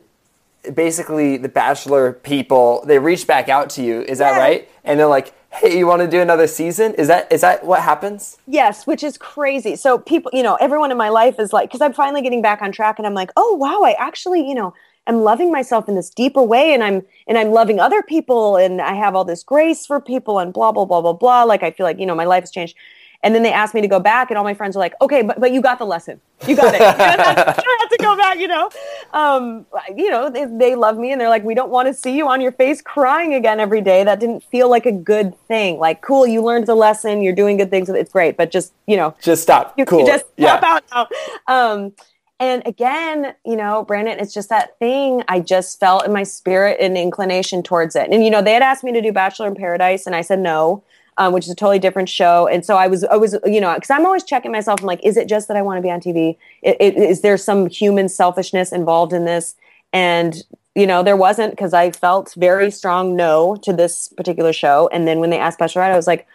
basically, 0.73 1.37
the 1.37 1.49
Bachelor 1.49 2.13
people 2.13 2.83
they 2.85 2.99
reach 2.99 3.25
back 3.27 3.49
out 3.49 3.69
to 3.71 3.83
you. 3.83 4.01
Is 4.01 4.19
that 4.19 4.33
Yeah. 4.35 4.39
right? 4.39 4.69
And 4.83 4.99
they're 4.99 5.07
like, 5.07 5.33
"Hey, 5.49 5.77
you 5.77 5.87
want 5.87 6.01
to 6.01 6.07
do 6.07 6.21
another 6.21 6.47
season?" 6.47 6.93
Is 6.95 7.07
that 7.07 7.31
is 7.31 7.41
that 7.41 7.63
what 7.63 7.81
happens? 7.81 8.37
Yes, 8.47 8.85
which 8.85 9.03
is 9.03 9.17
crazy. 9.17 9.75
So 9.75 9.97
people, 9.97 10.31
you 10.33 10.43
know, 10.43 10.55
everyone 10.55 10.91
in 10.91 10.97
my 10.97 11.09
life 11.09 11.39
is 11.39 11.53
like, 11.53 11.69
because 11.69 11.81
I'm 11.81 11.93
finally 11.93 12.21
getting 12.21 12.41
back 12.41 12.61
on 12.61 12.71
track, 12.71 12.97
and 12.99 13.07
I'm 13.07 13.13
like, 13.15 13.31
oh 13.37 13.55
wow, 13.55 13.81
I 13.83 13.93
actually, 13.97 14.47
you 14.47 14.55
know, 14.55 14.73
am 15.07 15.21
loving 15.21 15.51
myself 15.51 15.89
in 15.89 15.95
this 15.95 16.09
deeper 16.09 16.43
way, 16.43 16.73
and 16.73 16.83
I'm 16.83 17.03
and 17.27 17.37
I'm 17.37 17.51
loving 17.51 17.79
other 17.79 18.01
people, 18.01 18.57
and 18.57 18.81
I 18.81 18.93
have 18.95 19.15
all 19.15 19.25
this 19.25 19.43
grace 19.43 19.85
for 19.85 19.99
people, 19.99 20.39
and 20.39 20.53
blah 20.53 20.71
blah 20.71 20.85
blah 20.85 21.01
blah 21.01 21.13
blah. 21.13 21.43
Like 21.43 21.63
I 21.63 21.71
feel 21.71 21.85
like 21.85 21.99
you 21.99 22.05
know 22.05 22.15
my 22.15 22.25
life 22.25 22.43
has 22.43 22.51
changed. 22.51 22.75
And 23.23 23.35
then 23.35 23.43
they 23.43 23.53
asked 23.53 23.75
me 23.75 23.81
to 23.81 23.87
go 23.87 23.99
back, 23.99 24.31
and 24.31 24.37
all 24.39 24.43
my 24.43 24.55
friends 24.55 24.75
are 24.75 24.79
like, 24.79 24.95
"Okay, 24.99 25.21
but 25.21 25.39
but 25.39 25.51
you 25.51 25.61
got 25.61 25.77
the 25.77 25.85
lesson. 25.85 26.19
You 26.47 26.55
got 26.55 26.73
it. 26.73 26.81
You 26.81 26.87
don't 26.87 27.19
have 27.19 27.37
you 27.55 27.63
don't 27.63 27.81
have 27.81 27.89
to 27.91 27.97
go 27.99 28.17
back." 28.17 28.39
You 28.39 28.47
know, 28.47 28.69
um, 29.13 29.67
you 29.95 30.09
know, 30.09 30.27
they, 30.27 30.45
they 30.45 30.73
love 30.73 30.97
me, 30.97 31.11
and 31.11 31.21
they're 31.21 31.29
like, 31.29 31.43
"We 31.43 31.53
don't 31.53 31.69
want 31.69 31.87
to 31.87 31.93
see 31.93 32.17
you 32.17 32.27
on 32.27 32.41
your 32.41 32.51
face 32.51 32.81
crying 32.81 33.35
again 33.35 33.59
every 33.59 33.81
day. 33.81 34.03
That 34.03 34.19
didn't 34.19 34.43
feel 34.45 34.71
like 34.71 34.87
a 34.87 34.91
good 34.91 35.37
thing. 35.47 35.77
Like, 35.77 36.01
cool, 36.01 36.25
you 36.25 36.41
learned 36.41 36.65
the 36.65 36.73
lesson. 36.73 37.21
You're 37.21 37.35
doing 37.35 37.57
good 37.57 37.69
things. 37.69 37.89
It's 37.89 38.11
great, 38.11 38.37
but 38.37 38.49
just 38.49 38.73
you 38.87 38.97
know, 38.97 39.13
Just 39.21 39.43
stop. 39.43 39.75
you, 39.77 39.85
cool. 39.85 39.99
you 39.99 40.07
just 40.07 40.25
yeah. 40.37 40.59
pop 40.59 40.83
out 40.91 41.09
now. 41.47 41.73
Um, 41.73 41.93
and 42.41 42.63
again, 42.65 43.35
you 43.45 43.55
know, 43.55 43.85
Brandon, 43.85 44.19
it's 44.19 44.33
just 44.33 44.49
that 44.49 44.79
thing. 44.79 45.23
I 45.29 45.39
just 45.41 45.79
felt 45.79 46.05
in 46.05 46.11
my 46.11 46.23
spirit 46.23 46.81
an 46.81 46.97
inclination 46.97 47.63
towards 47.63 47.95
it. 47.95 48.09
And 48.11 48.25
you 48.25 48.31
know, 48.31 48.41
they 48.41 48.53
had 48.53 48.63
asked 48.63 48.83
me 48.83 48.91
to 48.93 49.01
do 49.01 49.13
Bachelor 49.13 49.47
in 49.47 49.55
Paradise, 49.55 50.07
and 50.07 50.15
I 50.15 50.21
said 50.21 50.39
no, 50.39 50.83
um, 51.19 51.33
which 51.33 51.45
is 51.45 51.51
a 51.51 51.55
totally 51.55 51.79
different 51.79 52.09
show. 52.09 52.47
And 52.47 52.65
so 52.65 52.77
I 52.77 52.87
was, 52.87 53.03
I 53.05 53.15
was, 53.17 53.37
you 53.45 53.61
know, 53.61 53.75
because 53.75 53.91
I'm 53.91 54.07
always 54.07 54.23
checking 54.23 54.51
myself. 54.51 54.81
I'm 54.81 54.87
like, 54.87 55.05
is 55.05 55.17
it 55.17 55.29
just 55.29 55.47
that 55.49 55.57
I 55.57 55.61
want 55.61 55.77
to 55.77 55.83
be 55.83 55.91
on 55.91 56.01
TV? 56.01 56.37
I- 56.65 56.77
i- 56.81 56.83
Is 56.83 57.21
there 57.21 57.37
some 57.37 57.67
human 57.67 58.09
selfishness 58.09 58.71
involved 58.73 59.13
in 59.13 59.25
this? 59.25 59.55
And 59.93 60.43
you 60.75 60.87
know, 60.87 61.03
there 61.03 61.17
wasn't 61.17 61.51
because 61.51 61.73
I 61.73 61.91
felt 61.91 62.33
very 62.37 62.71
strong 62.71 63.15
no 63.15 63.57
to 63.57 63.73
this 63.73 64.07
particular 64.17 64.53
show. 64.53 64.89
And 64.91 65.07
then 65.07 65.19
when 65.19 65.29
they 65.29 65.37
asked 65.37 65.59
Bachelorette, 65.59 65.91
I 65.91 65.97
was 65.97 66.07
like, 66.07 66.27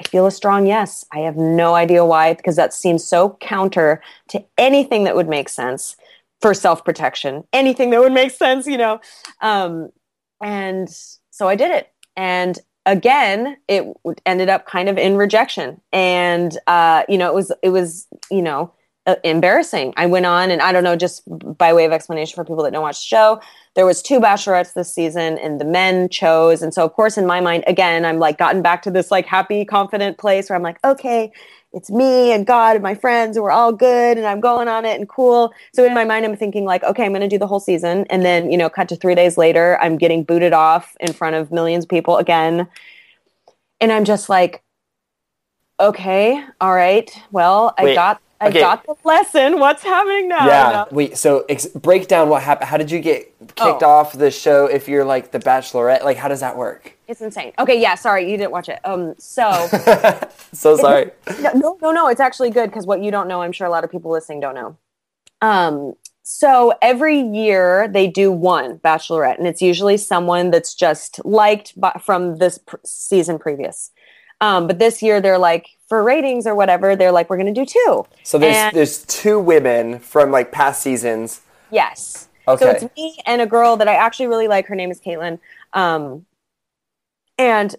I 0.00 0.08
feel 0.08 0.26
a 0.26 0.30
strong 0.30 0.66
yes. 0.66 1.04
I 1.12 1.18
have 1.20 1.36
no 1.36 1.74
idea 1.74 2.04
why, 2.04 2.32
because 2.32 2.56
that 2.56 2.72
seems 2.72 3.04
so 3.04 3.36
counter 3.40 4.02
to 4.28 4.42
anything 4.56 5.04
that 5.04 5.14
would 5.14 5.28
make 5.28 5.48
sense 5.48 5.94
for 6.40 6.54
self 6.54 6.84
protection, 6.84 7.44
anything 7.52 7.90
that 7.90 8.00
would 8.00 8.12
make 8.12 8.30
sense, 8.30 8.66
you 8.66 8.78
know. 8.78 9.00
Um, 9.42 9.90
and 10.42 10.88
so 11.30 11.48
I 11.48 11.54
did 11.54 11.70
it. 11.70 11.92
And 12.16 12.58
again, 12.86 13.58
it 13.68 13.86
ended 14.24 14.48
up 14.48 14.66
kind 14.66 14.88
of 14.88 14.96
in 14.96 15.16
rejection. 15.16 15.80
And, 15.92 16.56
uh, 16.66 17.02
you 17.08 17.18
know, 17.18 17.28
it 17.28 17.34
was, 17.34 17.52
it 17.62 17.68
was, 17.68 18.06
you 18.30 18.40
know, 18.40 18.72
Uh, 19.06 19.16
embarrassing. 19.24 19.94
I 19.96 20.04
went 20.04 20.26
on 20.26 20.50
and 20.50 20.60
I 20.60 20.72
don't 20.72 20.84
know, 20.84 20.94
just 20.94 21.22
by 21.56 21.72
way 21.72 21.86
of 21.86 21.90
explanation 21.90 22.34
for 22.36 22.44
people 22.44 22.62
that 22.64 22.72
don't 22.74 22.82
watch 22.82 23.00
the 23.00 23.06
show, 23.06 23.40
there 23.74 23.86
was 23.86 24.02
two 24.02 24.20
bachelorettes 24.20 24.74
this 24.74 24.94
season 24.94 25.38
and 25.38 25.58
the 25.58 25.64
men 25.64 26.10
chose. 26.10 26.60
And 26.60 26.74
so 26.74 26.84
of 26.84 26.92
course 26.92 27.16
in 27.16 27.26
my 27.26 27.40
mind, 27.40 27.64
again, 27.66 28.04
I'm 28.04 28.18
like 28.18 28.36
gotten 28.36 28.60
back 28.60 28.82
to 28.82 28.90
this 28.90 29.10
like 29.10 29.24
happy, 29.24 29.64
confident 29.64 30.18
place 30.18 30.50
where 30.50 30.56
I'm 30.56 30.62
like, 30.62 30.78
okay, 30.84 31.32
it's 31.72 31.90
me 31.90 32.32
and 32.32 32.46
God 32.46 32.76
and 32.76 32.82
my 32.82 32.94
friends 32.94 33.36
and 33.36 33.44
we're 33.44 33.52
all 33.52 33.72
good 33.72 34.18
and 34.18 34.26
I'm 34.26 34.40
going 34.40 34.68
on 34.68 34.84
it 34.84 34.98
and 34.98 35.08
cool. 35.08 35.52
So 35.72 35.84
in 35.84 35.94
my 35.94 36.04
mind, 36.04 36.24
I'm 36.24 36.36
thinking 36.36 36.64
like, 36.64 36.82
okay, 36.82 37.04
I'm 37.04 37.12
going 37.12 37.22
to 37.22 37.28
do 37.28 37.38
the 37.38 37.46
whole 37.46 37.60
season. 37.60 38.06
And 38.10 38.24
then, 38.24 38.50
you 38.50 38.58
know, 38.58 38.68
cut 38.68 38.88
to 38.90 38.96
three 38.96 39.14
days 39.14 39.38
later, 39.38 39.78
I'm 39.80 39.96
getting 39.96 40.24
booted 40.24 40.52
off 40.52 40.96
in 41.00 41.12
front 41.12 41.36
of 41.36 41.52
millions 41.52 41.84
of 41.84 41.88
people 41.88 42.18
again. 42.18 42.68
And 43.80 43.92
I'm 43.92 44.04
just 44.04 44.28
like, 44.28 44.62
okay, 45.78 46.44
all 46.60 46.74
right. 46.74 47.10
Well, 47.30 47.72
I 47.78 47.84
Wait, 47.84 47.94
got, 47.94 48.20
I 48.42 48.48
okay. 48.48 48.60
got 48.60 48.86
the 48.86 48.94
lesson. 49.04 49.58
What's 49.60 49.82
happening 49.82 50.28
now? 50.28 50.46
Yeah. 50.46 50.70
Know? 50.72 50.88
Wait. 50.90 51.18
So 51.18 51.44
ex- 51.48 51.66
break 51.66 52.08
down 52.08 52.28
what 52.30 52.42
happened. 52.42 52.68
How 52.70 52.78
did 52.78 52.90
you 52.90 52.98
get 53.00 53.26
kicked 53.54 53.82
Oh. 53.82 53.88
off 53.90 54.12
the 54.14 54.30
show? 54.30 54.64
If 54.66 54.88
you're 54.88 55.04
like 55.04 55.30
the 55.30 55.38
Bachelorette, 55.38 56.04
like 56.04 56.16
how 56.16 56.28
does 56.28 56.40
that 56.40 56.56
work? 56.56 56.96
It's 57.06 57.20
insane. 57.20 57.52
Okay, 57.58 57.78
yeah, 57.80 57.96
sorry, 57.96 58.30
you 58.30 58.36
didn't 58.38 58.52
watch 58.52 58.68
it. 58.68 58.78
Um, 58.84 59.14
so 59.18 59.50
So 60.52 60.76
sorry. 60.76 61.10
no, 61.40 61.52
no, 61.54 61.78
no, 61.82 61.92
no, 61.92 62.08
it's 62.08 62.20
actually 62.20 62.50
good 62.50 62.70
because 62.70 62.86
what 62.86 63.02
you 63.02 63.10
don't 63.10 63.28
know, 63.28 63.42
I'm 63.42 63.52
sure 63.52 63.66
a 63.66 63.70
lot 63.70 63.84
of 63.84 63.90
people 63.90 64.10
listening 64.10 64.40
don't 64.40 64.54
know. 64.54 64.76
Um, 65.42 65.94
so 66.22 66.72
every 66.80 67.20
year 67.20 67.88
they 67.88 68.06
do 68.06 68.30
one 68.30 68.78
bachelorette, 68.78 69.38
and 69.38 69.46
it's 69.46 69.60
usually 69.60 69.96
someone 69.96 70.50
that's 70.50 70.74
just 70.74 71.24
liked 71.24 71.78
by, 71.80 71.92
from 72.04 72.36
this 72.38 72.58
pr- 72.58 72.76
season 72.84 73.38
previous. 73.38 73.90
Um, 74.40 74.66
but 74.66 74.78
this 74.78 75.02
year 75.02 75.20
they're 75.20 75.38
like 75.38 75.68
for 75.88 76.02
ratings 76.02 76.46
or 76.46 76.54
whatever, 76.54 76.96
they're 76.96 77.12
like 77.12 77.28
we're 77.28 77.36
going 77.36 77.52
to 77.52 77.60
do 77.60 77.66
two. 77.66 78.06
So 78.22 78.38
there's 78.38 78.56
And- 78.56 78.76
there's 78.76 79.04
two 79.04 79.38
women 79.38 79.98
from 79.98 80.30
like 80.30 80.52
past 80.52 80.82
seasons. 80.82 81.42
Yes. 81.70 82.28
Okay. 82.48 82.64
So 82.64 82.70
it's 82.70 82.96
me 82.96 83.18
and 83.26 83.40
a 83.42 83.46
girl 83.46 83.76
that 83.76 83.86
I 83.88 83.94
actually 83.94 84.26
really 84.26 84.48
like. 84.48 84.66
Her 84.66 84.74
name 84.74 84.90
is 84.90 85.00
Kaitlyn. 85.00 85.38
Um, 85.72 86.26
and 87.38 87.74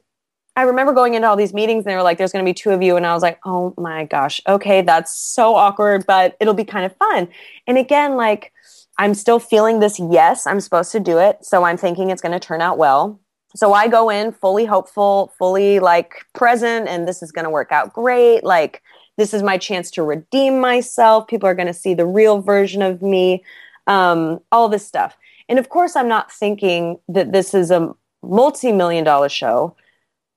I 0.55 0.63
remember 0.63 0.93
going 0.93 1.13
into 1.13 1.27
all 1.27 1.35
these 1.35 1.53
meetings 1.53 1.85
and 1.85 1.91
they 1.91 1.95
were 1.95 2.03
like, 2.03 2.17
there's 2.17 2.31
going 2.31 2.43
to 2.43 2.49
be 2.49 2.53
two 2.53 2.71
of 2.71 2.81
you. 2.81 2.97
And 2.97 3.05
I 3.05 3.13
was 3.13 3.23
like, 3.23 3.39
oh 3.45 3.73
my 3.77 4.05
gosh, 4.05 4.41
okay, 4.47 4.81
that's 4.81 5.15
so 5.17 5.55
awkward, 5.55 6.05
but 6.05 6.35
it'll 6.39 6.53
be 6.53 6.65
kind 6.65 6.85
of 6.85 6.95
fun. 6.97 7.29
And 7.67 7.77
again, 7.77 8.17
like, 8.17 8.51
I'm 8.97 9.13
still 9.13 9.39
feeling 9.39 9.79
this 9.79 9.99
yes, 9.99 10.45
I'm 10.45 10.59
supposed 10.59 10.91
to 10.91 10.99
do 10.99 11.17
it. 11.17 11.45
So 11.45 11.63
I'm 11.63 11.77
thinking 11.77 12.09
it's 12.09 12.21
going 12.21 12.33
to 12.33 12.39
turn 12.39 12.61
out 12.61 12.77
well. 12.77 13.19
So 13.55 13.73
I 13.73 13.87
go 13.87 14.09
in 14.09 14.31
fully 14.31 14.65
hopeful, 14.65 15.33
fully 15.37 15.79
like 15.79 16.25
present, 16.33 16.87
and 16.87 17.07
this 17.07 17.21
is 17.21 17.31
going 17.31 17.43
to 17.43 17.49
work 17.49 17.71
out 17.71 17.93
great. 17.93 18.43
Like, 18.43 18.81
this 19.17 19.33
is 19.33 19.43
my 19.43 19.57
chance 19.57 19.91
to 19.91 20.03
redeem 20.03 20.59
myself. 20.59 21.27
People 21.27 21.47
are 21.47 21.55
going 21.55 21.67
to 21.67 21.73
see 21.73 21.93
the 21.93 22.05
real 22.05 22.41
version 22.41 22.81
of 22.81 23.01
me, 23.01 23.43
um, 23.87 24.39
all 24.51 24.69
this 24.69 24.87
stuff. 24.87 25.17
And 25.49 25.59
of 25.59 25.69
course, 25.69 25.95
I'm 25.95 26.07
not 26.07 26.31
thinking 26.31 26.97
that 27.09 27.33
this 27.33 27.53
is 27.53 27.71
a 27.71 27.93
multi 28.23 28.71
million 28.71 29.03
dollar 29.03 29.29
show. 29.29 29.75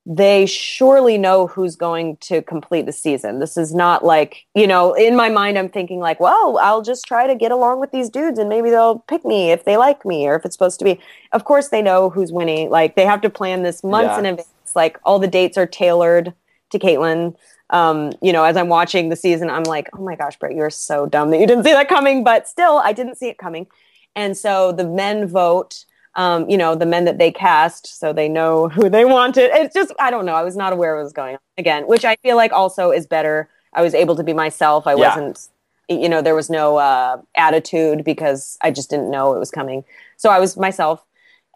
They 0.07 0.45
surely 0.45 1.17
know 1.17 1.47
who's 1.47 1.77
going 1.77 2.19
to 2.19 2.43
complete 2.43 2.85
the 2.85 2.93
season. 2.93 3.39
This 3.39 3.57
is 3.57 3.75
not 3.75 4.05
like, 4.05 4.45
you 4.55 4.67
know, 4.67 4.93
in 4.93 5.17
my 5.17 5.31
mind, 5.31 5.57
I'm 5.57 5.71
thinking, 5.71 5.99
like, 5.99 6.21
well, 6.21 6.59
I'll 6.59 6.83
just 6.83 7.07
try 7.07 7.27
to 7.27 7.35
get 7.35 7.51
along 7.51 7.81
with 7.81 7.91
these 7.91 8.11
dudes 8.11 8.39
and 8.39 8.51
maybe 8.51 8.69
they'll 8.69 8.99
pick 8.99 9.25
me 9.25 9.51
if 9.51 9.65
they 9.65 9.79
like 9.79 10.05
me 10.05 10.27
or 10.27 10.37
if 10.37 10.45
it's 10.45 10.55
supposed 10.55 10.79
to 10.81 10.85
be. 10.85 11.01
Of 11.33 11.45
course, 11.45 11.69
they 11.69 11.81
know 11.81 12.11
who's 12.11 12.33
winning. 12.33 12.69
Like, 12.69 12.97
they 12.97 13.07
have 13.07 13.23
to 13.23 13.31
plan 13.31 13.63
this 13.63 13.83
months 13.83 14.13
Yeah. 14.13 14.19
in 14.19 14.27
advance. 14.27 14.49
Like, 14.75 14.99
all 15.05 15.19
the 15.19 15.27
dates 15.27 15.57
are 15.57 15.67
tailored 15.67 16.35
to 16.71 16.79
Kaitlyn. 16.79 17.35
Um, 17.71 18.13
you 18.21 18.33
know, 18.33 18.45
as 18.45 18.59
I'm 18.59 18.69
watching 18.69 19.09
the 19.09 19.17
season, 19.17 19.49
I'm 19.49 19.63
like, 19.63 19.89
oh 19.95 20.05
my 20.05 20.17
gosh, 20.17 20.39
Britt, 20.39 20.55
you're 20.55 20.69
so 20.69 21.07
dumb 21.07 21.31
that 21.31 21.41
you 21.41 21.47
didn't 21.47 21.65
see 21.65 21.73
that 21.73 21.89
coming. 21.89 22.25
But 22.25 22.47
still, 22.47 22.77
I 22.85 22.93
didn't 22.93 23.17
see 23.17 23.29
it 23.29 23.39
coming. 23.39 23.69
And 24.15 24.37
so 24.37 24.71
the 24.71 24.87
men 24.87 25.27
vote, 25.27 25.87
um, 26.17 26.49
you 26.49 26.57
know, 26.57 26.75
the 26.75 26.87
men 26.87 27.05
that 27.07 27.19
they 27.19 27.31
cast, 27.31 27.99
so 27.99 28.13
they 28.13 28.29
know 28.29 28.69
who 28.77 28.89
they 28.89 29.05
wanted. 29.05 29.51
It's 29.53 29.75
just, 29.75 29.93
I 29.99 30.11
don't 30.11 30.27
know. 30.27 30.35
I 30.35 30.43
was 30.43 30.57
not 30.57 30.73
aware 30.73 30.97
what 30.97 31.03
was 31.03 31.13
going 31.13 31.35
on 31.35 31.41
again, 31.59 31.85
which 31.87 32.05
I 32.05 32.17
feel 32.17 32.37
like 32.37 32.53
also 32.53 32.91
is 32.91 33.07
better. 33.07 33.49
I 33.73 33.83
was 33.83 33.95
able 33.95 34.17
to 34.17 34.23
be 34.25 34.33
myself. 34.33 34.87
I 34.87 34.93
Yeah. 34.93 35.09
wasn't, 35.09 35.49
you 35.89 36.09
know, 36.09 36.23
there 36.23 36.35
was 36.35 36.49
no 36.51 36.77
uh, 36.77 37.19
attitude 37.37 38.05
because 38.05 38.57
I 38.63 38.71
just 38.71 38.91
didn't 38.91 39.11
know 39.11 39.35
it 39.35 39.39
was 39.39 39.51
coming. 39.51 39.85
So 40.17 40.31
I 40.31 40.39
was 40.39 40.57
myself. 40.57 41.05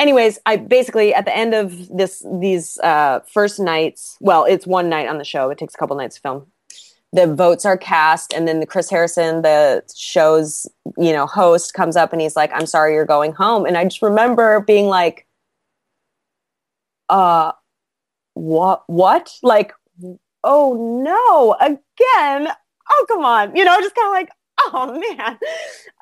Anyways, 0.01 0.39
I 0.47 0.57
basically 0.57 1.13
at 1.15 1.25
the 1.25 1.37
end 1.37 1.55
of 1.55 1.89
this 1.89 2.25
these 2.41 2.79
uh, 2.79 3.21
first 3.33 3.59
nights, 3.59 4.17
well, 4.21 4.45
it's 4.45 4.67
one 4.67 4.89
night 4.89 5.09
on 5.09 5.19
the 5.19 5.25
show. 5.25 5.51
It 5.51 5.59
takes 5.59 5.75
a 5.75 5.79
couple 5.79 5.97
nights 5.97 6.17
to 6.17 6.21
film 6.23 6.47
the 7.13 7.27
votes 7.27 7.65
are 7.65 7.79
cast 7.79 8.35
and 8.35 8.47
then 8.47 8.61
the 8.61 8.67
chris 8.67 8.91
harrison 8.91 9.41
the 9.41 9.83
show's 9.97 10.67
you 10.99 11.13
know 11.13 11.27
host 11.27 11.73
comes 11.73 11.97
up 11.97 12.13
and 12.13 12.21
he's 12.21 12.37
like 12.37 12.51
i'm 12.53 12.67
sorry 12.67 12.95
you're 12.95 13.07
going 13.07 13.33
home. 13.33 13.65
And 13.65 13.77
i 13.77 13.85
just 13.85 14.03
remember 14.03 14.61
being 14.61 14.87
like 14.87 15.27
uh 17.09 17.53
what 18.39 18.85
what? 18.87 19.35
Like 19.43 19.73
oh 20.45 21.03
no 21.05 21.57
again? 21.61 22.49
Oh 22.91 23.07
come 23.09 23.25
on. 23.25 23.55
You 23.55 23.65
know 23.65 23.77
just 23.81 23.95
kind 23.95 24.07
of 24.07 24.13
like 24.13 24.31
oh 24.73 24.99
man. 24.99 25.39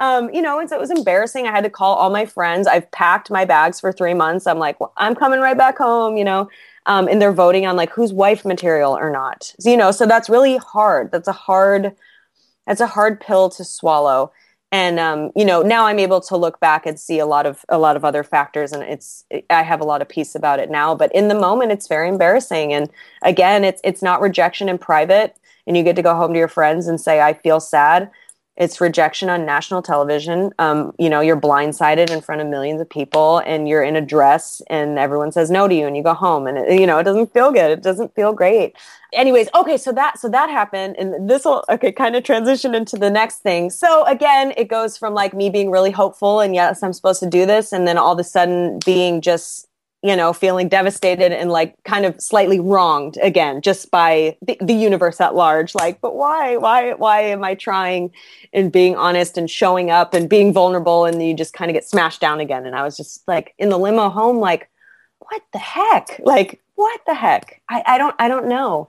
Um 0.01 0.33
you 0.35 0.42
know 0.42 0.59
and 0.59 0.69
so 0.69 0.77
it 0.77 0.81
was 0.81 0.90
embarrassing. 0.90 1.47
I 1.47 1.51
had 1.51 1.64
to 1.64 1.71
call 1.71 1.95
all 1.95 2.11
my 2.11 2.27
friends. 2.27 2.66
I've 2.66 2.90
packed 2.90 3.31
my 3.31 3.45
bags 3.45 3.81
for 3.81 3.92
three 3.92 4.14
months. 4.14 4.47
I'm 4.47 4.59
like 4.59 4.79
well, 4.81 4.92
i'm 4.97 5.14
coming 5.14 5.40
right 5.40 5.57
back 5.57 5.79
home 5.79 6.16
you 6.16 6.25
know 6.25 6.49
um, 6.87 7.09
and 7.09 7.20
they're 7.20 7.33
voting 7.33 7.66
on 7.66 7.77
like 7.77 7.90
who's 7.90 8.12
wife 8.12 8.44
material 8.44 8.96
or 8.96 9.11
not. 9.11 9.53
So, 9.61 9.70
you 9.70 9.77
know, 9.77 9.90
so 9.90 10.07
that's 10.07 10.29
really 10.29 10.57
hard. 10.57 11.12
That's 11.12 11.29
a 11.29 11.33
hard, 11.33 11.94
that's 12.66 12.81
a 12.81 12.87
hard 12.87 13.20
pill 13.20 13.51
to 13.51 13.64
swallow. 13.64 14.33
And 14.72 14.99
um, 14.99 15.31
you 15.37 15.44
know, 15.44 15.62
now 15.62 15.87
I'm 15.87 15.99
able 15.99 16.20
to 16.22 16.37
look 16.37 16.59
back 16.59 16.87
and 16.87 16.99
see 16.99 17.18
a 17.18 17.27
lot 17.27 17.46
of 17.46 17.64
a 17.68 17.79
lot 17.79 17.96
of 17.96 18.05
other 18.05 18.25
factors, 18.25 18.72
and 18.72 18.83
it's 18.83 19.25
I 19.49 19.62
have 19.62 19.81
a 19.81 19.85
lot 19.85 20.03
of 20.03 20.09
peace 20.09 20.35
about 20.35 20.59
it 20.59 20.70
now. 20.70 20.94
But 20.94 21.14
in 21.14 21.29
the 21.29 21.38
moment, 21.38 21.70
it's 21.70 21.87
very 21.87 22.09
embarrassing. 22.09 22.72
And 22.72 22.90
again, 23.22 23.64
it's 23.64 23.81
it's 23.85 24.03
not 24.03 24.20
rejection 24.20 24.68
in 24.68 24.77
private, 24.79 25.38
and 25.68 25.77
you 25.77 25.85
get 25.85 25.94
to 25.96 26.03
go 26.03 26.16
home 26.16 26.33
to 26.33 26.38
your 26.38 26.49
friends 26.49 26.88
and 26.88 27.01
say 27.01 27.20
I 27.20 27.35
feel 27.35 27.61
sad. 27.61 28.11
It's 28.57 28.81
rejection 28.81 29.29
on 29.29 29.45
national 29.45 29.83
television. 29.83 30.53
Um, 30.59 30.95
you 30.99 31.11
know, 31.11 31.21
you're 31.21 31.40
blindsided 31.40 32.11
in 32.11 32.21
front 32.23 32.40
of 32.40 32.47
millions 32.47 32.81
of 32.81 32.88
people, 32.88 33.38
and 33.38 33.69
you're 33.69 33.83
in 33.83 33.97
a 33.97 34.01
dress, 34.01 34.62
and 34.69 34.99
everyone 34.99 35.31
says 35.31 35.51
no 35.51 35.69
to 35.69 35.75
you, 35.75 35.87
and 35.87 35.97
you 35.97 36.03
go 36.03 36.14
home, 36.14 36.47
and 36.47 36.57
it, 36.57 36.81
you 36.81 36.87
know 36.87 36.99
it 36.99 37.05
doesn't 37.05 37.33
feel 37.33 37.53
good. 37.53 37.71
It 37.71 37.83
doesn't 37.83 38.14
feel 38.14 38.33
great. 38.33 38.75
Anyways, 39.12 39.49
okay, 39.55 39.77
so 39.77 39.92
that 39.92 40.19
so 40.19 40.29
that 40.31 40.49
happened, 40.49 40.97
and 40.99 41.29
this 41.29 41.45
will 41.45 41.64
okay 41.69 41.92
kind 41.92 42.16
of 42.16 42.25
transition 42.25 42.75
into 42.75 42.97
the 42.97 43.11
next 43.11 43.38
thing. 43.38 43.71
So 43.71 44.05
again, 44.07 44.55
it 44.57 44.69
goes 44.69 44.97
from 44.97 45.14
like 45.14 45.35
me 45.35 45.51
being 45.51 45.71
really 45.71 45.90
hopeful, 45.90 46.40
and 46.40 46.55
yes, 46.55 46.83
I'm 46.83 46.92
supposed 46.92 47.21
to 47.21 47.29
do 47.29 47.45
this, 47.45 47.73
and 47.73 47.87
then 47.87 47.99
all 47.99 48.12
of 48.12 48.19
a 48.19 48.25
sudden 48.25 48.79
being 48.85 49.21
just 49.21 49.69
you 50.03 50.15
know, 50.15 50.33
feeling 50.33 50.69
devastated 50.69 51.33
and 51.33 51.51
like 51.51 51.75
kind 51.85 52.05
of 52.05 52.21
slightly 52.21 52.61
wronged 52.61 53.17
again, 53.23 53.61
just 53.61 53.91
by 53.91 54.37
the, 54.43 54.57
the 54.61 54.75
universe 54.75 55.21
at 55.21 55.35
large. 55.35 55.75
Like, 55.75 56.01
but 56.01 56.15
why, 56.15 56.57
why, 56.57 56.93
why 56.93 57.23
am 57.23 57.43
I 57.43 57.55
trying 57.55 58.13
and 58.53 58.71
being 58.71 58.95
honest 58.95 59.37
and 59.37 59.51
showing 59.51 59.91
up 59.91 60.15
and 60.15 60.29
being 60.29 60.53
vulnerable? 60.53 61.07
And 61.07 61.21
you 61.23 61.35
just 61.35 61.55
kind 61.55 61.71
of 61.71 61.75
get 61.75 61.85
smashed 61.85 62.21
down 62.21 62.41
again. 62.41 62.67
And 62.67 62.77
I 62.77 62.85
was 62.85 62.97
just 62.97 63.27
like 63.27 63.55
in 63.59 63.69
the 63.69 63.79
limo 63.79 64.09
home, 64.09 64.39
like, 64.39 64.71
what 65.19 65.43
the 65.53 65.59
heck? 65.59 66.21
Like, 66.23 66.61
what 66.77 67.01
the 67.07 67.15
heck? 67.15 67.63
I, 67.69 67.83
I 67.87 67.99
don't, 67.99 68.15
I 68.19 68.29
don't 68.29 68.49
know. 68.49 68.89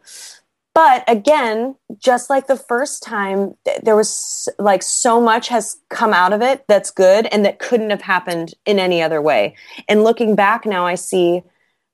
But 0.78 1.04
again, 1.08 1.76
just 1.98 2.30
like 2.30 2.46
the 2.46 2.56
first 2.56 3.02
time, 3.02 3.56
there 3.82 3.96
was 3.96 4.48
like 4.60 4.84
so 4.84 5.20
much 5.20 5.48
has 5.48 5.78
come 5.90 6.14
out 6.14 6.34
of 6.34 6.44
it 6.44 6.66
that's 6.68 6.92
good 6.92 7.26
and 7.32 7.44
that 7.44 7.58
couldn't 7.58 7.90
have 7.90 8.04
happened 8.04 8.54
in 8.64 8.78
any 8.78 9.02
other 9.02 9.20
way. 9.20 9.56
And 9.90 10.04
looking 10.04 10.36
back 10.36 10.68
now, 10.68 10.86
I 10.86 10.94
see 10.94 11.42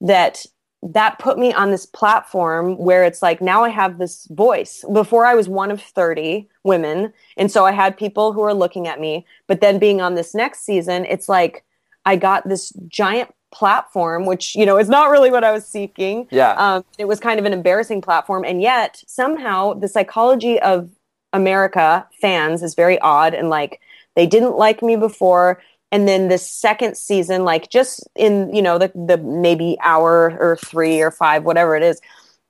that 0.01 0.45
that 0.81 1.17
put 1.17 1.39
me 1.39 1.53
on 1.53 1.71
this 1.71 1.85
platform 1.85 2.77
where 2.77 3.05
it's 3.05 3.21
like 3.21 3.41
now 3.41 3.63
I 3.63 3.69
have 3.69 3.99
this 3.99 4.27
voice. 4.31 4.83
Before 4.91 5.25
I 5.25 5.33
was 5.33 5.47
one 5.47 5.71
of 5.71 5.81
30 5.81 6.49
women. 6.65 7.13
And 7.37 7.49
so 7.49 7.65
I 7.65 7.71
had 7.71 7.95
people 7.95 8.33
who 8.33 8.41
were 8.41 8.53
looking 8.53 8.89
at 8.89 8.99
me. 8.99 9.25
But 9.47 9.61
then 9.61 9.79
being 9.79 10.01
on 10.01 10.15
this 10.15 10.35
next 10.35 10.65
season, 10.65 11.05
it's 11.05 11.29
like 11.29 11.63
I 12.05 12.17
got 12.17 12.49
this 12.49 12.73
giant 12.89 13.33
platform, 13.53 14.25
which, 14.25 14.55
you 14.55 14.65
know, 14.65 14.77
is 14.77 14.89
not 14.89 15.09
really 15.09 15.31
what 15.31 15.43
I 15.43 15.51
was 15.51 15.65
seeking. 15.65 16.27
Yeah. 16.31 16.51
Um, 16.53 16.83
it 16.97 17.05
was 17.05 17.19
kind 17.19 17.39
of 17.39 17.45
an 17.45 17.53
embarrassing 17.53 18.01
platform. 18.01 18.43
And 18.43 18.61
yet 18.61 19.03
somehow 19.07 19.73
the 19.73 19.87
psychology 19.87 20.59
of 20.59 20.89
America 21.31 22.07
fans 22.21 22.61
is 22.61 22.75
very 22.75 22.99
odd 22.99 23.33
and 23.33 23.49
like 23.49 23.79
they 24.15 24.27
didn't 24.27 24.55
like 24.55 24.81
me 24.83 24.95
before 24.95 25.61
and 25.91 26.07
then 26.07 26.27
the 26.27 26.37
second 26.37 26.95
season 26.95 27.43
like 27.43 27.69
just 27.69 28.07
in 28.15 28.53
you 28.53 28.61
know 28.61 28.77
the 28.77 28.91
the 28.93 29.17
maybe 29.17 29.75
hour 29.81 30.37
or 30.39 30.57
3 30.57 31.01
or 31.01 31.09
5 31.09 31.43
whatever 31.43 31.75
it 31.75 31.81
is 31.81 31.99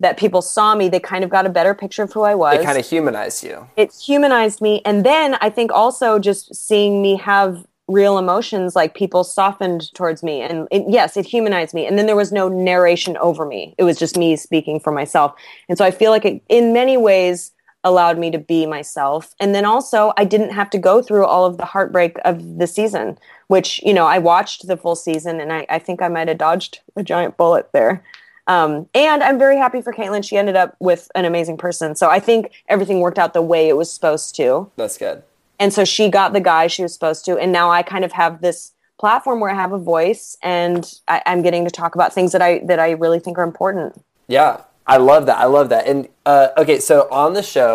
that 0.01 0.17
people 0.17 0.41
saw 0.41 0.75
me 0.75 0.89
they 0.89 0.99
kind 0.99 1.23
of 1.23 1.29
got 1.29 1.45
a 1.45 1.49
better 1.49 1.73
picture 1.73 2.03
of 2.03 2.11
who 2.11 2.23
I 2.23 2.35
was 2.35 2.59
It 2.59 2.65
kind 2.65 2.77
of 2.77 2.85
humanized 2.85 3.41
you. 3.45 3.67
it 3.77 3.93
humanized 3.93 4.59
me 4.59 4.81
and 4.83 5.05
then 5.05 5.35
i 5.39 5.49
think 5.49 5.71
also 5.71 6.19
just 6.19 6.53
seeing 6.53 7.01
me 7.01 7.15
have 7.15 7.65
real 7.87 8.17
emotions 8.17 8.75
like 8.75 8.95
people 8.95 9.23
softened 9.23 9.93
towards 9.93 10.23
me 10.23 10.41
and 10.41 10.67
it, 10.71 10.83
yes 10.87 11.17
it 11.17 11.25
humanized 11.25 11.73
me. 11.73 11.85
And 11.85 11.97
then 11.97 12.05
there 12.05 12.15
was 12.15 12.31
no 12.31 12.47
narration 12.47 13.17
over 13.17 13.45
me. 13.45 13.75
It 13.77 13.83
was 13.83 13.99
just 13.99 14.17
me 14.17 14.35
speaking 14.37 14.79
for 14.79 14.91
myself. 14.91 15.33
And 15.67 15.77
so 15.77 15.83
i 15.83 15.91
feel 15.91 16.11
like 16.11 16.25
it 16.25 16.41
in 16.47 16.71
many 16.73 16.95
ways 16.97 17.51
allowed 17.83 18.17
me 18.17 18.31
to 18.31 18.39
be 18.39 18.65
myself. 18.65 19.33
And 19.39 19.53
then 19.53 19.65
also 19.65 20.13
i 20.17 20.23
didn't 20.23 20.51
have 20.51 20.69
to 20.69 20.77
go 20.77 21.01
through 21.01 21.25
all 21.25 21.45
of 21.45 21.57
the 21.57 21.65
heartbreak 21.65 22.17
of 22.23 22.57
the 22.57 22.67
season 22.67 23.17
which 23.47 23.81
you 23.83 23.93
know 23.93 24.05
i 24.05 24.17
watched 24.17 24.67
the 24.67 24.77
full 24.77 24.95
season 24.95 25.41
and 25.41 25.51
i, 25.51 25.65
I 25.69 25.79
think 25.79 26.01
i 26.01 26.07
might 26.07 26.29
have 26.29 26.37
dodged 26.37 26.79
a 26.95 27.03
giant 27.03 27.37
bullet 27.37 27.69
there. 27.73 28.03
Um, 28.47 28.87
and 28.93 29.21
i'm 29.21 29.37
very 29.37 29.57
happy 29.57 29.81
for 29.81 29.91
Kaitlyn. 29.91 30.23
She 30.23 30.37
ended 30.37 30.55
up 30.55 30.77
with 30.79 31.11
an 31.15 31.25
amazing 31.25 31.57
person. 31.57 31.95
So 31.95 32.09
i 32.09 32.19
think 32.21 32.51
everything 32.69 33.01
worked 33.01 33.19
out 33.19 33.33
the 33.33 33.41
way 33.41 33.67
it 33.67 33.75
was 33.75 33.91
supposed 33.91 34.35
to. 34.35 34.71
That's 34.77 34.97
good. 34.97 35.23
And 35.63 35.71
so 35.73 35.81
she 35.95 36.03
got 36.19 36.33
the 36.33 36.39
guy 36.51 36.63
she 36.67 36.81
was 36.85 36.93
supposed 36.97 37.21
to 37.25 37.31
and 37.41 37.49
now 37.59 37.67
i 37.77 37.81
kind 37.93 38.03
of 38.07 38.11
have 38.21 38.33
this 38.47 38.57
platform 39.03 39.37
where 39.41 39.51
i 39.55 39.57
have 39.63 39.73
a 39.79 39.83
voice 39.95 40.25
and 40.43 40.81
I, 41.07 41.21
i'm 41.29 41.41
getting 41.47 41.63
to 41.65 41.71
talk 41.81 41.95
about 41.95 42.09
things 42.17 42.31
that 42.33 42.41
i 42.49 42.51
that 42.69 42.79
i 42.87 42.89
really 43.03 43.19
think 43.25 43.37
are 43.41 43.47
important 43.53 43.91
Yeah, 44.27 44.51
I 44.95 44.97
love 45.11 45.23
that. 45.29 45.37
I 45.45 45.47
love 45.57 45.67
that. 45.73 45.83
And 45.91 45.99
uh, 46.25 46.47
okay, 46.61 46.77
so 46.89 46.95
on 47.23 47.29
the 47.39 47.43
show, 47.55 47.73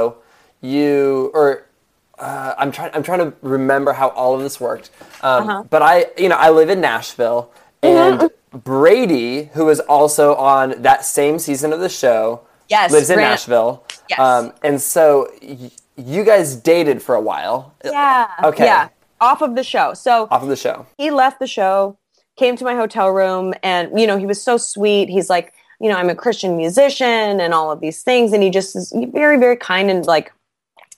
you 0.61 1.31
or 1.39 1.47
uh, 2.19 2.53
I'm 2.61 2.71
trying. 2.77 2.91
I'm 2.95 3.03
trying 3.03 3.21
to 3.27 3.31
remember 3.43 3.93
how 4.01 4.09
all 4.21 4.33
of 4.37 4.41
this 4.47 4.57
worked. 4.61 4.91
Um, 5.23 5.49
Uh-huh. 5.49 5.63
But 5.75 5.83
I, 5.93 5.95
you 6.23 6.29
know, 6.31 6.37
I 6.37 6.51
live 6.51 6.69
in 6.77 6.81
Nashville, 6.81 7.43
Mm-hmm. 7.83 8.23
and 8.23 8.65
Brady, 8.65 9.51
who 9.57 9.69
is 9.75 9.81
also 9.81 10.35
on 10.35 10.83
that 10.83 11.05
same 11.05 11.39
season 11.39 11.73
of 11.73 11.81
the 11.81 11.89
show, 11.89 12.41
Yes, 12.69 12.91
lives 12.93 13.09
in 13.11 13.17
Brand- 13.17 13.31
Nashville. 13.33 13.73
Yes. 14.11 14.19
Um, 14.19 14.53
and 14.63 14.77
so, 14.95 15.31
you 15.99 16.25
guys 16.25 16.57
dated 16.57 17.03
for 17.03 17.15
a 17.15 17.21
while. 17.21 17.75
Yeah. 17.85 18.29
Okay. 18.45 18.65
Yeah. 18.65 18.89
Off 19.21 19.43
of 19.43 19.57
the 19.57 19.65
show. 19.65 19.95
So 19.95 20.29
Off 20.31 20.43
of 20.43 20.49
the 20.49 20.57
show. 20.57 20.87
he 20.97 21.11
left 21.11 21.41
the 21.41 21.47
show, 21.47 21.99
came 22.37 22.57
to 22.57 22.65
my 22.65 22.75
hotel 22.75 23.11
room, 23.11 23.53
and 23.63 23.99
you 23.99 24.07
know, 24.07 24.17
he 24.17 24.27
was 24.27 24.41
so 24.41 24.57
sweet. 24.57 25.09
He's 25.09 25.29
like, 25.29 25.53
you 25.81 25.89
know, 25.89 25.97
I'm 25.97 26.11
a 26.11 26.15
Christian 26.15 26.57
musician 26.57 27.41
and 27.41 27.53
all 27.55 27.71
of 27.71 27.81
these 27.81 28.03
things. 28.03 28.33
And 28.33 28.43
he 28.43 28.51
just 28.51 28.75
is 28.75 28.93
very, 29.13 29.39
very 29.39 29.57
kind 29.57 29.91
and 29.91 30.05
like, 30.07 30.33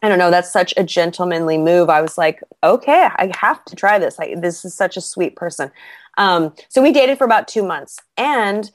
I 0.02 0.08
don't 0.08 0.18
know, 0.18 0.30
that's 0.30 0.50
such 0.50 0.72
a 0.78 0.84
gentlemanly 0.84 1.58
move. 1.58 1.90
I 1.90 2.00
was 2.00 2.16
like, 2.16 2.42
okay, 2.64 3.08
I 3.16 3.30
have 3.36 3.62
to 3.66 3.76
try 3.76 3.98
this. 3.98 4.18
Like, 4.18 4.40
this 4.40 4.64
is 4.64 4.74
such 4.74 4.96
a 4.96 5.00
sweet 5.02 5.36
person. 5.36 5.70
Um, 6.16 6.54
so 6.68 6.82
we 6.82 6.92
dated 6.92 7.18
for 7.18 7.24
about 7.24 7.48
two 7.48 7.62
months. 7.62 7.98
And 8.16 8.70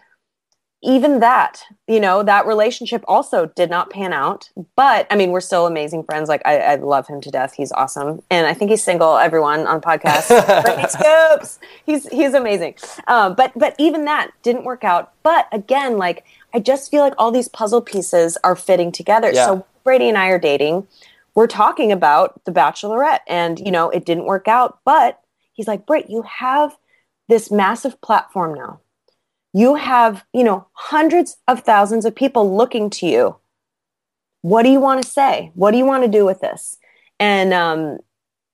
even 0.86 1.20
that, 1.20 1.64
you 1.88 2.00
know, 2.00 2.22
that 2.22 2.46
relationship 2.46 3.04
also 3.08 3.48
did 3.48 3.70
not 3.70 3.90
pan 3.90 4.14
out. 4.14 4.50
But 4.76 5.08
I 5.10 5.16
mean, 5.16 5.32
we're 5.32 5.42
still 5.42 5.66
amazing 5.66 6.04
friends. 6.04 6.30
Like, 6.30 6.44
I, 6.46 6.60
I 6.60 6.76
love 6.76 7.08
him 7.08 7.22
to 7.22 7.32
death. 7.32 7.54
He's 7.56 7.72
awesome, 7.72 8.22
and 8.30 8.46
I 8.46 8.54
think 8.54 8.70
he's 8.72 8.84
single. 8.84 9.18
Everyone 9.18 9.66
on 9.66 9.82
the 9.82 9.86
podcast, 9.86 10.90
Scoops. 10.90 11.60
He's 11.86 12.08
he's 12.10 12.34
amazing. 12.34 12.76
Um, 13.08 13.34
but 13.34 13.52
but 13.56 13.76
even 13.80 14.06
that 14.06 14.32
didn't 14.44 14.64
work 14.64 14.84
out. 14.84 15.12
But 15.24 15.48
again, 15.52 15.98
like 15.98 16.24
I 16.54 16.60
just 16.60 16.92
feel 16.92 17.02
like 17.02 17.14
all 17.18 17.32
these 17.32 17.48
puzzle 17.48 17.82
pieces 17.82 18.38
are 18.44 18.56
fitting 18.56 18.92
together. 18.92 19.32
Yeah. 19.32 19.46
So 19.46 19.66
Brady 19.84 20.08
and 20.08 20.18
I 20.18 20.28
are 20.28 20.40
dating. 20.40 20.88
We're 21.34 21.48
talking 21.48 21.92
about 21.92 22.44
the 22.46 22.52
Bachelorette, 22.52 23.22
and 23.28 23.60
you 23.60 23.72
know, 23.72 23.90
it 23.90 24.06
didn't 24.06 24.26
work 24.26 24.48
out. 24.48 24.80
But 24.86 25.20
he's 25.54 25.68
like, 25.68 25.86
Britt, 25.86 26.10
you 26.10 26.22
have 26.22 26.78
this 27.28 27.50
massive 27.50 28.00
platform 28.02 28.54
now 28.54 28.80
you 29.56 29.76
have 29.76 30.26
you 30.34 30.44
know 30.44 30.68
hundreds 30.74 31.38
of 31.48 31.62
thousands 31.62 32.04
of 32.06 32.14
people 32.14 32.56
looking 32.56 32.90
to 32.90 33.08
you 33.08 33.38
what 34.42 34.64
do 34.64 34.70
you 34.70 34.80
want 34.80 35.02
to 35.02 35.08
say 35.08 35.52
what 35.56 35.72
do 35.72 35.78
you 35.78 35.86
want 35.86 36.04
to 36.04 36.10
do 36.10 36.26
with 36.26 36.42
this 36.42 36.78
and 37.20 37.54
um, 37.54 37.98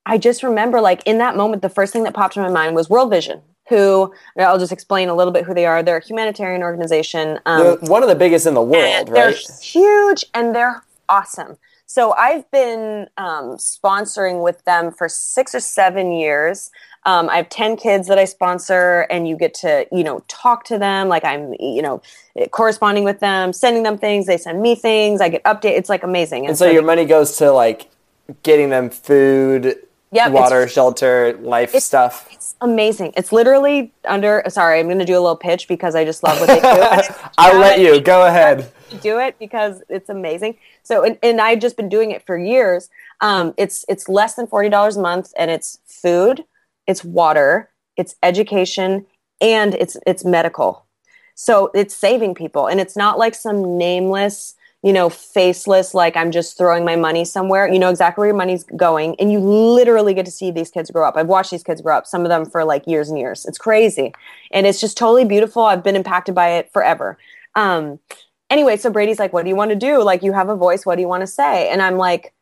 i 0.05 0.17
just 0.17 0.43
remember 0.43 0.79
like 0.79 1.01
in 1.05 1.17
that 1.17 1.35
moment 1.35 1.61
the 1.61 1.69
first 1.69 1.91
thing 1.91 2.03
that 2.03 2.13
popped 2.13 2.37
in 2.37 2.43
my 2.43 2.49
mind 2.49 2.75
was 2.75 2.89
world 2.89 3.09
vision 3.09 3.41
who 3.67 4.13
i'll 4.37 4.59
just 4.59 4.71
explain 4.71 5.09
a 5.09 5.15
little 5.15 5.33
bit 5.33 5.43
who 5.43 5.55
they 5.55 5.65
are 5.65 5.81
they're 5.81 5.97
a 5.97 6.05
humanitarian 6.05 6.61
organization 6.61 7.39
um, 7.47 7.77
one 7.81 8.03
of 8.03 8.09
the 8.09 8.15
biggest 8.15 8.45
in 8.45 8.53
the 8.53 8.61
world, 8.61 9.07
they're 9.07 9.29
right? 9.29 9.59
huge 9.61 10.23
and 10.33 10.53
they're 10.55 10.83
awesome. 11.11 11.57
So 11.85 12.13
I've 12.13 12.49
been 12.51 13.07
um, 13.17 13.57
sponsoring 13.57 14.41
with 14.41 14.63
them 14.63 14.91
for 14.91 15.09
six 15.09 15.53
or 15.53 15.59
seven 15.59 16.13
years. 16.13 16.71
Um, 17.05 17.29
I 17.29 17.37
have 17.37 17.49
10 17.49 17.77
kids 17.77 18.07
that 18.07 18.19
I 18.19 18.25
sponsor, 18.25 19.07
and 19.09 19.27
you 19.27 19.35
get 19.35 19.53
to, 19.55 19.87
you 19.91 20.03
know, 20.03 20.23
talk 20.27 20.65
to 20.65 20.77
them. 20.77 21.07
Like 21.07 21.25
I'm, 21.25 21.53
you 21.59 21.81
know, 21.81 22.01
corresponding 22.51 23.03
with 23.03 23.19
them, 23.19 23.53
sending 23.53 23.83
them 23.83 23.97
things. 23.97 24.27
They 24.27 24.37
send 24.37 24.61
me 24.61 24.75
things. 24.75 25.19
I 25.21 25.29
get 25.29 25.43
updates. 25.43 25.77
It's 25.77 25.89
like 25.89 26.03
amazing. 26.03 26.47
And 26.47 26.57
so 26.57 26.65
your 26.69 26.83
money 26.83 27.05
goes 27.05 27.37
to 27.37 27.51
like 27.51 27.89
getting 28.43 28.69
them 28.69 28.89
food, 28.89 29.77
Yep, 30.13 30.31
water, 30.33 30.67
shelter, 30.67 31.37
life 31.41 31.73
stuff. 31.75 32.27
it's 32.31 32.55
amazing. 32.59 33.13
It's 33.15 33.31
literally 33.31 33.93
under, 34.05 34.43
sorry, 34.49 34.79
I'm 34.79 34.87
going 34.87 34.99
to 34.99 35.05
do 35.05 35.13
a 35.13 35.21
little 35.21 35.37
pitch 35.37 35.67
because 35.69 35.95
I 35.95 36.03
just 36.03 36.21
love 36.21 36.39
what 36.39 36.47
they 36.47 36.59
do. 36.59 37.13
I'll 37.37 37.59
let 37.59 37.79
you 37.79 38.01
go 38.01 38.25
ahead. 38.27 38.71
do 39.01 39.19
it 39.19 39.39
because 39.39 39.81
it's 39.89 40.09
amazing. 40.09 40.57
So, 40.83 41.03
and, 41.03 41.17
and 41.23 41.39
I've 41.39 41.59
just 41.59 41.77
been 41.77 41.89
doing 41.89 42.11
it 42.11 42.25
for 42.25 42.37
years. 42.37 42.89
Um, 43.21 43.53
it's 43.57 43.85
it's 43.87 44.09
less 44.09 44.35
than 44.35 44.47
forty 44.47 44.67
dollars 44.67 44.97
a 44.97 45.01
month, 45.01 45.31
and 45.37 45.49
it's 45.49 45.79
food, 45.85 46.43
it's 46.87 47.03
water, 47.03 47.69
it's 47.97 48.15
education, 48.23 49.05
and 49.39 49.75
it's 49.75 49.97
it's 50.05 50.25
medical. 50.25 50.85
So 51.35 51.71
it's 51.73 51.95
saving 51.95 52.35
people, 52.35 52.67
and 52.67 52.79
it's 52.79 52.95
not 52.95 53.17
like 53.17 53.35
some 53.35 53.77
nameless, 53.77 54.55
you 54.83 54.93
know, 54.93 55.09
faceless. 55.09 55.93
Like 55.93 56.15
I'm 56.15 56.31
just 56.31 56.57
throwing 56.57 56.85
my 56.85 56.95
money 56.95 57.25
somewhere. 57.25 57.67
You 57.67 57.79
know 57.79 57.89
exactly 57.89 58.21
where 58.21 58.27
your 58.29 58.37
money's 58.37 58.63
going, 58.63 59.15
and 59.19 59.31
you 59.31 59.39
literally 59.39 60.13
get 60.13 60.25
to 60.25 60.31
see 60.31 60.51
these 60.51 60.69
kids 60.69 60.91
grow 60.91 61.07
up. 61.07 61.17
I've 61.17 61.27
watched 61.27 61.51
these 61.51 61.63
kids 61.63 61.81
grow 61.81 61.97
up. 61.97 62.05
Some 62.07 62.23
of 62.23 62.29
them 62.29 62.45
for 62.45 62.63
like 62.63 62.85
years 62.87 63.09
and 63.09 63.17
years. 63.17 63.45
It's 63.45 63.57
crazy, 63.57 64.13
and 64.51 64.67
it's 64.67 64.79
just 64.79 64.97
totally 64.97 65.25
beautiful. 65.25 65.63
I've 65.63 65.83
been 65.83 65.95
impacted 65.95 66.35
by 66.35 66.49
it 66.49 66.71
forever. 66.71 67.17
Um, 67.55 67.99
anyway, 68.49 68.77
so 68.77 68.91
Brady's 68.91 69.19
like, 69.19 69.33
what 69.33 69.43
do 69.43 69.49
you 69.49 69.55
want 69.55 69.71
to 69.71 69.75
do? 69.75 70.03
Like, 70.03 70.23
you 70.23 70.33
have 70.33 70.49
a 70.49 70.55
voice. 70.55 70.85
What 70.85 70.95
do 70.95 71.01
you 71.01 71.07
want 71.07 71.21
to 71.21 71.27
say? 71.27 71.69
And 71.69 71.81
I'm 71.81 71.97
like, 71.97 72.33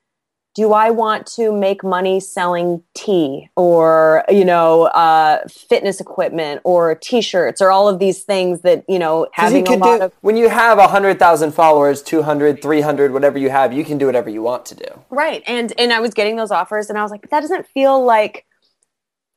do 0.55 0.73
I 0.73 0.89
want 0.89 1.27
to 1.35 1.51
make 1.51 1.83
money 1.83 2.19
selling 2.19 2.83
tea 2.95 3.49
or, 3.55 4.25
you 4.29 4.43
know, 4.43 4.85
uh, 4.87 5.47
fitness 5.47 6.01
equipment 6.01 6.59
or 6.63 6.95
t-shirts 6.95 7.61
or 7.61 7.71
all 7.71 7.87
of 7.87 7.99
these 7.99 8.23
things 8.23 8.61
that, 8.61 8.83
you 8.89 8.99
know, 8.99 9.27
'Cause 9.35 9.53
you 9.53 9.59
having 9.59 9.67
a 9.67 9.75
lot 9.75 9.99
do, 9.99 10.05
of, 10.05 10.11
when 10.21 10.35
you 10.35 10.49
have 10.49 10.77
100,000 10.79 11.51
followers, 11.51 12.01
200, 12.01 12.61
300, 12.61 13.13
whatever 13.13 13.37
you 13.37 13.49
have, 13.49 13.71
you 13.71 13.85
can 13.85 13.97
do 13.97 14.07
whatever 14.07 14.29
you 14.29 14.41
want 14.41 14.65
to 14.65 14.75
do. 14.75 14.85
right. 15.11 15.43
And, 15.47 15.71
and 15.77 15.93
I 15.93 15.99
was 15.99 16.13
getting 16.13 16.35
those 16.35 16.51
offers 16.51 16.89
and 16.89 16.97
I 16.97 17.03
was 17.03 17.11
like, 17.11 17.29
that 17.29 17.41
doesn't 17.41 17.67
feel 17.67 18.03
like, 18.03 18.45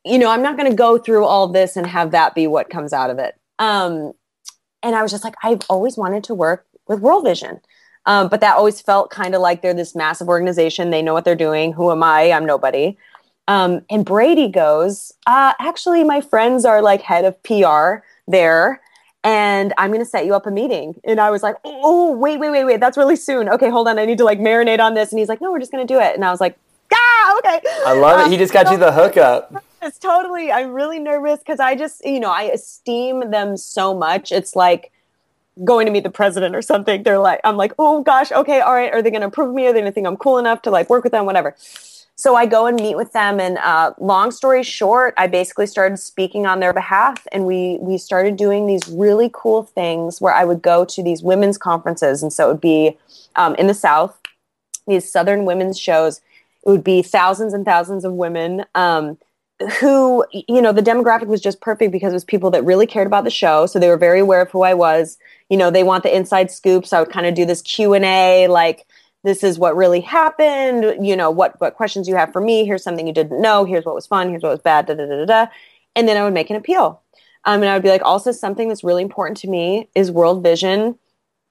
you 0.05 0.19
know, 0.19 0.31
I'm 0.31 0.43
not 0.43 0.57
going 0.57 0.71
to 0.71 0.77
go 0.77 0.99
through 0.99 1.25
all 1.25 1.47
this 1.47 1.77
and 1.77 1.87
have 1.87 2.11
that 2.13 2.35
be 2.35 2.47
what 2.47 2.71
comes 2.71 2.93
out 2.93 3.11
of 3.11 3.19
it. 3.19 3.39
Um, 3.59 4.13
and 4.83 4.97
I 4.97 5.03
was 5.03 5.13
just 5.13 5.23
like, 5.25 5.35
I've 5.45 5.61
always 5.69 5.97
wanted 5.97 6.25
to 6.25 6.35
work 6.35 6.67
with 6.89 6.99
World 7.01 7.25
Vision. 7.25 7.61
Um, 8.07 8.29
but 8.29 8.41
that 8.41 8.57
always 8.57 8.81
felt 8.81 9.11
kind 9.11 9.35
of 9.35 9.41
like 9.41 9.63
they're 9.63 9.75
this 9.75 9.95
massive 9.95 10.29
organization. 10.29 10.91
They 10.91 11.03
know 11.03 11.13
what 11.15 11.25
they're 11.25 11.35
doing. 11.37 11.73
Who 11.73 11.91
am 11.93 12.03
I? 12.03 12.33
I'm 12.33 12.45
nobody. 12.45 12.97
Um, 13.49 13.83
and 13.91 14.05
Brady 14.05 14.49
goes, 14.49 15.13
uh, 15.27 15.53
actually, 15.61 16.05
my 16.05 16.21
friends 16.21 16.65
are 16.65 16.83
like 16.83 17.03
head 17.03 17.25
of 17.25 17.41
PR 17.43 18.05
there, 18.27 18.81
and 19.25 19.73
I'm 19.79 19.91
going 19.91 20.01
to 20.01 20.07
set 20.09 20.27
you 20.27 20.35
up 20.35 20.47
a 20.47 20.51
meeting. 20.51 21.01
And 21.05 21.21
I 21.21 21.31
was 21.31 21.43
like, 21.43 21.57
oh, 21.65 22.11
wait, 22.17 22.39
wait, 22.39 22.51
wait, 22.51 22.65
wait. 22.65 22.81
That's 22.81 22.97
really 22.97 23.17
soon. 23.17 23.49
Okay, 23.49 23.69
hold 23.71 23.87
on. 23.89 23.99
I 23.99 24.05
need 24.05 24.19
to 24.19 24.25
like 24.25 24.39
marinate 24.41 24.81
on 24.81 24.95
this. 24.95 25.11
And 25.13 25.19
he's 25.19 25.29
like, 25.29 25.41
no, 25.41 25.53
we're 25.53 25.61
just 25.61 25.71
going 25.73 25.87
to 25.87 25.93
do 25.95 26.01
it. 26.01 26.15
And 26.15 26.25
I 26.25 26.31
was 26.31 26.41
like, 26.41 26.57
ah, 26.93 27.39
okay. 27.39 27.61
I 27.87 27.93
love 27.95 28.21
it. 28.21 28.25
Um, 28.25 28.31
He 28.33 28.37
just 28.37 28.53
got 28.53 28.71
you 28.71 28.79
the 28.79 28.93
hookup. 28.93 29.65
it's 29.83 29.99
totally 29.99 30.53
i'm 30.53 30.73
really 30.73 31.01
nervous 31.01 31.41
because 31.41 31.59
i 31.59 31.75
just 31.75 32.05
you 32.05 32.21
know 32.21 32.31
i 32.31 32.43
esteem 32.45 33.33
them 33.33 33.57
so 33.57 33.93
much 33.93 34.31
it's 34.31 34.55
like 34.55 34.92
going 35.65 35.87
to 35.87 35.93
meet 35.93 36.03
the 36.03 36.11
president 36.11 36.57
or 36.57 36.63
something 36.63 37.03
they're 37.03 37.19
like 37.19 37.41
i'm 37.45 37.57
like 37.57 37.73
oh 37.79 38.03
gosh 38.03 38.33
okay 38.33 38.61
all 38.61 38.75
right 38.75 38.93
are 38.93 39.03
they 39.03 39.11
going 39.11 39.21
to 39.21 39.27
approve 39.27 39.55
me? 39.55 39.67
Are 39.67 39.73
they 39.73 39.81
going 39.81 39.91
to 39.91 39.95
think 39.95 40.07
i'm 40.07 40.17
cool 40.17 40.39
enough 40.39 40.63
to 40.63 40.71
like 40.71 40.89
work 40.89 41.05
with 41.05 41.13
them 41.13 41.27
whatever? 41.27 41.55
So 42.15 42.37
i 42.37 42.47
go 42.47 42.67
and 42.67 42.77
meet 42.79 42.97
with 42.97 43.13
them 43.13 43.41
and 43.41 43.59
uh, 43.59 43.93
long 43.99 44.31
story 44.31 44.63
short 44.63 45.13
i 45.17 45.27
basically 45.27 45.67
started 45.67 45.99
speaking 45.99 46.47
on 46.47 46.61
their 46.61 46.73
behalf 46.73 47.27
and 47.33 47.47
we 47.47 47.79
we 47.81 47.99
started 47.99 48.37
doing 48.37 48.67
these 48.67 48.87
really 48.89 49.31
cool 49.33 49.65
things 49.65 50.21
where 50.21 50.35
i 50.35 50.45
would 50.45 50.63
go 50.63 50.85
to 50.85 51.03
these 51.03 51.23
women's 51.23 51.59
conferences 51.59 52.23
and 52.23 52.33
so 52.33 52.47
it 52.47 52.53
would 52.53 52.61
be 52.61 52.97
um, 53.37 53.55
in 53.57 53.67
the 53.67 53.75
south 53.75 54.19
these 54.87 55.11
southern 55.11 55.45
women's 55.45 55.79
shows. 55.79 56.21
It 56.67 56.71
would 56.71 56.85
be 56.85 57.03
thousands 57.03 57.55
and 57.55 57.65
thousands 57.65 58.05
of 58.05 58.13
women 58.13 58.65
um, 58.75 59.19
who 59.81 60.25
you 60.33 60.61
know 60.61 60.73
the 60.73 60.83
demographic 60.83 61.27
was 61.27 61.41
just 61.41 61.61
perfect 61.61 61.93
because 61.93 62.13
it 62.13 62.17
was 62.17 62.25
people 62.25 62.51
that 62.51 62.65
really 62.65 62.87
cared 62.87 63.07
about 63.07 63.23
the 63.23 63.31
show 63.31 63.65
so 63.65 63.79
they 63.79 63.87
were 63.87 63.97
very 63.97 64.19
aware 64.19 64.41
of 64.41 64.51
who 64.51 64.63
i 64.63 64.75
was 64.75 65.19
you 65.53 65.59
know 65.59 65.71
they 65.71 65.85
want 65.85 66.03
the 66.03 66.17
inside 66.17 66.51
scoop 66.51 66.87
so 66.87 66.97
i 66.97 67.01
would 67.01 67.11
kind 67.11 67.27
of 67.27 67.35
do 67.35 67.45
this 67.45 67.61
q&a 67.61 68.49
like 68.49 68.87
this 69.23 69.45
is 69.45 69.59
what 69.59 69.77
really 69.77 70.01
happened 70.01 71.07
you 71.07 71.15
know 71.15 71.31
what 71.31 71.61
what 71.61 71.75
questions 71.75 72.09
you 72.09 72.17
have 72.17 72.33
for 72.33 72.41
me 72.41 72.65
here's 72.65 72.83
something 72.83 73.07
you 73.07 73.13
didn't 73.13 73.41
know 73.41 73.65
here's 73.67 73.85
what 73.85 73.95
was 73.95 74.07
fun 74.07 74.31
here's 74.31 74.43
what 74.43 74.51
was 74.51 74.61
bad 74.61 74.87
da 74.87 74.95
da 74.95 75.05
da 75.05 75.17
da, 75.19 75.25
da. 75.27 75.47
and 75.95 76.09
then 76.09 76.17
i 76.17 76.25
would 76.25 76.33
make 76.33 76.51
an 76.51 76.57
appeal. 76.57 77.03
Um, 77.45 77.61
and 77.63 77.67
i 77.69 77.75
would 77.75 77.83
be 77.83 77.91
like 77.91 78.03
also 78.03 78.33
something 78.33 78.69
that's 78.69 78.83
really 78.83 79.03
important 79.03 79.37
to 79.39 79.49
me 79.49 79.89
is 79.95 80.11
world 80.11 80.43
vision. 80.43 80.99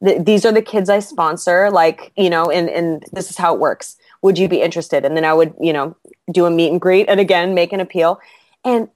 Th- 0.04 0.24
these 0.26 0.45
are 0.45 0.52
the 0.52 0.64
kids 0.64 0.89
i 0.89 0.99
sponsor 0.99 1.70
like 1.70 2.12
you 2.18 2.30
know 2.30 2.49
and 2.49 2.70
and 2.70 3.06
this 3.12 3.30
is 3.30 3.38
how 3.38 3.54
it 3.54 3.60
works. 3.60 3.97
Would 4.24 4.39
you 4.39 4.47
be 4.47 4.62
interested? 4.62 5.06
And 5.06 5.16
then 5.16 5.26
i 5.26 5.34
would 5.34 5.54
you 5.60 5.74
know 5.74 5.95
do 6.32 6.45
a 6.45 6.49
meet 6.49 6.72
and 6.72 6.82
greet 6.82 7.08
and 7.08 7.20
again 7.20 7.54
make 7.54 7.72
an 7.72 7.82
appeal. 7.82 8.20
And 8.64 8.89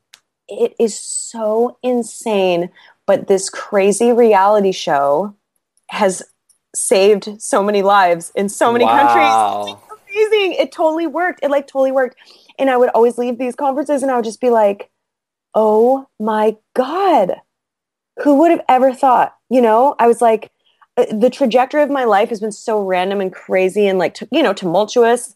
it 0.48 0.76
is 0.80 0.98
so 0.98 1.78
insane 1.84 2.72
but 3.08 3.28
this 3.28 3.50
crazy 3.50 4.12
reality 4.12 4.72
show 4.72 5.36
has 5.90 6.24
saved 6.76 7.42
so 7.42 7.64
many 7.64 7.82
lives 7.82 8.32
in 8.36 8.50
so 8.50 8.72
many 8.72 8.86
countries 8.86 9.32
Wow. 9.32 9.82
amazing. 10.16 10.54
It 10.54 10.72
totally 10.72 11.08
worked. 11.08 11.40
It 11.44 11.50
like 11.50 11.68
totally 11.68 11.92
worked. 11.92 12.16
And 12.58 12.70
I 12.70 12.78
would 12.78 12.90
always 12.90 13.18
leave 13.18 13.38
these 13.38 13.56
conferences 13.56 14.02
and 14.04 14.12
I 14.12 14.16
would 14.16 14.26
just 14.26 14.42
be 14.42 14.50
like, 14.50 14.90
oh 15.54 16.08
my 16.20 16.58
God, 16.74 17.36
who 18.24 18.36
would 18.40 18.52
have 18.52 18.64
ever 18.68 18.94
thought? 18.94 19.36
You 19.50 19.62
know, 19.62 19.96
I 20.00 20.08
was 20.08 20.22
like, 20.22 20.52
uh, 20.98 21.06
the 21.12 21.30
trajectory 21.30 21.84
of 21.84 21.90
my 21.90 22.06
life 22.06 22.30
has 22.30 22.40
been 22.40 22.52
so 22.52 22.82
random 22.82 23.22
and 23.22 23.32
crazy 23.34 23.88
and 23.88 24.00
like, 24.00 24.16
t- 24.16 24.28
you 24.32 24.42
know, 24.44 24.54
tumultuous 24.54 25.36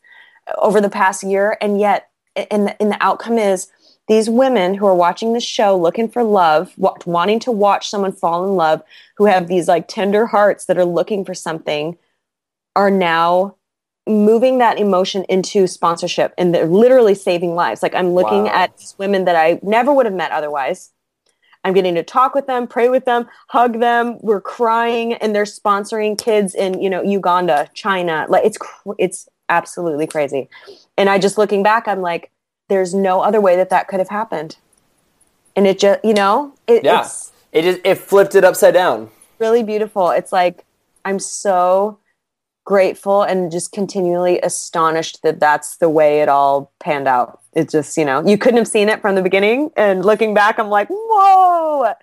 over 0.57 0.82
the 0.82 0.89
past 0.89 1.24
year. 1.24 1.57
And 1.61 1.80
yet, 1.80 2.09
and 2.36 2.67
the, 2.67 2.82
and 2.82 2.91
the 2.91 2.97
outcome 3.03 3.38
is 3.38 3.67
these 4.10 4.30
women 4.30 4.74
who 4.74 4.86
are 4.88 4.95
watching 4.95 5.34
the 5.34 5.39
show 5.39 5.78
looking 5.78 6.10
for 6.10 6.24
love, 6.24 6.74
wa- 6.78 6.95
wanting 7.05 7.39
to 7.41 7.51
watch 7.51 7.89
someone 7.89 8.12
fall 8.12 8.43
in 8.45 8.55
love, 8.55 8.82
who 9.18 9.26
have 9.26 9.47
these 9.47 9.68
like 9.68 9.88
tender 9.88 10.26
hearts 10.26 10.66
that 10.66 10.78
are 10.78 10.86
looking 10.86 11.24
for 11.24 11.34
something, 11.36 11.97
are 12.76 12.91
now 12.91 13.55
moving 14.07 14.57
that 14.57 14.80
emotion 14.80 15.24
into 15.30 15.68
sponsorship 15.68 16.34
and 16.38 16.53
they're 16.53 16.66
literally 16.66 17.14
saving 17.14 17.53
lives. 17.53 17.84
Like 17.84 17.93
I'm 17.93 18.10
looking 18.10 18.45
Wow. 18.45 18.53
at 18.55 18.76
these 18.78 18.95
women 18.97 19.26
that 19.26 19.36
I 19.36 19.60
never 19.62 19.93
would 19.93 20.07
have 20.07 20.16
met 20.16 20.32
otherwise. 20.32 20.91
I'm 21.64 21.74
getting 21.74 21.93
to 21.95 22.03
talk 22.03 22.34
with 22.34 22.47
them, 22.47 22.66
pray 22.68 22.89
with 22.89 23.05
them, 23.05 23.28
hug 23.49 23.80
them. 23.80 24.18
We're 24.22 24.41
crying 24.41 25.14
and 25.14 25.36
they're 25.36 25.43
sponsoring 25.43 26.18
kids 26.18 26.55
in, 26.55 26.82
you 26.82 26.89
know, 26.89 27.03
Uganda, 27.03 27.70
China. 27.76 28.26
Like 28.28 28.45
it's 28.45 28.57
it's 28.97 29.30
absolutely 29.49 30.07
crazy. 30.07 30.49
And 30.97 31.10
I 31.10 31.20
just 31.20 31.38
looking 31.38 31.62
back, 31.62 31.88
I'm 31.88 32.01
like, 32.01 32.32
there's 32.70 32.93
no 32.93 33.22
other 33.22 33.41
way 33.41 33.55
that 33.57 33.70
that 33.72 33.88
could 33.88 33.99
have 33.99 34.09
happened. 34.09 34.57
And 35.55 35.67
it 35.67 35.80
just, 35.80 36.03
you 36.05 36.13
know, 36.13 36.53
it, 36.67 36.84
Yeah. 36.86 37.01
it's 37.01 37.32
It 37.51 37.63
just 37.63 37.80
it 37.84 37.95
flipped 37.95 38.36
it 38.36 38.43
upside 38.45 38.74
down. 38.74 39.09
really 39.39 39.63
beautiful. 39.63 40.09
It's 40.11 40.32
like 40.32 40.63
I'm 41.05 41.20
so 41.20 41.97
grateful 42.65 43.24
and 43.24 43.51
just 43.51 43.72
continually 43.72 44.39
astonished 44.41 45.24
that 45.24 45.39
that's 45.39 45.78
the 45.78 45.89
way 45.89 46.22
it 46.22 46.30
all 46.30 46.72
panned 46.80 47.07
out. 47.07 47.39
It 47.53 47.70
just, 47.70 47.97
you 47.97 48.05
know, 48.05 48.24
you 48.26 48.38
couldn't 48.38 48.57
have 48.59 48.67
seen 48.67 48.89
it 48.89 49.01
from 49.01 49.15
the 49.15 49.24
beginning. 49.24 49.72
And 49.76 50.05
looking 50.05 50.34
back, 50.36 50.59
I'm 50.59 50.70
like, 50.70 50.88
whoa, 50.91 51.93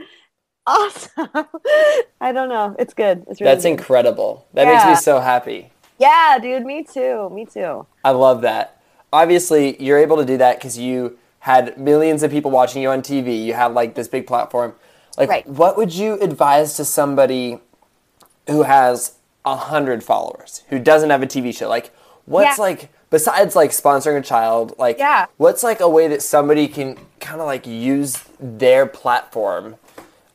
awesome. 0.67 1.29
I 2.21 2.33
don't 2.33 2.49
know. 2.49 2.75
It's 2.79 2.95
good. 2.95 3.25
It's 3.29 3.41
really 3.41 3.53
That's 3.53 3.65
good. 3.65 3.71
incredible. 3.73 4.45
That 4.55 4.67
makes 4.67 4.85
me 4.85 4.97
so 4.97 5.21
happy. 5.21 5.71
Yeah, 5.99 6.39
dude. 6.43 6.65
Me 6.67 6.83
too. 6.83 7.31
Me 7.31 7.47
too. 7.47 7.87
I 8.03 8.11
love 8.11 8.41
that. 8.43 8.76
Obviously, 9.21 9.83
you're 9.83 9.97
able 9.97 10.19
to 10.19 10.27
do 10.27 10.37
that 10.37 10.59
because 10.59 10.77
you 10.77 11.17
had 11.39 11.79
millions 11.79 12.23
of 12.23 12.31
people 12.31 12.51
watching 12.51 12.83
you 12.83 12.91
on 12.91 13.01
TV. 13.01 13.43
You 13.47 13.55
had 13.55 13.73
like 13.73 13.95
this 13.95 14.09
big 14.09 14.27
platform. 14.27 14.75
Like, 15.17 15.31
Right. 15.31 15.47
what 15.49 15.79
would 15.79 15.95
you 15.95 16.21
advise 16.21 16.75
to 16.77 16.85
somebody 16.85 17.59
who 18.47 18.65
has 18.65 19.15
a 19.47 19.57
hundred 19.57 20.05
followers 20.05 20.65
who 20.69 20.79
doesn't 20.79 21.09
have 21.09 21.23
a 21.23 21.27
TV 21.27 21.51
show? 21.57 21.67
Like, 21.67 21.95
what's 22.27 22.59
Yeah. 22.59 22.63
like 22.65 22.91
besides 23.09 23.57
like 23.57 23.71
sponsoring 23.71 24.19
a 24.19 24.23
child? 24.23 24.75
Like, 24.79 24.99
Yeah. 24.99 25.25
what's 25.39 25.63
like 25.63 25.81
a 25.81 25.89
way 25.89 26.09
that 26.09 26.21
somebody 26.21 26.69
can 26.69 26.99
kind 27.19 27.41
of 27.41 27.47
like 27.47 27.67
use 27.67 28.23
their 28.39 28.85
platform, 28.85 29.77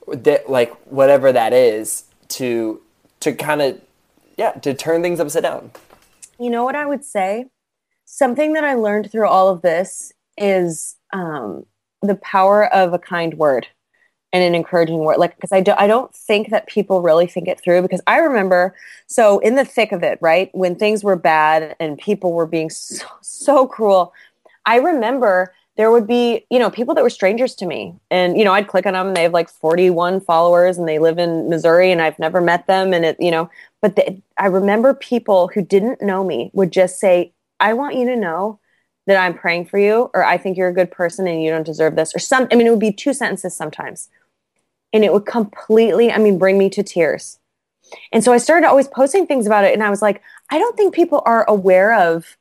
that 0.08 0.50
like 0.50 0.74
whatever 0.90 1.32
that 1.32 1.54
is, 1.54 2.06
to 2.30 2.82
to 3.20 3.32
kind 3.34 3.62
of 3.62 3.80
yeah 4.38 4.54
to 4.54 4.74
turn 4.74 5.04
things 5.04 5.20
upside 5.20 5.44
down. 5.44 5.70
You 6.40 6.50
know 6.50 6.64
what 6.64 6.76
I 6.76 6.88
would 6.88 7.06
say? 7.06 7.46
Something 8.14 8.52
that 8.54 8.66
I 8.66 8.74
learned 8.74 9.10
through 9.10 9.30
all 9.30 9.48
of 9.48 9.62
this 9.62 10.12
is 10.38 10.98
um, 11.14 11.66
the 12.02 12.16
power 12.16 12.66
of 12.74 12.94
a 12.94 13.00
kind 13.00 13.36
word 13.36 13.68
and 14.34 14.44
an 14.44 14.54
encouraging 14.54 14.98
word. 14.98 15.18
Like, 15.18 15.38
because 15.38 15.54
I, 15.54 15.62
do, 15.62 15.72
I 15.78 15.88
don't 15.88 16.14
think 16.14 16.50
that 16.50 16.68
people 16.68 17.02
really 17.02 17.26
think 17.26 17.48
it 17.48 17.62
through. 17.62 17.82
Because 17.82 18.02
I 18.08 18.18
remember, 18.18 18.76
so 19.08 19.40
in 19.40 19.56
the 19.56 19.64
thick 19.64 19.94
of 19.94 20.04
it, 20.04 20.20
right, 20.20 20.50
when 20.52 20.76
things 20.76 21.06
were 21.06 21.16
bad 21.16 21.74
and 21.80 21.98
people 21.98 22.34
were 22.34 22.46
being 22.46 22.70
so, 22.70 23.06
so 23.22 23.66
cruel, 23.66 24.12
I 24.66 24.76
remember 24.76 25.54
there 25.78 25.90
would 25.90 26.06
be, 26.06 26.46
you 26.52 26.60
know, 26.60 26.70
people 26.70 26.94
that 26.96 27.04
were 27.04 27.10
strangers 27.10 27.56
to 27.56 27.66
me. 27.66 27.96
And, 28.12 28.38
you 28.38 28.44
know, 28.44 28.52
I'd 28.52 28.68
click 28.68 28.86
on 28.86 28.92
them 28.92 29.08
and 29.08 29.16
they 29.16 29.24
have 29.24 29.32
like 29.32 29.50
41 29.50 30.20
followers 30.20 30.78
and 30.78 30.86
they 30.86 31.00
live 31.00 31.18
in 31.18 31.48
Missouri 31.48 31.94
and 31.94 32.02
I've 32.02 32.20
never 32.20 32.42
met 32.42 32.68
them. 32.68 32.94
And 32.94 33.06
it, 33.06 33.16
you 33.22 33.32
know, 33.32 33.50
but 33.82 33.98
I 34.38 34.48
remember 34.48 34.94
people 34.94 35.50
who 35.54 35.62
didn't 35.62 36.02
know 36.02 36.26
me 36.26 36.52
would 36.54 36.74
just 36.74 37.00
say, 37.00 37.32
I 37.62 37.74
want 37.74 37.96
you 37.96 38.06
to 38.08 38.16
know 38.18 38.60
that 39.08 39.18
I'm 39.18 39.34
praying 39.34 39.66
for 39.66 39.80
you, 39.80 40.12
or 40.14 40.24
I 40.24 40.38
think 40.38 40.58
you're 40.58 40.68
a 40.68 40.74
good 40.74 40.92
person 40.92 41.28
and 41.28 41.42
you 41.42 41.50
don't 41.50 41.66
deserve 41.66 41.96
this, 41.96 42.14
or 42.16 42.20
some, 42.20 42.48
I 42.52 42.56
mean, 42.56 42.68
it 42.68 42.70
would 42.70 42.80
be 42.80 42.92
two 42.92 43.14
sentences 43.14 43.56
sometimes. 43.56 44.10
And 44.94 45.06
it 45.06 45.14
would 45.14 45.26
completely, 45.26 46.12
I 46.12 46.18
mean, 46.18 46.38
bring 46.38 46.58
me 46.58 46.70
to 46.72 46.84
tears. 46.84 47.40
And 48.12 48.24
so 48.24 48.34
I 48.34 48.38
started 48.38 48.68
always 48.68 48.88
posting 48.88 49.26
things 49.26 49.48
about 49.48 49.64
it. 49.64 49.74
And 49.74 49.84
I 49.84 49.90
was 49.90 50.02
like, 50.02 50.22
I 50.50 50.60
don't 50.60 50.76
think 50.76 50.94
people 50.94 51.22
are 51.26 51.46
aware 51.50 51.94
of 51.98 52.38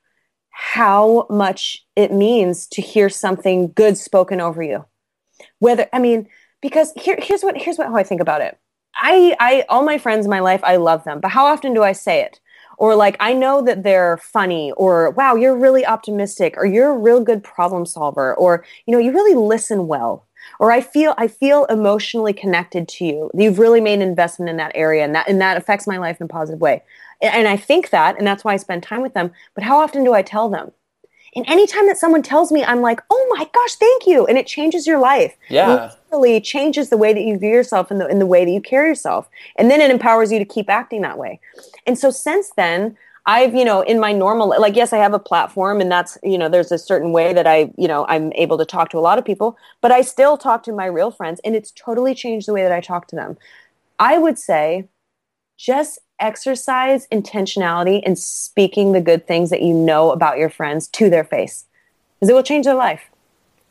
how 0.50 1.26
much 1.30 1.86
it 1.96 2.12
means 2.12 2.66
to 2.68 2.82
hear 2.82 3.08
something 3.08 3.72
good 3.72 3.96
spoken 3.96 4.40
over 4.40 4.62
you. 4.62 4.84
Whether, 5.60 5.88
I 5.92 5.98
mean, 5.98 6.28
because 6.60 6.92
here, 6.96 7.16
here's 7.20 7.42
what, 7.42 7.56
here's 7.56 7.78
what, 7.78 7.86
how 7.86 7.96
I 7.96 8.02
think 8.02 8.20
about 8.20 8.42
it. 8.42 8.58
I, 8.96 9.34
I, 9.40 9.64
all 9.68 9.84
my 9.84 9.96
friends 9.96 10.26
in 10.26 10.30
my 10.30 10.40
life, 10.40 10.60
I 10.62 10.76
love 10.76 11.04
them, 11.04 11.20
but 11.20 11.30
how 11.30 11.46
often 11.46 11.72
do 11.72 11.82
I 11.82 11.92
say 11.92 12.20
it? 12.20 12.40
Or 12.80 12.94
like, 12.96 13.16
I 13.20 13.34
know 13.34 13.60
that 13.68 13.82
they're 13.82 14.16
funny, 14.16 14.72
or 14.72 15.10
wow, 15.10 15.34
you're 15.40 15.54
really 15.66 15.84
optimistic, 15.84 16.54
or 16.56 16.64
you're 16.64 16.90
a 16.90 16.98
real 17.08 17.20
good 17.20 17.42
problem 17.44 17.84
solver, 17.84 18.34
or, 18.34 18.64
you 18.86 18.92
know, 18.92 18.98
you 18.98 19.12
really 19.12 19.36
listen 19.36 19.86
well. 19.86 20.26
Or 20.58 20.72
I 20.72 20.80
feel 20.80 21.12
I 21.18 21.28
feel 21.28 21.66
emotionally 21.66 22.32
connected 22.32 22.88
to 22.94 23.04
you. 23.04 23.30
You've 23.34 23.58
really 23.58 23.82
made 23.82 24.00
an 24.00 24.08
investment 24.08 24.48
in 24.48 24.56
that 24.56 24.72
area, 24.74 25.04
and 25.04 25.14
that 25.14 25.28
and 25.28 25.40
that 25.42 25.58
affects 25.58 25.86
my 25.86 25.98
life 25.98 26.18
in 26.20 26.24
a 26.24 26.28
positive 26.28 26.60
way. 26.60 26.82
And, 27.22 27.46
I 27.46 27.56
think 27.58 27.90
that, 27.90 28.16
and 28.18 28.26
that's 28.26 28.44
why 28.44 28.54
I 28.54 28.56
spend 28.56 28.82
time 28.82 29.02
with 29.02 29.12
them. 29.12 29.30
But 29.54 29.64
how 29.64 29.78
often 29.78 30.02
do 30.04 30.14
I 30.14 30.22
tell 30.22 30.48
them? 30.48 30.72
And 31.36 31.46
anytime 31.46 31.86
that 31.86 31.96
someone 31.96 32.22
tells 32.22 32.50
me, 32.50 32.64
I'm 32.64 32.80
like, 32.80 33.00
oh 33.10 33.34
my 33.36 33.48
gosh, 33.52 33.74
thank 33.76 34.06
you. 34.06 34.26
And 34.26 34.36
it 34.36 34.46
changes 34.46 34.86
your 34.86 34.98
life. 34.98 35.36
Yeah. 35.48 35.86
It 35.86 35.98
really 36.10 36.40
changes 36.40 36.90
the 36.90 36.96
way 36.96 37.12
that 37.12 37.22
you 37.22 37.38
view 37.38 37.50
yourself 37.50 37.90
and 37.90 38.00
the, 38.00 38.08
in 38.08 38.18
the 38.18 38.26
way 38.26 38.44
that 38.44 38.50
you 38.50 38.60
carry 38.60 38.88
yourself. 38.88 39.28
And 39.56 39.70
then 39.70 39.80
it 39.80 39.90
empowers 39.90 40.32
you 40.32 40.38
to 40.38 40.44
keep 40.44 40.68
acting 40.68 41.02
that 41.02 41.18
way. 41.18 41.40
And 41.86 41.98
so 41.98 42.10
since 42.10 42.50
then, 42.56 42.96
I've, 43.26 43.54
you 43.54 43.64
know, 43.64 43.82
in 43.82 44.00
my 44.00 44.12
normal, 44.12 44.48
like, 44.48 44.74
yes, 44.74 44.92
I 44.92 44.96
have 44.96 45.12
a 45.12 45.18
platform 45.18 45.80
and 45.80 45.92
that's, 45.92 46.18
you 46.22 46.38
know, 46.38 46.48
there's 46.48 46.72
a 46.72 46.78
certain 46.78 47.12
way 47.12 47.32
that 47.32 47.46
I, 47.46 47.70
you 47.76 47.86
know, 47.86 48.06
I'm 48.08 48.32
able 48.32 48.58
to 48.58 48.64
talk 48.64 48.88
to 48.90 48.98
a 48.98 49.00
lot 49.00 49.18
of 49.18 49.24
people, 49.24 49.56
but 49.80 49.92
I 49.92 50.00
still 50.00 50.36
talk 50.36 50.62
to 50.64 50.72
my 50.72 50.86
real 50.86 51.10
friends 51.10 51.40
and 51.44 51.54
it's 51.54 51.70
totally 51.70 52.14
changed 52.14 52.48
the 52.48 52.54
way 52.54 52.62
that 52.62 52.72
I 52.72 52.80
talk 52.80 53.06
to 53.08 53.16
them. 53.16 53.36
I 53.98 54.18
would 54.18 54.38
say 54.38 54.88
just 55.56 55.98
exercise 56.20 57.06
intentionality 57.08 58.02
in 58.02 58.16
speaking 58.16 58.92
the 58.92 59.00
good 59.00 59.26
things 59.26 59.50
that 59.50 59.62
you 59.62 59.74
know 59.74 60.10
about 60.10 60.38
your 60.38 60.50
friends 60.50 60.88
to 60.88 61.10
their 61.10 61.24
face 61.24 61.66
because 62.18 62.30
it 62.30 62.34
will 62.34 62.42
change 62.42 62.66
their 62.66 62.74
life. 62.74 63.10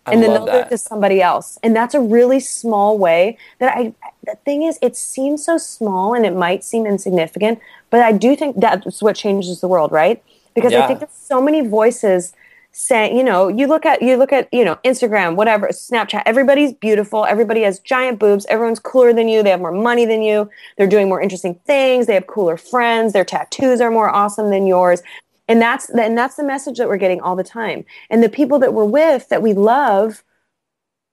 I 0.05 0.13
and 0.13 0.23
then 0.23 0.33
they'll 0.33 0.45
do 0.45 0.51
it 0.53 0.69
to 0.69 0.77
somebody 0.77 1.21
else. 1.21 1.59
And 1.61 1.75
that's 1.75 1.93
a 1.93 1.99
really 2.01 2.39
small 2.39 2.97
way 2.97 3.37
that 3.59 3.77
i 3.77 3.93
the 4.25 4.35
thing 4.45 4.63
is 4.63 4.77
it 4.81 4.95
seems 4.97 5.45
so 5.45 5.57
small 5.57 6.13
and 6.13 6.25
it 6.25 6.35
might 6.35 6.63
seem 6.63 6.85
insignificant 6.85 7.59
but 7.89 8.01
i 8.01 8.11
do 8.11 8.35
think 8.35 8.59
that's 8.59 9.01
what 9.01 9.15
changes 9.15 9.61
the 9.61 9.67
world 9.67 9.91
right? 9.91 10.23
Because 10.55 10.73
Yeah. 10.73 10.83
i 10.83 10.87
think 10.87 10.99
there's 10.99 11.11
so 11.11 11.41
many 11.41 11.61
voices 11.67 12.33
saying 12.71 13.17
you 13.17 13.23
know 13.23 13.47
you 13.47 13.67
look 13.67 13.85
at 13.85 14.01
you 14.01 14.15
look 14.15 14.31
at 14.31 14.47
you 14.53 14.63
know 14.63 14.75
instagram 14.85 15.35
whatever 15.35 15.69
snapchat 15.69 16.23
everybody's 16.25 16.73
beautiful. 16.73 17.25
Everybody 17.25 17.61
has 17.61 17.79
giant 17.79 18.19
boobs. 18.19 18.45
Everyone's 18.47 18.79
cooler 18.79 19.13
than 19.13 19.27
you. 19.27 19.43
They 19.43 19.49
have 19.49 19.59
more 19.59 19.71
money 19.71 20.05
than 20.05 20.21
you. 20.21 20.49
They're 20.77 20.87
doing 20.87 21.09
more 21.09 21.21
interesting 21.21 21.55
things. 21.65 22.07
They 22.07 22.13
have 22.13 22.27
cooler 22.27 22.57
friends. 22.57 23.13
Their 23.13 23.25
tattoos 23.25 23.81
are 23.81 23.91
more 23.91 24.09
awesome 24.09 24.49
than 24.49 24.67
yours. 24.67 25.01
And 25.47 25.61
that's 25.61 25.89
and 25.89 26.17
that's 26.17 26.35
the 26.35 26.43
message 26.43 26.77
that 26.77 26.87
we're 26.87 26.97
getting 26.97 27.21
all 27.21 27.35
the 27.35 27.43
time. 27.43 27.85
And 28.09 28.21
the 28.21 28.29
people 28.29 28.59
that 28.59 28.73
we're 28.73 28.85
with 28.85 29.29
that 29.29 29.41
we 29.41 29.53
love 29.53 30.23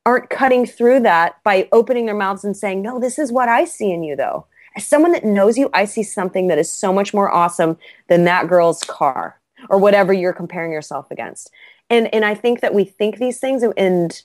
aren't 0.05 0.31
cutting 0.31 0.67
through 0.67 1.01
that 1.01 1.43
by 1.43 1.69
opening 1.73 2.07
their 2.07 2.15
mouths 2.15 2.45
and 2.45 2.57
saying 2.57 2.81
no 2.81 3.01
this 3.01 3.19
is 3.19 3.33
what 3.33 3.49
i 3.49 3.65
see 3.65 3.91
in 3.91 4.03
you 4.03 4.15
though. 4.15 4.47
As 4.77 4.87
someone 4.87 5.13
that 5.13 5.25
knows 5.25 5.57
you 5.59 5.71
i 5.73 5.85
see 5.85 6.03
something 6.03 6.47
that 6.49 6.59
is 6.59 6.71
so 6.71 6.93
much 6.93 7.15
more 7.15 7.31
awesome 7.31 7.77
than 8.09 8.25
that 8.25 8.47
girl's 8.47 8.81
car 8.85 9.41
or 9.69 9.79
whatever 9.79 10.13
you're 10.13 10.33
comparing 10.33 10.73
yourself 10.73 11.11
against 11.11 11.51
and 11.91 12.13
and 12.15 12.25
i 12.25 12.35
think 12.35 12.61
that 12.61 12.75
we 12.75 12.85
think 12.85 13.19
these 13.19 13.39
things 13.39 13.63
and 13.77 14.23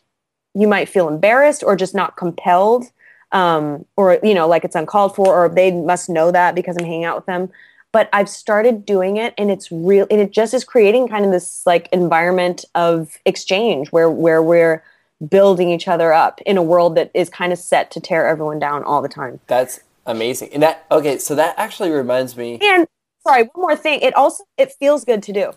you 0.54 0.68
might 0.68 0.90
feel 0.90 1.08
embarrassed 1.08 1.64
or 1.64 1.76
just 1.76 1.96
not 1.96 2.18
compelled 2.18 2.86
um, 3.34 3.86
or 3.96 4.20
you 4.24 4.34
know 4.34 4.48
like 4.48 4.66
it's 4.66 4.76
uncalled 4.76 5.16
for 5.16 5.34
or 5.34 5.48
they 5.48 5.72
must 5.72 6.10
know 6.10 6.32
that 6.32 6.56
because 6.56 6.76
i'm 6.78 6.86
hanging 6.86 7.06
out 7.06 7.16
with 7.16 7.26
them 7.26 7.50
but 7.92 8.10
i've 8.12 8.30
started 8.30 8.86
doing 8.86 9.18
it 9.18 9.34
and 9.38 9.50
it's 9.50 9.72
real 9.72 10.06
and 10.12 10.20
it 10.20 10.32
just 10.32 10.54
is 10.54 10.64
creating 10.64 11.08
kind 11.08 11.24
of 11.24 11.32
this 11.32 11.66
like 11.66 11.88
environment 11.92 12.66
of 12.76 13.18
exchange 13.26 13.90
where 13.92 14.10
where 14.10 14.42
we're 14.42 14.84
building 15.30 15.70
each 15.70 15.88
other 15.88 16.12
up 16.12 16.42
in 16.42 16.58
a 16.58 16.64
world 16.64 16.96
that 16.96 17.12
is 17.14 17.30
kind 17.30 17.54
of 17.54 17.60
set 17.60 17.92
to 17.92 18.02
tear 18.02 18.28
everyone 18.28 18.60
down 18.60 18.84
all 18.84 19.02
the 19.02 19.10
time 19.10 19.40
That's 19.48 19.80
amazing. 20.06 20.50
And 20.54 20.64
that 20.64 20.86
okay, 20.92 21.18
so 21.18 21.36
that 21.36 21.56
actually 21.58 21.92
reminds 21.92 22.36
me. 22.38 22.60
and 22.62 22.88
sorry 23.26 23.44
one 23.54 23.62
more 23.62 23.76
thing. 23.76 24.00
It 24.02 24.16
also 24.16 24.44
it 24.58 24.72
feels 24.74 25.06
good 25.06 25.24
to 25.24 25.34
do. 25.34 25.52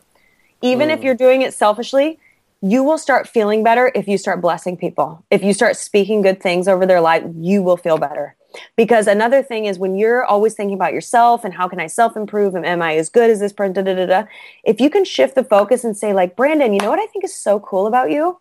Even 0.62 0.90
if 0.90 1.00
mm. 1.00 1.04
you're 1.04 1.14
doing 1.14 1.42
it 1.42 1.54
selfishly 1.54 2.18
you 2.66 2.82
will 2.82 2.96
start 2.96 3.28
feeling 3.28 3.62
better 3.62 3.92
if 3.94 4.08
you 4.08 4.16
start 4.16 4.40
blessing 4.40 4.74
people. 4.74 5.22
If 5.30 5.42
you 5.42 5.52
start 5.52 5.76
speaking 5.76 6.22
good 6.22 6.42
things 6.42 6.66
over 6.66 6.86
their 6.86 7.00
life 7.00 7.22
you 7.36 7.62
will 7.62 7.76
feel 7.76 7.98
better. 7.98 8.36
Because 8.76 9.06
another 9.06 9.42
thing 9.42 9.66
is 9.66 9.78
when 9.78 9.96
you're 9.96 10.24
always 10.24 10.54
thinking 10.54 10.74
about 10.74 10.92
yourself 10.92 11.44
and 11.44 11.52
how 11.52 11.68
can 11.68 11.80
i 11.80 11.86
self 11.86 12.16
improve 12.16 12.54
and 12.54 12.64
am 12.64 12.82
i 12.82 12.96
as 12.96 13.08
good 13.08 13.30
as 13.30 13.40
this 13.40 13.52
person 13.52 13.72
da, 13.74 13.82
da, 13.82 13.94
da, 13.94 14.06
da, 14.06 14.24
if 14.64 14.80
you 14.80 14.88
can 14.90 15.04
shift 15.04 15.34
the 15.34 15.44
focus 15.44 15.84
and 15.84 15.96
say 15.96 16.12
like 16.12 16.36
brandon 16.36 16.72
you 16.72 16.80
know 16.80 16.90
what 16.90 17.00
i 17.00 17.06
think 17.06 17.24
is 17.24 17.36
so 17.36 17.58
cool 17.60 17.86
about 17.86 18.10
you 18.10 18.38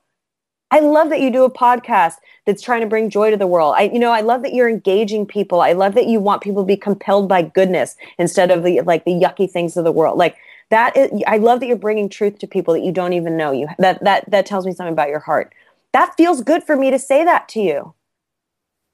I 0.71 0.79
love 0.79 1.09
that 1.09 1.21
you 1.21 1.31
do 1.31 1.43
a 1.43 1.51
podcast 1.51 2.15
that's 2.45 2.61
trying 2.61 2.81
to 2.81 2.87
bring 2.87 3.09
joy 3.09 3.29
to 3.29 3.37
the 3.37 3.47
world. 3.47 3.75
I, 3.77 3.83
you 3.83 3.99
know, 3.99 4.11
I 4.11 4.21
love 4.21 4.41
that 4.41 4.53
you're 4.53 4.69
engaging 4.69 5.25
people. 5.25 5.61
I 5.61 5.73
love 5.73 5.93
that 5.95 6.07
you 6.07 6.19
want 6.19 6.41
people 6.41 6.63
to 6.63 6.67
be 6.67 6.77
compelled 6.77 7.29
by 7.29 7.43
goodness 7.43 7.95
instead 8.17 8.49
of 8.49 8.63
the 8.63 8.81
like 8.81 9.05
the 9.05 9.11
yucky 9.11 9.49
things 9.49 9.77
of 9.77 9.83
the 9.83 9.91
world. 9.91 10.17
Like 10.17 10.35
that 10.69 10.97
is, 10.97 11.11
I 11.27 11.37
love 11.37 11.59
that 11.59 11.67
you're 11.67 11.77
bringing 11.77 12.09
truth 12.09 12.39
to 12.39 12.47
people 12.47 12.73
that 12.73 12.81
you 12.81 12.91
don't 12.91 13.13
even 13.13 13.37
know. 13.37 13.51
You 13.51 13.67
that 13.77 14.03
that 14.03 14.29
that 14.31 14.45
tells 14.45 14.65
me 14.65 14.73
something 14.73 14.93
about 14.93 15.09
your 15.09 15.19
heart. 15.19 15.53
That 15.91 16.15
feels 16.17 16.41
good 16.41 16.63
for 16.63 16.75
me 16.75 16.89
to 16.89 16.97
say 16.97 17.23
that 17.23 17.47
to 17.49 17.61
you. 17.61 17.93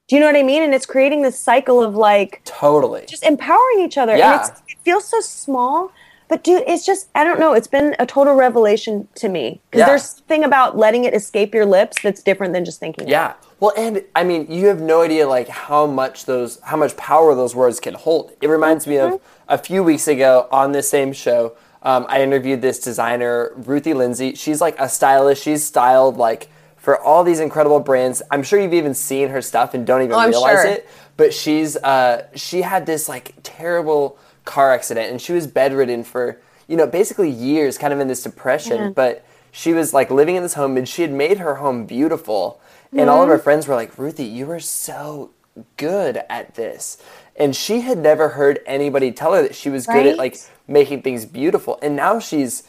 Do 0.09 0.15
you 0.15 0.20
know 0.20 0.26
what 0.26 0.36
I 0.36 0.43
mean? 0.43 0.63
And 0.63 0.74
it's 0.74 0.88
creating 0.88 1.22
this 1.22 1.39
cycle 1.39 1.82
of 1.84 1.95
like 1.95 2.41
Totally. 2.43 3.05
just 3.07 3.24
empowering 3.24 3.82
each 3.82 3.97
other. 3.97 4.17
Yeah. 4.17 4.41
And 4.41 4.51
it's, 4.51 4.61
it 4.67 4.80
feels 4.84 5.05
so 5.05 5.22
small, 5.22 5.91
but 6.30 6.43
dude, 6.43 6.63
it's 6.67 6.86
just, 6.86 7.09
I 7.15 7.23
don't 7.25 7.39
know. 7.39 7.53
It's 7.53 7.67
been 7.67 7.95
a 7.99 8.05
total 8.05 8.36
revelation 8.36 9.07
to 9.15 9.27
me 9.27 9.59
because 9.69 9.80
Yeah. 9.80 9.86
there's 9.88 10.03
something 10.05 10.43
about 10.45 10.77
letting 10.77 11.03
it 11.03 11.13
escape 11.13 11.53
your 11.53 11.65
lips 11.65 11.97
that's 12.01 12.23
different 12.23 12.53
than 12.53 12.63
just 12.63 12.80
thinking. 12.80 13.07
it. 13.07 13.11
Yeah. 13.11 13.34
Well, 13.59 13.73
and 13.75 14.03
I 14.15 14.23
mean, 14.23 14.45
you 14.49 14.67
have 14.67 14.80
no 14.80 15.01
idea 15.01 15.27
like 15.27 15.49
how 15.49 15.86
much 15.86 16.25
those, 16.25 16.59
how 16.61 16.77
much 16.77 16.95
power 16.95 17.36
those 17.36 17.53
words 17.55 17.80
can 17.82 17.95
hold. 17.95 18.32
It 18.41 18.47
reminds 18.47 18.88
me 18.88 18.97
of 18.97 19.19
a 19.49 19.57
few 19.57 19.84
weeks 19.84 20.07
ago 20.07 20.47
on 20.51 20.71
this 20.71 20.89
same 20.89 21.11
show. 21.11 21.55
Um, 21.84 22.05
I 22.09 22.21
interviewed 22.21 22.61
this 22.61 22.80
designer, 22.80 23.51
Ruthie 23.55 23.93
Lindsay. 23.93 24.36
She's 24.36 24.61
like 24.61 24.80
a 24.80 24.88
stylist. 24.88 25.43
She's 25.43 25.65
styled 25.65 26.17
like 26.17 26.47
for 26.77 26.99
all 27.01 27.23
these 27.23 27.39
incredible 27.39 27.80
brands. 27.80 28.21
I'm 28.32 28.43
sure 28.43 28.59
you've 28.59 28.73
even 28.73 28.93
seen 28.93 29.30
her 29.30 29.41
stuff 29.41 29.73
and 29.73 29.86
don't 29.86 30.01
even 30.03 30.13
Oh, 30.13 30.27
realize 30.27 30.61
sure. 30.61 30.71
it. 30.71 30.88
But 31.17 31.34
she's 31.34 31.75
uh, 31.77 32.27
she 32.36 32.61
had 32.61 32.86
this 32.86 33.09
like 33.09 33.34
terrible 33.43 34.17
car 34.49 34.73
accident 34.73 35.11
and 35.11 35.21
she 35.21 35.33
was 35.33 35.45
bedridden 35.47 36.03
for 36.03 36.39
you 36.67 36.75
know 36.77 36.87
basically 36.87 37.29
years, 37.29 37.77
kind 37.77 37.93
of 37.93 37.99
in 37.99 38.07
this 38.07 38.23
depression. 38.23 38.77
But 38.93 39.23
she 39.51 39.73
was 39.73 39.93
like 39.93 40.09
living 40.11 40.35
in 40.35 40.43
this 40.43 40.55
home 40.55 40.77
and 40.77 40.87
she 40.87 41.01
had 41.03 41.11
made 41.11 41.37
her 41.39 41.55
home 41.55 41.85
beautiful. 41.85 42.59
And 42.91 43.07
all 43.09 43.21
of 43.21 43.29
her 43.29 43.37
friends 43.37 43.67
were 43.67 43.75
like, 43.75 43.97
Ruthie, 43.99 44.25
you 44.25 44.47
were 44.47 44.59
so 44.59 45.29
good 45.77 46.21
at 46.29 46.55
this. 46.55 46.97
And 47.35 47.55
she 47.55 47.81
had 47.81 47.97
never 47.99 48.29
heard 48.29 48.59
anybody 48.65 49.11
tell 49.11 49.33
her 49.33 49.41
that 49.43 49.55
she 49.55 49.69
was 49.69 49.85
good 49.85 50.05
at 50.07 50.17
like 50.17 50.37
making 50.67 51.03
things 51.03 51.25
beautiful. 51.25 51.77
And 51.83 51.95
now 51.95 52.19
she's, 52.19 52.63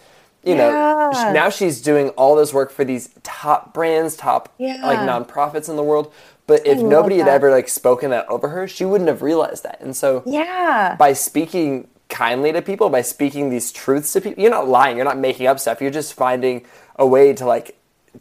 you 0.44 0.54
know, 0.54 0.68
Yeah. 1.14 1.32
now 1.32 1.48
she's 1.50 1.80
doing 1.80 2.10
all 2.10 2.36
this 2.36 2.52
work 2.52 2.70
for 2.70 2.84
these 2.84 3.08
top 3.22 3.72
brands, 3.72 4.14
top 4.16 4.52
like 4.58 4.98
nonprofits 5.10 5.68
in 5.70 5.76
the 5.76 5.82
world. 5.82 6.12
But 6.50 6.66
if 6.66 6.80
nobody 6.80 7.18
had 7.18 7.28
ever 7.28 7.48
like 7.48 7.68
spoken 7.68 8.10
that 8.10 8.28
over 8.28 8.48
her, 8.48 8.66
she 8.66 8.84
wouldn't 8.84 9.06
have 9.06 9.22
realized 9.22 9.62
that. 9.62 9.80
And 9.80 9.94
so 9.94 10.24
Yeah. 10.26 10.96
by 10.98 11.12
speaking 11.12 11.86
kindly 12.08 12.50
to 12.50 12.60
people, 12.60 12.90
by 12.90 13.02
speaking 13.02 13.50
these 13.50 13.70
truths 13.70 14.12
to 14.14 14.20
people, 14.20 14.42
you're 14.42 14.50
not 14.50 14.66
lying, 14.66 14.96
you're 14.96 15.04
not 15.04 15.16
making 15.16 15.46
up 15.46 15.60
stuff. 15.60 15.80
You're 15.80 15.92
just 15.92 16.12
finding 16.12 16.62
a 16.96 17.06
way 17.06 17.32
to 17.34 17.46
like 17.46 17.76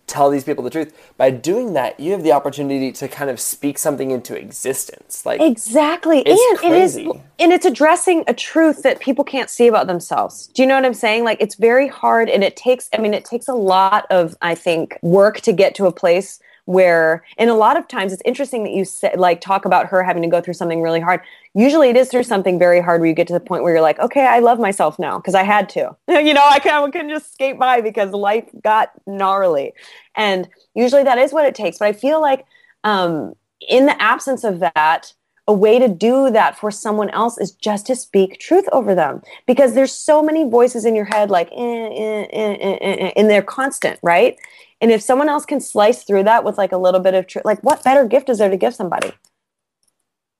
tell 0.05 0.29
these 0.29 0.43
people 0.43 0.63
the 0.63 0.69
truth. 0.69 0.95
By 1.17 1.31
doing 1.31 1.73
that, 1.73 1.99
you 1.99 2.11
have 2.11 2.21
the 2.21 2.31
opportunity 2.31 2.91
to 2.91 3.07
kind 3.07 3.31
of 3.31 3.39
speak 3.39 3.79
something 3.79 4.11
into 4.11 4.35
existence. 4.37 5.25
Like 5.25 5.41
Exactly. 5.41 6.19
It's 6.19 6.63
and 6.63 6.71
it 6.75 6.77
is 6.83 6.93
crazy. 6.93 7.21
and 7.39 7.51
it's 7.51 7.65
addressing 7.65 8.25
a 8.27 8.35
truth 8.35 8.83
that 8.83 8.99
people 8.99 9.23
can't 9.23 9.49
see 9.49 9.67
about 9.67 9.87
themselves. 9.87 10.51
Do 10.53 10.61
you 10.61 10.67
know 10.67 10.75
what 10.75 10.85
I'm 10.85 10.93
saying? 10.93 11.23
Like 11.23 11.41
it's 11.41 11.55
very 11.55 11.87
hard 11.87 12.29
and 12.29 12.43
it 12.43 12.55
takes 12.55 12.89
I 12.93 12.99
mean 12.99 13.15
it 13.15 13.25
takes 13.25 13.47
a 13.47 13.55
lot 13.55 14.05
of 14.11 14.37
I 14.39 14.53
think 14.53 14.99
work 15.01 15.41
to 15.41 15.51
get 15.51 15.73
to 15.75 15.87
a 15.87 15.91
place 15.91 16.39
where 16.69 17.25
and 17.39 17.49
a 17.49 17.55
lot 17.55 17.77
of 17.77 17.87
times 17.87 18.13
it's 18.13 18.21
interesting 18.25 18.63
that 18.63 18.73
you 18.73 18.85
say, 18.85 19.11
like 19.17 19.41
talk 19.41 19.65
about 19.65 19.87
her 19.87 20.03
having 20.03 20.21
to 20.21 20.29
go 20.29 20.39
through 20.39 20.53
something 20.53 20.83
really 20.83 20.99
hard. 20.99 21.19
Usually 21.55 21.89
it 21.89 21.97
is 21.97 22.09
through 22.09 22.21
something 22.21 22.59
very 22.59 22.79
hard 22.79 23.01
where 23.01 23.09
you 23.09 23.15
get 23.15 23.25
to 23.25 23.33
the 23.33 23.39
point 23.39 23.63
where 23.63 23.73
you're 23.73 23.81
like, 23.81 23.97
okay, 23.97 24.27
I 24.27 24.37
love 24.37 24.59
myself 24.59 24.99
now 24.99 25.17
because 25.17 25.33
I 25.33 25.41
had 25.41 25.67
to. 25.69 25.95
you 26.07 26.31
know, 26.31 26.47
I, 26.47 26.59
can, 26.59 26.83
I 26.83 26.91
couldn't 26.91 27.09
just 27.09 27.33
skate 27.33 27.57
by 27.57 27.81
because 27.81 28.11
life 28.11 28.45
got 28.61 28.91
gnarly. 29.07 29.73
And 30.13 30.47
usually 30.75 31.01
that 31.03 31.17
is 31.17 31.33
what 31.33 31.45
it 31.45 31.55
takes. 31.55 31.79
But 31.79 31.87
I 31.87 31.93
feel 31.93 32.21
like 32.21 32.45
um, 32.83 33.33
in 33.67 33.87
the 33.87 33.99
absence 33.99 34.43
of 34.43 34.59
that, 34.59 35.11
a 35.47 35.53
way 35.53 35.79
to 35.79 35.87
do 35.87 36.29
that 36.29 36.55
for 36.55 36.69
someone 36.69 37.09
else 37.09 37.39
is 37.39 37.49
just 37.49 37.87
to 37.87 37.95
speak 37.95 38.39
truth 38.39 38.69
over 38.71 38.93
them 38.93 39.23
because 39.47 39.73
there's 39.73 39.91
so 39.91 40.21
many 40.21 40.47
voices 40.47 40.85
in 40.85 40.95
your 40.95 41.05
head 41.05 41.31
like 41.31 41.49
eh, 41.51 41.55
eh, 41.55 42.27
eh, 42.31 42.57
eh, 42.61 42.77
eh, 42.79 42.95
eh, 42.99 43.11
and 43.15 43.27
they're 43.27 43.41
constant 43.41 43.97
right 44.03 44.37
and 44.81 44.91
if 44.91 45.01
someone 45.01 45.29
else 45.29 45.45
can 45.45 45.59
slice 45.59 46.03
through 46.03 46.23
that 46.23 46.43
with 46.43 46.57
like 46.57 46.71
a 46.71 46.77
little 46.77 46.99
bit 46.99 47.13
of 47.13 47.27
truth 47.27 47.45
like 47.45 47.61
what 47.61 47.83
better 47.83 48.05
gift 48.05 48.29
is 48.29 48.37
there 48.37 48.49
to 48.49 48.57
give 48.57 48.73
somebody 48.73 49.11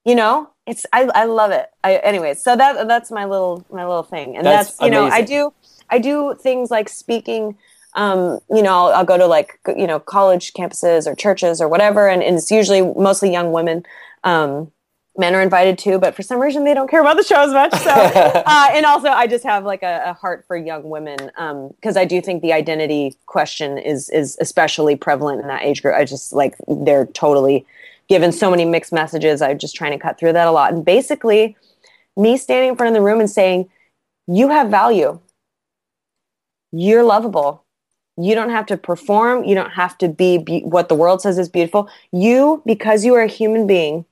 you 0.05 0.15
know 0.15 0.49
it's 0.65 0.85
i, 0.93 1.03
I 1.13 1.25
love 1.25 1.51
it 1.51 1.67
I, 1.83 1.95
anyways 1.97 2.41
so 2.43 2.55
that 2.55 2.87
that's 2.87 3.11
my 3.11 3.25
little 3.25 3.65
my 3.71 3.85
little 3.85 4.03
thing 4.03 4.37
and 4.37 4.45
That's 4.45 4.71
that's, 4.71 4.81
you 4.81 4.89
know 4.89 5.05
i 5.05 5.21
do 5.21 5.53
i 5.89 5.99
do 5.99 6.35
things 6.41 6.71
like 6.71 6.89
speaking 6.89 7.57
um, 7.95 8.39
you 8.49 8.61
know, 8.61 8.73
I'll, 8.73 8.93
I'll 8.93 9.05
go 9.05 9.17
to 9.17 9.25
like, 9.25 9.59
you 9.75 9.87
know, 9.87 9.99
college 9.99 10.53
campuses 10.53 11.07
or 11.07 11.15
churches 11.15 11.59
or 11.59 11.67
whatever. 11.67 12.07
And, 12.07 12.21
and 12.21 12.37
it's 12.37 12.51
usually 12.51 12.81
mostly 12.81 13.31
young 13.31 13.51
women. 13.51 13.83
Um, 14.23 14.71
men 15.19 15.35
are 15.35 15.41
invited 15.41 15.77
too, 15.77 15.99
but 15.99 16.15
for 16.15 16.23
some 16.23 16.39
reason 16.39 16.63
they 16.63 16.73
don't 16.73 16.89
care 16.89 17.01
about 17.01 17.17
the 17.17 17.23
show 17.23 17.41
as 17.41 17.51
much. 17.51 17.73
So, 17.73 17.91
uh, 17.91 18.69
and 18.71 18.85
also 18.85 19.09
I 19.09 19.27
just 19.27 19.43
have 19.43 19.65
like 19.65 19.83
a, 19.83 20.01
a 20.05 20.13
heart 20.13 20.45
for 20.47 20.55
young 20.57 20.89
women. 20.89 21.29
Um, 21.37 21.73
cause 21.83 21.97
I 21.97 22.05
do 22.05 22.21
think 22.21 22.41
the 22.41 22.53
identity 22.53 23.17
question 23.25 23.77
is, 23.77 24.09
is 24.09 24.37
especially 24.39 24.95
prevalent 24.95 25.41
in 25.41 25.47
that 25.47 25.63
age 25.63 25.81
group. 25.81 25.95
I 25.95 26.05
just 26.05 26.33
like, 26.33 26.55
they're 26.67 27.05
totally 27.07 27.65
given 28.07 28.31
so 28.31 28.49
many 28.49 28.65
mixed 28.65 28.93
messages. 28.93 29.41
I'm 29.41 29.59
just 29.59 29.75
trying 29.75 29.91
to 29.91 29.99
cut 29.99 30.17
through 30.17 30.33
that 30.33 30.47
a 30.47 30.51
lot. 30.51 30.73
And 30.73 30.83
basically 30.83 31.55
me 32.17 32.37
standing 32.37 32.69
in 32.69 32.75
front 32.75 32.95
of 32.95 32.99
the 32.99 33.05
room 33.05 33.19
and 33.19 33.29
saying, 33.29 33.69
you 34.27 34.49
have 34.49 34.69
value. 34.69 35.19
You're 36.71 37.03
lovable. 37.03 37.65
You 38.17 38.35
don't 38.35 38.49
have 38.49 38.65
to 38.67 38.77
perform. 38.77 39.43
You 39.43 39.55
don't 39.55 39.71
have 39.71 39.97
to 39.99 40.07
be, 40.07 40.37
be 40.37 40.61
what 40.61 40.89
the 40.89 40.95
world 40.95 41.21
says 41.21 41.37
is 41.37 41.49
beautiful. 41.49 41.89
You, 42.11 42.61
because 42.65 43.05
you 43.05 43.15
are 43.15 43.21
a 43.21 43.27
human 43.27 43.65
being 43.65 44.05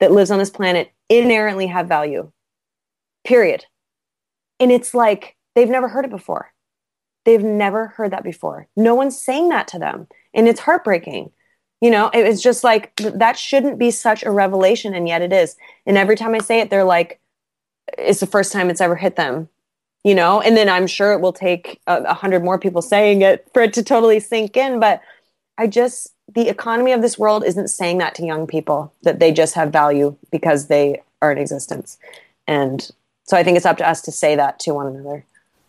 that 0.00 0.12
lives 0.12 0.30
on 0.30 0.38
this 0.38 0.50
planet, 0.50 0.92
inherently 1.08 1.66
have 1.66 1.88
value. 1.88 2.30
Period. 3.24 3.64
And 4.60 4.70
it's 4.70 4.94
like 4.94 5.36
they've 5.54 5.68
never 5.68 5.88
heard 5.88 6.04
it 6.04 6.10
before. 6.10 6.52
They've 7.24 7.42
never 7.42 7.88
heard 7.88 8.10
that 8.10 8.24
before. 8.24 8.68
No 8.76 8.94
one's 8.94 9.18
saying 9.18 9.48
that 9.48 9.68
to 9.68 9.78
them. 9.78 10.08
And 10.34 10.48
it's 10.48 10.60
heartbreaking. 10.60 11.30
You 11.80 11.90
know, 11.90 12.10
it- 12.12 12.26
it's 12.26 12.42
just 12.42 12.64
like 12.64 12.94
that 12.96 13.38
shouldn't 13.38 13.78
be 13.78 13.90
such 13.90 14.22
a 14.24 14.30
revelation, 14.30 14.94
and 14.94 15.08
yet 15.08 15.22
it 15.22 15.32
is. 15.32 15.56
And 15.86 15.96
every 15.98 16.16
time 16.16 16.34
I 16.34 16.38
say 16.38 16.60
it, 16.60 16.70
they're 16.70 16.84
like, 16.84 17.20
it's 17.98 18.20
the 18.20 18.26
first 18.26 18.52
time 18.52 18.70
it's 18.70 18.80
ever 18.80 18.96
hit 18.96 19.16
them 19.16 19.48
you 20.04 20.14
know 20.14 20.40
and 20.40 20.56
then 20.56 20.68
i'm 20.68 20.86
sure 20.86 21.12
it 21.12 21.20
will 21.20 21.32
take 21.32 21.80
a, 21.86 22.02
a 22.02 22.14
hundred 22.14 22.44
more 22.44 22.58
people 22.58 22.82
saying 22.82 23.22
it 23.22 23.48
for 23.52 23.62
it 23.62 23.72
to 23.72 23.82
totally 23.82 24.20
sink 24.20 24.56
in 24.56 24.78
but 24.78 25.00
i 25.58 25.66
just 25.66 26.13
the 26.32 26.48
economy 26.48 26.92
of 26.92 27.02
this 27.02 27.18
world 27.18 27.44
isn't 27.44 27.68
saying 27.68 27.98
that 27.98 28.14
to 28.16 28.24
young 28.24 28.46
people 28.46 28.92
that 29.02 29.18
they 29.20 29.32
just 29.32 29.54
have 29.54 29.72
value 29.72 30.16
because 30.30 30.66
they 30.68 31.02
are 31.22 31.32
in 31.32 31.38
existence 31.38 31.98
and 32.46 32.90
so 33.24 33.36
i 33.36 33.42
think 33.42 33.56
it's 33.56 33.66
up 33.66 33.78
to 33.78 33.88
us 33.88 34.00
to 34.02 34.12
say 34.12 34.34
that 34.36 34.58
to 34.58 34.72
one 34.74 34.86
another 34.86 35.24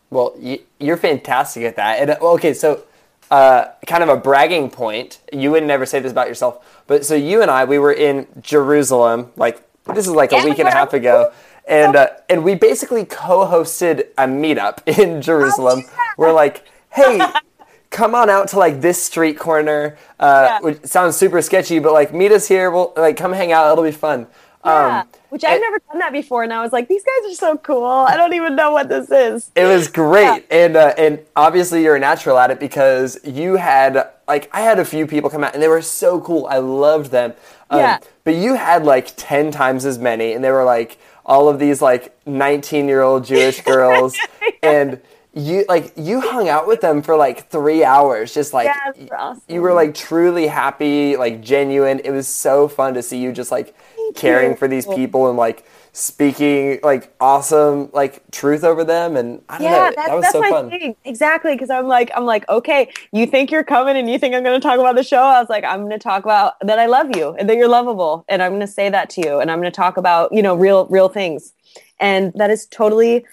Well, 0.09 0.35
you're 0.79 0.97
fantastic 0.97 1.63
at 1.63 1.75
that. 1.77 1.99
And 1.99 2.11
okay, 2.11 2.53
so 2.53 2.83
uh, 3.31 3.65
kind 3.87 4.03
of 4.03 4.09
a 4.09 4.17
bragging 4.17 4.69
point. 4.69 5.19
You 5.33 5.51
would 5.51 5.63
never 5.63 5.85
say 5.85 5.99
this 5.99 6.11
about 6.11 6.27
yourself, 6.27 6.83
but 6.87 7.05
so 7.05 7.15
you 7.15 7.41
and 7.41 7.49
I, 7.51 7.65
we 7.65 7.79
were 7.79 7.91
in 7.91 8.27
Jerusalem. 8.41 9.31
Like 9.35 9.61
this 9.93 10.07
is 10.07 10.13
like 10.13 10.31
a 10.31 10.37
Yeah, 10.37 10.39
week 10.39 10.59
and 10.59 10.69
a 10.69 10.71
half 10.71 10.93
ago, 10.93 11.31
and 11.67 11.95
uh, 11.95 12.09
and 12.29 12.43
we 12.43 12.55
basically 12.55 13.03
co-hosted 13.05 14.07
a 14.17 14.25
meetup 14.27 14.79
in 14.99 15.21
Jerusalem. 15.21 15.85
We're 16.17 16.33
like, 16.33 16.65
hey. 16.91 17.33
Come 17.95 18.13
on 18.13 18.29
out 18.29 18.49
to 18.49 18.59
like 18.59 18.81
this 18.81 19.01
street 19.01 19.37
corner, 19.39 19.97
uh, 20.19 20.45
Yeah. 20.47 20.59
which 20.65 20.85
sounds 20.85 21.15
super 21.15 21.41
sketchy, 21.41 21.79
but 21.79 21.93
like 21.93 22.13
meet 22.13 22.31
us 22.33 22.45
here. 22.47 22.69
We'll 22.69 22.91
like 22.97 23.15
come 23.15 23.31
hang 23.31 23.51
out. 23.53 23.71
It'll 23.71 23.83
be 23.85 23.91
fun. 24.07 24.27
yeah 24.65 25.01
Um, 25.01 25.07
which 25.29 25.43
i've 25.45 25.61
never 25.61 25.79
done 25.89 25.99
that 25.99 26.11
before 26.11 26.41
and 26.43 26.51
i 26.51 26.59
was 26.65 26.71
like 26.77 26.87
these 26.87 27.03
guys 27.09 27.21
are 27.31 27.35
so 27.35 27.51
cool 27.57 27.85
i 27.85 28.15
don't 28.17 28.33
even 28.33 28.55
know 28.55 28.71
what 28.77 28.87
this 28.89 29.07
is 29.11 29.51
It 29.55 29.65
was 29.75 29.87
great, 30.03 30.41
and 30.49 30.73
uh, 30.75 30.93
and 31.03 31.19
obviously 31.35 31.83
you're 31.83 31.97
a 32.01 32.05
natural 32.11 32.35
at 32.43 32.49
it 32.53 32.59
because 32.67 33.09
you 33.23 33.49
had 33.57 33.93
like 34.27 34.49
I 34.59 34.61
had 34.69 34.77
a 34.79 34.85
few 34.93 35.05
people 35.13 35.29
come 35.29 35.43
out 35.45 35.53
and 35.53 35.61
they 35.63 35.67
were 35.77 35.83
so 35.83 36.19
cool. 36.27 36.47
I 36.47 36.57
loved 36.57 37.11
them. 37.11 37.29
Um, 37.69 37.79
Yeah. 37.79 37.97
But 38.23 38.35
you 38.43 38.51
had 38.55 38.81
like 38.93 39.07
ten 39.29 39.51
times 39.51 39.85
as 39.91 39.97
many, 40.09 40.27
and 40.33 40.41
they 40.43 40.51
were 40.57 40.63
like 40.77 40.91
all 41.33 41.45
of 41.51 41.59
these 41.59 41.79
like 41.89 42.03
19 42.25 42.87
year 42.91 43.01
old 43.09 43.21
Jewish 43.31 43.61
girls, 43.73 44.11
and 44.63 44.99
you 45.35 45.65
like 45.69 45.93
you 45.97 46.21
hung 46.21 46.49
out 46.49 46.67
with 46.67 46.81
them 46.81 47.01
for 47.01 47.17
like 47.17 47.49
three 47.49 47.83
hours, 47.83 48.33
just 48.33 48.53
like 48.53 48.83
Yeah, 48.95 49.07
awesome. 49.11 49.41
you 49.47 49.61
were 49.61 49.73
like 49.73 49.93
truly 49.93 50.47
happy, 50.47 51.17
like 51.17 51.41
genuine. 51.41 51.99
It 51.99 52.11
was 52.11 52.27
so 52.27 52.67
fun 52.67 52.93
to 52.95 53.03
see 53.03 53.19
you 53.19 53.31
just 53.33 53.51
like 53.51 53.75
caring 54.15 54.51
you. 54.51 54.55
for 54.55 54.67
these 54.67 54.87
people 54.87 55.27
and 55.29 55.37
like 55.37 55.65
speaking 55.93 56.79
like 56.83 57.13
awesome 57.21 57.89
like 57.93 58.21
truth 58.31 58.63
over 58.63 58.83
them 58.83 59.15
and 59.17 59.41
I 59.49 59.59
don't 59.59 59.71
yeah, 59.71 59.71
know 59.71 59.93
that's, 59.95 60.07
that 60.07 60.15
was 60.15 60.23
that's 60.23 60.31
so 60.31 60.39
my 60.39 60.49
fun. 60.49 60.69
thing. 60.69 60.95
Exactly, 61.05 61.53
because 61.53 61.69
I'm 61.69 61.87
like, 61.87 62.11
I'm 62.15 62.25
like, 62.25 62.47
okay, 62.49 62.91
you 63.11 63.25
think 63.25 63.51
you're 63.51 63.63
coming 63.63 63.97
and 63.97 64.09
you 64.09 64.19
think 64.19 64.35
I'm 64.35 64.43
going 64.43 64.59
to 64.59 64.65
talk 64.65 64.79
about 64.79 64.95
the 64.95 65.03
show? 65.03 65.21
I 65.21 65.39
was 65.39 65.49
like, 65.49 65.63
I'm 65.63 65.79
going 65.79 65.91
to 65.91 65.99
talk 65.99 66.23
about 66.23 66.55
that 66.61 66.79
I 66.79 66.85
love 66.87 67.15
you 67.15 67.35
and 67.39 67.49
that 67.49 67.57
you're 67.57 67.67
lovable, 67.69 68.25
and 68.29 68.41
I'm 68.43 68.51
going 68.51 68.61
to 68.61 68.67
say 68.67 68.89
that 68.89 69.09
to 69.11 69.21
you, 69.21 69.39
and 69.39 69.51
I'm 69.51 69.59
going 69.59 69.71
to 69.71 69.75
talk 69.75 69.97
about 69.97 70.31
you 70.33 70.41
know 70.41 70.55
real, 70.55 70.85
real 70.87 71.09
things, 71.09 71.53
and 71.99 72.33
that 72.35 72.49
is 72.51 72.67
totally 72.67 73.25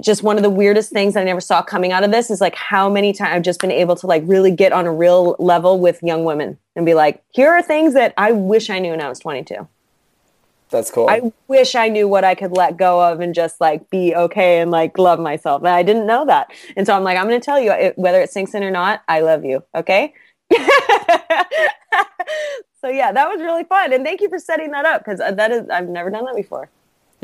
just 0.00 0.22
one 0.22 0.36
of 0.36 0.42
the 0.42 0.50
weirdest 0.50 0.90
things 0.90 1.16
I 1.16 1.24
never 1.24 1.40
saw 1.40 1.62
coming 1.62 1.92
out 1.92 2.04
of 2.04 2.10
this 2.10 2.30
is 2.30 2.40
like 2.40 2.54
how 2.54 2.88
many 2.88 3.12
times 3.12 3.34
I've 3.34 3.42
just 3.42 3.60
been 3.60 3.70
able 3.70 3.96
to 3.96 4.06
like 4.06 4.22
really 4.26 4.50
get 4.50 4.72
on 4.72 4.86
a 4.86 4.92
real 4.92 5.36
level 5.38 5.78
with 5.78 6.02
young 6.02 6.24
women 6.24 6.58
and 6.76 6.84
be 6.86 6.94
like, 6.94 7.22
here 7.30 7.50
are 7.50 7.62
things 7.62 7.94
that 7.94 8.14
I 8.16 8.32
wish 8.32 8.70
I 8.70 8.78
knew 8.78 8.90
when 8.90 9.00
I 9.00 9.08
was 9.08 9.18
22. 9.18 9.68
That's 10.70 10.90
cool. 10.90 11.08
I 11.08 11.32
wish 11.46 11.74
I 11.74 11.88
knew 11.88 12.08
what 12.08 12.24
I 12.24 12.34
could 12.34 12.52
let 12.52 12.76
go 12.76 13.00
of 13.00 13.20
and 13.20 13.34
just 13.34 13.60
like 13.60 13.88
be 13.90 14.14
okay 14.14 14.60
and 14.60 14.70
like 14.70 14.98
love 14.98 15.20
myself. 15.20 15.62
And 15.62 15.68
I 15.68 15.82
didn't 15.82 16.06
know 16.06 16.26
that. 16.26 16.50
And 16.76 16.86
so 16.86 16.96
I'm 16.96 17.04
like, 17.04 17.16
I'm 17.16 17.28
going 17.28 17.40
to 17.40 17.44
tell 17.44 17.60
you 17.60 17.70
it, 17.70 17.96
whether 17.96 18.20
it 18.20 18.30
sinks 18.30 18.54
in 18.54 18.64
or 18.64 18.70
not, 18.70 19.02
I 19.06 19.20
love 19.20 19.44
you. 19.44 19.62
Okay. 19.74 20.12
so 22.80 22.88
yeah, 22.88 23.12
that 23.12 23.28
was 23.28 23.40
really 23.40 23.64
fun. 23.64 23.92
And 23.92 24.04
thank 24.04 24.20
you 24.20 24.28
for 24.28 24.38
setting 24.38 24.72
that 24.72 24.84
up 24.84 25.04
because 25.04 25.20
uh, 25.20 25.30
that 25.32 25.52
is, 25.52 25.68
I've 25.70 25.88
never 25.88 26.10
done 26.10 26.24
that 26.24 26.36
before. 26.36 26.68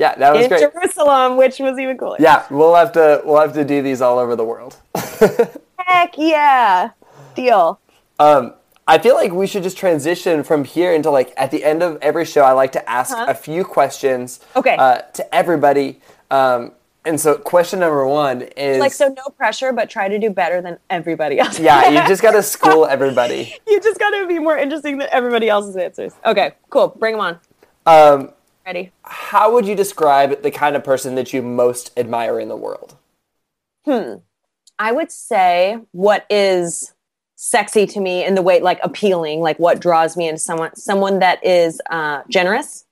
Yeah, 0.01 0.15
that 0.17 0.33
was 0.35 0.43
In 0.45 0.49
great. 0.49 0.73
Jerusalem, 0.73 1.37
which 1.37 1.59
was 1.61 1.79
even 1.79 1.97
cooler. 1.99 2.17
Yeah, 2.19 2.47
we'll 2.51 2.75
have 2.75 2.93
to 2.93 3.21
we'll 3.25 3.41
have 3.41 3.53
to 3.55 3.65
do 3.65 3.83
these 3.83 4.01
all 4.01 4.19
over 4.19 4.35
the 4.35 4.45
world. 4.45 4.77
Heck 5.79 6.15
yeah. 6.17 6.91
Deal. 7.35 7.79
Um, 8.19 8.55
I 8.87 8.99
feel 8.99 9.15
like 9.15 9.33
we 9.33 9.47
should 9.47 9.63
just 9.63 9.77
transition 9.77 10.43
from 10.43 10.65
here 10.65 10.93
into 10.93 11.11
like 11.11 11.33
at 11.37 11.51
the 11.51 11.63
end 11.65 11.83
of 11.83 11.99
every 12.03 12.25
show. 12.25 12.43
I 12.43 12.53
like 12.53 12.73
to 12.73 12.83
ask 12.91 13.13
Uh-huh. 13.13 13.27
a 13.29 13.35
few 13.35 13.65
questions. 13.65 14.41
Okay. 14.57 14.77
Uh, 14.77 14.99
to 15.19 15.35
everybody, 15.35 16.01
um, 16.31 16.73
And 17.07 17.19
so, 17.19 17.37
question 17.39 17.81
number 17.81 18.07
one 18.07 18.43
is 18.57 18.79
like 18.79 18.93
so 18.93 19.09
no 19.09 19.25
pressure 19.37 19.73
but 19.73 19.89
try 19.89 20.07
to 20.09 20.19
do 20.19 20.29
better 20.29 20.61
than 20.61 20.77
everybody 20.91 21.39
else 21.41 21.59
yeah, 21.59 21.89
you 21.89 22.07
just 22.13 22.21
got 22.21 22.33
to 22.33 22.43
school 22.43 22.85
everybody. 22.85 23.57
you 23.67 23.81
just 23.81 23.99
got 23.99 24.11
to 24.11 24.27
be 24.27 24.39
more 24.39 24.57
interesting 24.59 24.99
than 24.99 25.09
everybody 25.11 25.49
else's 25.49 25.77
answers 25.77 26.13
okay 26.27 26.53
cool 26.69 26.89
bring 26.89 27.17
them 27.17 27.23
on 27.29 27.35
Um, 27.87 28.31
ready 28.71 28.93
how 29.03 29.53
would 29.53 29.67
you 29.67 29.75
describe 29.75 30.43
the 30.43 30.51
kind 30.51 30.77
of 30.77 30.85
person 30.85 31.15
that 31.17 31.33
you 31.33 31.43
most 31.43 31.91
admire 31.97 32.39
in 32.39 32.49
the 32.49 32.57
world? 32.57 32.97
Hmm. 33.85 34.15
I 34.79 34.93
would 34.93 35.11
say 35.11 35.79
what 35.93 36.25
is 36.31 36.93
sexy 37.37 37.87
to 37.87 38.01
me 38.01 38.25
in 38.25 38.35
the 38.35 38.43
way 38.43 38.61
like 38.61 38.79
appealing 38.83 39.41
like 39.41 39.59
what 39.59 39.81
draws 39.81 40.17
me 40.17 40.29
into 40.29 40.39
someone 40.39 40.75
someone 40.77 41.21
that 41.21 41.43
is 41.45 41.81
uh, 41.91 42.23
generous 42.29 42.85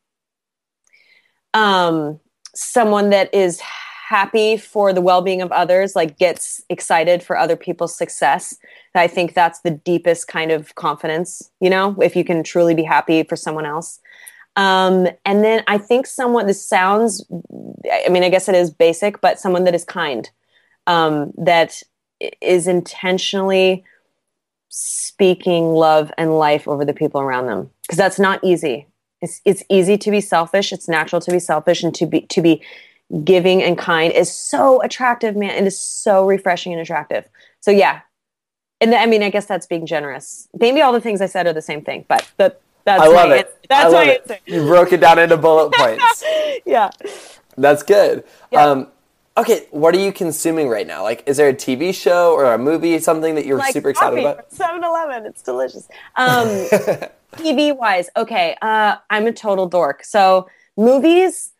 um 1.53 2.19
someone 2.55 3.11
that 3.11 3.33
is 3.35 3.61
happy 3.61 4.57
for 4.57 4.95
the 4.95 5.03
well-being 5.03 5.43
of 5.43 5.53
others 5.53 5.95
like 5.95 6.19
gets 6.19 6.63
excited 6.71 7.23
for 7.23 7.37
other 7.37 7.57
people's 7.57 7.95
success 7.95 8.57
i 8.95 9.07
think 9.07 9.35
that's 9.35 9.61
the 9.61 9.71
deepest 9.71 10.29
kind 10.29 10.51
of 10.51 10.75
confidence 10.77 11.51
you 11.61 11.69
know 11.69 11.95
if 12.01 12.17
you 12.17 12.25
can 12.25 12.43
truly 12.43 12.75
be 12.75 12.85
happy 12.85 13.23
for 13.23 13.37
someone 13.37 13.67
else 13.67 14.01
um, 14.59 15.09
and 15.25 15.43
then 15.43 15.65
i 15.67 15.79
think 15.79 16.07
someone 16.07 16.47
this 16.47 16.65
sounds 16.65 17.25
i 18.07 18.09
mean 18.11 18.23
i 18.23 18.29
guess 18.29 18.49
it 18.49 18.55
is 18.55 18.71
basic 18.71 19.23
but 19.23 19.41
someone 19.41 19.65
that 19.65 19.75
is 19.75 19.85
kind 19.85 20.31
um, 20.87 21.33
that 21.37 21.83
is 22.41 22.67
intentionally 22.67 23.85
speaking 24.71 25.73
love 25.73 26.13
and 26.19 26.39
life 26.39 26.69
over 26.69 26.85
the 26.85 26.95
people 26.95 27.21
around 27.21 27.47
them. 27.47 27.71
Because 27.83 27.99
that's 27.99 28.19
not 28.19 28.43
easy. 28.43 28.87
It's 29.21 29.41
it's 29.45 29.63
easy 29.69 29.99
to 29.99 30.11
be 30.11 30.21
selfish. 30.21 30.73
It's 30.73 30.89
natural 30.89 31.21
to 31.23 31.31
be 31.31 31.39
selfish 31.39 31.83
and 31.83 31.95
to 31.95 32.07
be 32.07 32.23
to 32.23 32.41
be 32.41 32.63
giving 33.25 33.63
and 33.63 33.77
kind 33.79 34.13
is 34.13 34.33
so 34.33 34.83
attractive 34.83 35.35
man. 35.35 35.51
It 35.51 35.67
is 35.67 35.79
so 35.79 36.27
refreshing 36.27 36.73
and 36.73 36.81
attractive. 36.81 37.29
So 37.61 37.71
yeah. 37.71 38.01
And 38.81 38.95
i 38.95 39.07
mean 39.07 39.25
i 39.25 39.31
guess 39.31 39.47
that's 39.47 39.67
being 39.67 39.87
generous. 39.87 40.49
Maybe 40.59 40.81
all 40.81 40.93
the 40.93 41.01
things 41.01 41.21
i 41.21 41.27
said 41.27 41.47
are 41.47 41.53
the 41.53 41.63
same 41.63 41.83
thing 41.83 42.05
but 42.07 42.31
that 42.37 42.61
that's 42.89 43.03
I 43.03 43.07
love 43.07 43.31
it. 43.31 43.47
answer. 43.47 43.53
that's 43.69 43.85
I 43.85 43.89
love 43.89 44.07
my 44.07 44.13
it. 44.13 44.23
answer 44.23 44.39
You 44.47 44.63
broke 44.63 44.93
it 44.93 45.01
down 45.01 45.19
into 45.19 45.37
bullet 45.37 45.73
points. 45.75 46.25
yeah 46.67 46.91
That's 47.57 47.83
good. 47.83 48.25
Yeah. 48.53 48.65
Um, 48.65 48.89
okay, 49.37 49.67
what 49.71 49.95
are 49.95 49.99
you 49.99 50.13
consuming 50.13 50.69
right 50.69 50.87
now? 50.87 51.03
Like, 51.03 51.23
is 51.27 51.37
there 51.37 51.49
a 51.49 51.55
TV 51.55 51.95
show 51.95 52.33
or 52.33 52.53
a 52.55 52.59
movie, 52.59 52.99
something 52.99 53.35
that 53.35 53.47
you're 53.47 53.59
like 53.59 53.73
super 53.73 53.91
excited 53.91 54.21
about? 54.21 54.51
from 54.53 54.81
7-Eleven. 54.81 55.27
It's 55.27 55.43
delicious. 55.43 55.89
Um, 56.17 56.47
TV 57.37 57.77
wise, 57.77 58.09
okay. 58.17 58.57
Uh, 58.63 58.97
I'm 59.11 59.27
a 59.27 59.33
total 59.33 59.67
dork. 59.67 60.05
So 60.05 60.49
movies, 60.77 61.53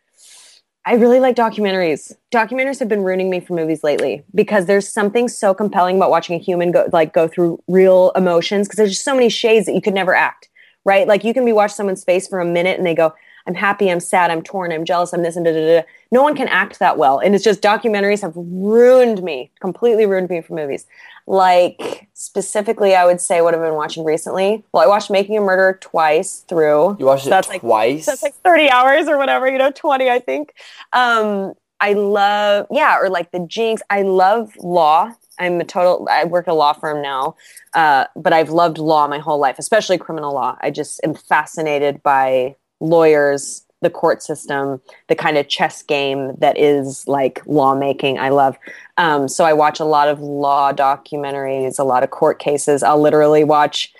I 0.85 0.93
really 0.93 1.19
like 1.19 1.35
documentaries. 1.35 2.13
Documentaries 2.31 2.79
have 2.79 2.89
been 2.89 3.03
ruining 3.03 3.29
me 3.29 3.39
for 3.39 3.53
movies 3.53 3.83
lately 3.83 4.23
because 4.33 4.65
there's 4.65 4.87
something 4.87 5.27
so 5.27 5.53
compelling 5.53 5.97
about 5.97 6.09
watching 6.09 6.35
a 6.35 6.39
human 6.39 6.71
go 6.71 6.89
like 6.91 7.13
go 7.13 7.27
through 7.27 7.61
real 7.67 8.11
emotions 8.15 8.67
because 8.67 8.77
there's 8.77 8.91
just 8.91 9.05
so 9.05 9.13
many 9.13 9.29
shades 9.29 9.65
that 9.67 9.73
you 9.73 9.81
could 9.81 9.93
never 9.93 10.15
act. 10.15 10.48
Right? 10.85 11.07
Like 11.07 11.23
you 11.23 11.33
can 11.33 11.45
be 11.45 11.51
watch 11.51 11.71
someone's 11.73 12.03
face 12.03 12.27
for 12.27 12.39
a 12.39 12.45
minute 12.45 12.77
and 12.77 12.85
they 12.87 12.95
go, 12.95 13.13
I'm 13.47 13.55
happy, 13.55 13.89
I'm 13.89 13.99
sad, 13.99 14.29
I'm 14.31 14.41
torn, 14.43 14.71
I'm 14.71 14.85
jealous, 14.85 15.11
I'm 15.13 15.23
this 15.23 15.35
and 15.35 15.43
da 15.45 15.51
da 15.51 15.79
da. 15.81 15.87
No 16.11 16.21
one 16.23 16.35
can 16.35 16.47
act 16.47 16.79
that 16.79 16.97
well. 16.97 17.19
And 17.19 17.33
it's 17.35 17.43
just 17.43 17.61
documentaries 17.61 18.21
have 18.21 18.33
ruined 18.35 19.23
me, 19.23 19.51
completely 19.59 20.05
ruined 20.05 20.29
me 20.29 20.41
for 20.41 20.53
movies. 20.53 20.85
Like 21.25 22.07
specifically, 22.13 22.95
I 22.95 23.05
would 23.05 23.21
say 23.21 23.41
what 23.41 23.53
I've 23.53 23.61
been 23.61 23.75
watching 23.75 24.03
recently. 24.03 24.63
Well, 24.71 24.83
I 24.83 24.87
watched 24.87 25.09
Making 25.11 25.37
a 25.37 25.41
Murder 25.41 25.77
twice 25.81 26.39
through. 26.47 26.97
You 26.99 27.05
watched 27.05 27.27
it 27.27 27.29
That's 27.29 27.49
like- 27.49 27.61
twice? 27.61 28.05
That's 28.05 28.23
like 28.23 28.35
30 28.35 28.69
hours 28.69 29.07
or 29.07 29.17
whatever, 29.17 29.49
you 29.49 29.57
know, 29.57 29.71
20, 29.71 30.09
I 30.09 30.19
think. 30.19 30.53
Um, 30.93 31.53
I 31.79 31.93
love, 31.93 32.67
yeah, 32.71 32.97
or 32.99 33.09
like 33.09 33.31
the 33.31 33.39
Jinx. 33.47 33.81
I 33.89 34.01
love 34.01 34.51
law. 34.59 35.11
I'm 35.39 35.59
a 35.61 35.63
total, 35.63 36.07
I 36.09 36.25
work 36.25 36.47
at 36.47 36.51
a 36.51 36.55
law 36.55 36.73
firm 36.73 37.01
now, 37.01 37.35
uh, 37.73 38.05
but 38.15 38.33
I've 38.33 38.49
loved 38.49 38.77
law 38.77 39.07
my 39.07 39.19
whole 39.19 39.39
life, 39.39 39.57
especially 39.57 39.97
criminal 39.97 40.33
law. 40.33 40.57
I 40.61 40.69
just 40.69 40.99
am 41.03 41.13
fascinated 41.13 42.03
by 42.03 42.55
lawyers, 42.79 43.65
the 43.81 43.89
court 43.89 44.21
system, 44.21 44.81
the 45.07 45.15
kind 45.15 45.37
of 45.37 45.47
chess 45.47 45.81
game 45.81 46.35
that 46.39 46.57
is 46.57 47.07
like 47.07 47.41
lawmaking. 47.45 48.19
I 48.19 48.29
love. 48.29 48.57
Um, 48.97 49.27
so 49.29 49.45
I 49.45 49.53
watch 49.53 49.79
a 49.79 49.85
lot 49.85 50.09
of 50.09 50.19
law 50.19 50.73
documentaries, 50.73 51.79
a 51.79 51.83
lot 51.83 52.03
of 52.03 52.09
court 52.09 52.39
cases. 52.39 52.83
I'll 52.83 53.01
literally 53.01 53.43
watch 53.45 53.93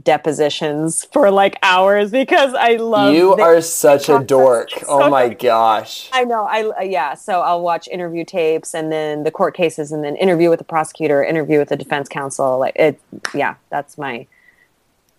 depositions 0.00 1.04
for 1.12 1.30
like 1.30 1.58
hours 1.62 2.10
because 2.10 2.54
I 2.54 2.76
love. 2.76 3.14
you 3.14 3.36
the- 3.36 3.42
are 3.42 3.60
such 3.60 4.08
a 4.08 4.18
dork. 4.20 4.72
It's 4.76 4.84
Oh 4.88 5.10
my 5.10 5.24
funny. 5.24 5.34
gosh. 5.34 6.08
I 6.12 6.24
know. 6.24 6.44
I 6.44 6.62
uh, 6.64 6.82
yeah. 6.82 7.14
So 7.14 7.40
I'll 7.40 7.60
watch 7.62 7.88
interview 7.88 8.24
tapes 8.24 8.74
and 8.74 8.90
then 8.90 9.24
the 9.24 9.30
court 9.30 9.54
cases 9.54 9.92
and 9.92 10.02
then 10.02 10.16
interview 10.16 10.48
with 10.50 10.58
the 10.58 10.64
prosecutor, 10.64 11.22
interview 11.22 11.58
with 11.58 11.68
the 11.68 11.76
defense 11.76 12.08
counsel. 12.08 12.58
Like 12.58 12.76
it. 12.76 13.00
Yeah, 13.34 13.54
that's 13.70 13.96
my. 13.98 14.26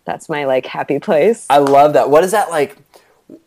That's 0.05 0.27
my 0.27 0.43
like 0.43 0.65
happy 0.65 0.99
place. 0.99 1.45
I 1.49 1.59
love 1.59 1.93
that. 1.93 2.09
What 2.09 2.23
is 2.25 2.31
that 2.31 2.49
like? 2.49 2.77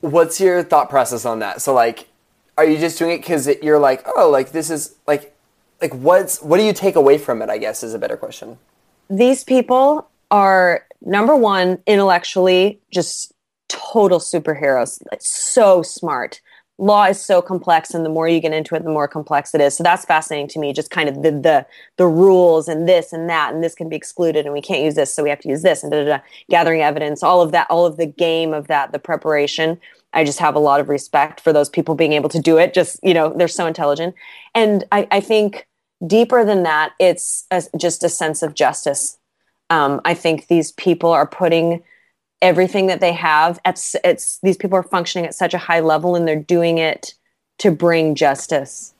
What's 0.01 0.41
your 0.41 0.63
thought 0.63 0.89
process 0.89 1.27
on 1.27 1.41
that? 1.41 1.61
So 1.61 1.75
like, 1.75 2.09
are 2.57 2.65
you 2.65 2.79
just 2.79 2.99
doing 2.99 3.11
it 3.13 3.19
because 3.19 3.47
you're 3.63 3.79
like, 3.79 4.07
oh, 4.17 4.31
like 4.31 4.53
this 4.53 4.71
is 4.71 4.95
like, 5.07 5.37
like 5.83 5.93
what's 5.93 6.41
what 6.41 6.57
do 6.57 6.63
you 6.63 6.73
take 6.73 6.97
away 6.97 7.19
from 7.19 7.43
it? 7.43 7.51
I 7.51 7.59
guess 7.59 7.83
is 7.83 7.93
a 7.93 7.99
better 7.99 8.17
question. 8.17 8.57
These 9.11 9.45
people 9.45 10.09
are 10.31 10.87
number 11.07 11.37
one 11.37 11.79
intellectually 11.87 12.81
just 12.93 13.33
total 13.69 14.19
superheroes. 14.19 15.01
So 15.19 15.83
smart. 15.83 16.41
Law 16.79 17.05
is 17.05 17.19
so 17.19 17.41
complex, 17.41 17.95
and 17.95 18.05
the 18.05 18.11
more 18.11 18.29
you 18.29 18.39
get 18.39 18.53
into 18.53 18.75
it, 18.75 18.85
the 18.85 18.91
more 18.91 19.09
complex 19.09 19.55
it 19.55 19.63
is. 19.63 19.75
So 19.75 19.83
that's 19.83 20.05
fascinating 20.05 20.49
to 20.49 20.59
me. 20.59 20.75
Just 20.75 20.91
kind 20.91 21.09
of 21.09 21.23
the 21.23 21.31
the 21.31 21.67
the 21.97 22.07
rules 22.07 22.69
and 22.69 22.87
this 22.87 23.15
and 23.15 23.31
that, 23.31 23.55
and 23.55 23.65
this 23.65 23.75
can 23.75 23.89
be 23.89 23.97
excluded, 23.97 24.45
and 24.45 24.53
we 24.53 24.61
can't 24.61 24.83
use 24.83 24.95
this, 24.95 25.15
so 25.15 25.23
we 25.23 25.31
have 25.31 25.41
to 25.41 25.49
use 25.49 25.63
this, 25.63 25.83
and 25.83 25.91
da, 25.91 26.05
da, 26.05 26.17
da. 26.19 26.23
gathering 26.51 26.83
evidence, 26.83 27.23
all 27.23 27.41
of 27.41 27.51
that, 27.53 27.67
all 27.71 27.87
of 27.87 27.97
the 27.97 28.05
game 28.05 28.53
of 28.53 28.67
that, 28.67 28.93
the 28.93 28.99
preparation. 28.99 29.81
I 30.13 30.25
just 30.25 30.39
have 30.39 30.55
a 30.55 30.59
lot 30.59 30.81
of 30.81 30.91
respect 30.91 31.41
for 31.41 31.51
those 31.51 31.71
people 31.71 31.95
being 31.95 32.13
able 32.13 32.29
to 32.29 32.41
do 32.41 32.59
it. 32.59 32.75
Just 32.75 33.01
you 33.03 33.15
know, 33.15 33.33
they're 33.35 33.49
so 33.49 33.67
intelligent, 33.67 34.15
and 34.55 34.85
I, 34.93 35.09
I 35.11 35.21
think 35.21 35.67
deeper 36.07 36.45
than 36.45 36.63
that, 36.65 36.93
it's 36.99 37.47
a, 37.51 37.63
just 37.79 38.05
a 38.05 38.11
sense 38.11 38.43
of 38.43 38.55
justice. 38.55 39.17
Um, 39.71 40.01
I 40.05 40.15
think 40.15 40.47
these 40.47 40.73
people 40.73 41.11
are 41.11 41.27
putting 41.27 41.83
everything 42.43 42.87
that 42.87 43.01
they 43.01 43.13
have. 43.13 43.59
It's, 43.65 43.97
it's 44.05 44.39
these 44.39 44.57
people 44.57 44.79
are 44.79 44.83
functioning 44.83 45.27
at 45.27 45.35
such 45.35 45.55
a 45.55 45.59
high 45.59 45.81
level, 45.81 46.15
and 46.17 46.27
they're 46.27 46.37
doing 46.37 46.79
it 46.79 47.15
to 47.59 47.71
bring 47.71 48.15
justice. 48.15 48.93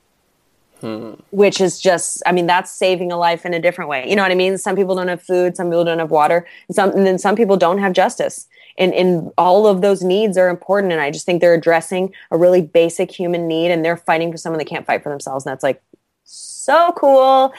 Which 1.31 1.59
is 1.59 1.79
just, 1.79 2.21
I 2.27 2.31
mean, 2.31 2.45
that's 2.45 2.69
saving 2.69 3.11
a 3.11 3.17
life 3.17 3.47
in 3.47 3.53
a 3.55 3.59
different 3.59 3.89
way. 3.89 4.07
You 4.07 4.15
know 4.15 4.21
what 4.21 4.31
I 4.31 4.35
mean? 4.35 4.59
Some 4.59 4.75
people 4.75 4.93
don't 4.93 5.07
have 5.07 5.23
food, 5.23 5.57
some 5.57 5.67
people 5.67 5.83
don't 5.83 5.97
have 5.97 6.11
water, 6.11 6.45
and 6.67 6.75
some, 6.75 6.91
and 6.91 7.03
then 7.03 7.17
some 7.17 7.35
people 7.35 7.57
don't 7.57 7.79
have 7.79 7.93
justice. 7.93 8.47
And, 8.77 8.93
and 8.93 9.31
all 9.39 9.65
of 9.65 9.81
those 9.81 10.03
needs 10.03 10.37
are 10.37 10.49
important. 10.49 10.93
And 10.93 11.01
I 11.01 11.09
just 11.09 11.25
think 11.25 11.41
they're 11.41 11.55
addressing 11.55 12.13
a 12.29 12.37
really 12.37 12.61
basic 12.61 13.11
human 13.11 13.47
need, 13.47 13.71
and 13.71 13.83
they're 13.83 13.97
fighting 13.97 14.31
for 14.31 14.37
someone 14.37 14.59
that 14.59 14.65
can't 14.65 14.85
fight 14.85 15.01
for 15.01 15.09
themselves. 15.09 15.47
And 15.47 15.51
that's 15.51 15.63
like 15.63 15.81
so 16.25 16.93
cool. 16.95 17.53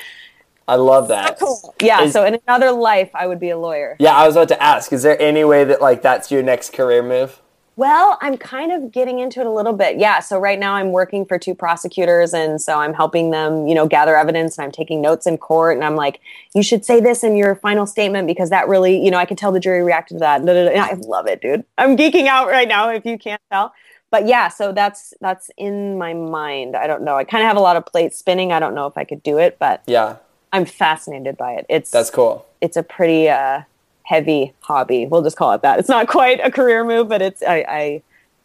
I 0.69 0.77
love 0.77 1.09
that. 1.09 1.39
cool 1.39 1.75
Yeah. 1.83 2.03
Is- 2.03 2.12
so 2.12 2.25
in 2.25 2.39
another 2.47 2.71
life, 2.73 3.11
I 3.14 3.27
would 3.27 3.41
be 3.41 3.51
a 3.51 3.59
lawyer. 3.59 3.97
Yeah, 3.99 4.14
I 4.14 4.27
was 4.27 4.37
about 4.37 4.49
to 4.49 4.62
ask. 4.62 4.93
Is 4.93 5.03
there 5.03 5.21
any 5.21 5.45
way 5.45 5.64
that 5.64 5.81
like 5.81 6.03
that's 6.03 6.31
your 6.31 6.43
next 6.43 6.73
career 6.73 7.03
move? 7.03 7.41
Well, 7.77 8.19
I'm 8.21 8.37
kind 8.37 8.73
of 8.73 8.91
getting 8.91 9.21
into 9.21 9.39
it 9.39 9.47
a 9.47 9.53
little 9.53 9.73
bit. 9.73 9.99
Yeah. 9.99 10.19
So 10.19 10.41
right 10.41 10.59
now 10.59 10.75
I'm 10.75 10.91
working 10.91 11.25
for 11.25 11.39
two 11.39 11.55
prosecutors 11.55 12.35
and 12.35 12.61
so 12.61 12.81
I'm 12.81 12.93
helping 12.93 13.31
them, 13.31 13.69
you 13.69 13.75
know, 13.75 13.87
gather 13.87 14.16
evidence 14.16 14.59
and 14.59 14.64
I'm 14.64 14.73
taking 14.73 15.01
notes 15.01 15.29
in 15.29 15.39
court 15.39 15.77
and 15.77 15.85
I'm 15.85 15.95
like, 15.95 16.19
you 16.57 16.64
should 16.64 16.85
say 16.85 16.99
this 16.99 17.23
in 17.23 17.37
your 17.37 17.55
final 17.55 17.87
statement 17.87 18.27
because 18.27 18.51
that 18.51 18.66
really, 18.66 19.01
you 19.01 19.12
know, 19.12 19.16
I 19.16 19.25
can 19.25 19.37
tell 19.37 19.53
the 19.53 19.61
jury 19.61 19.85
reacted 19.85 20.16
to 20.16 20.21
that. 20.21 20.41
And 20.41 20.51
I 20.81 20.95
love 20.95 21.29
it, 21.29 21.41
dude. 21.41 21.64
I'm 21.79 21.97
geeking 21.97 22.27
out 22.27 22.49
right 22.49 22.66
now 22.66 22.91
if 22.91 23.07
you 23.07 23.16
can't 23.16 23.41
tell. 23.53 23.73
But 24.11 24.27
yeah, 24.27 24.49
so 24.49 24.73
that's 24.73 25.14
that's 25.21 25.51
in 25.57 25.99
my 25.99 26.14
mind. 26.14 26.75
I 26.75 26.89
don't 26.89 27.03
know. 27.03 27.16
I 27.16 27.25
kind 27.25 27.45
of 27.45 27.47
have 27.49 27.57
a 27.57 27.61
lot 27.61 27.77
of 27.77 27.87
plates 27.87 28.19
spinning. 28.19 28.53
I 28.53 28.59
don't 28.59 28.75
know 28.75 28.87
if 28.87 28.97
I 28.97 29.05
could 29.05 29.23
do 29.23 29.39
it, 29.39 29.57
but 29.61 29.83
Yeah, 29.87 30.16
I'm 30.53 30.64
fascinated 30.64 31.36
by 31.36 31.53
it. 31.53 31.66
It's 31.68 31.90
that's 31.90 32.11
cool. 32.11 32.46
it's 32.61 32.76
a 32.76 32.82
pretty 32.82 33.28
uh, 33.28 33.62
heavy 34.03 34.55
hobby. 34.61 35.07
We'll 35.07 35.22
just 35.22 35.36
call 35.36 35.53
it 35.53 35.62
that. 35.62 35.78
It's 35.78 35.88
not 35.88 36.09
quite 36.09 36.40
a 36.42 36.51
career 36.51 36.84
move, 36.84 37.09
but 37.09 37.22
it's 37.22 37.42
I 37.42 37.64
I, 37.68 38.03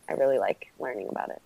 I 0.09 0.13
really 0.13 0.37
like 0.37 0.71
learning 0.79 1.07
about 1.09 1.29
it. 1.29 1.41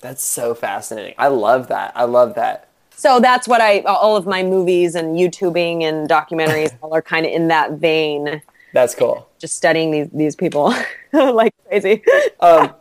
That's 0.00 0.22
so 0.22 0.54
fascinating. 0.54 1.14
I 1.18 1.28
love 1.28 1.68
that. 1.68 1.92
I 1.94 2.04
love 2.04 2.34
that. 2.34 2.68
So 2.96 3.20
that's 3.20 3.48
what 3.48 3.60
I 3.60 3.80
all 3.80 4.16
of 4.16 4.26
my 4.26 4.42
movies 4.42 4.94
and 4.94 5.16
YouTubing 5.16 5.82
and 5.82 6.08
documentaries 6.08 6.76
all 6.82 6.94
are 6.94 7.02
kind 7.02 7.26
of 7.26 7.32
in 7.32 7.48
that 7.48 7.72
vein. 7.72 8.42
That's 8.72 8.94
cool. 8.94 9.28
Just 9.38 9.56
studying 9.56 9.90
these 9.90 10.08
these 10.12 10.36
people 10.36 10.74
like 11.12 11.54
crazy. 11.66 12.02
Um, 12.40 12.74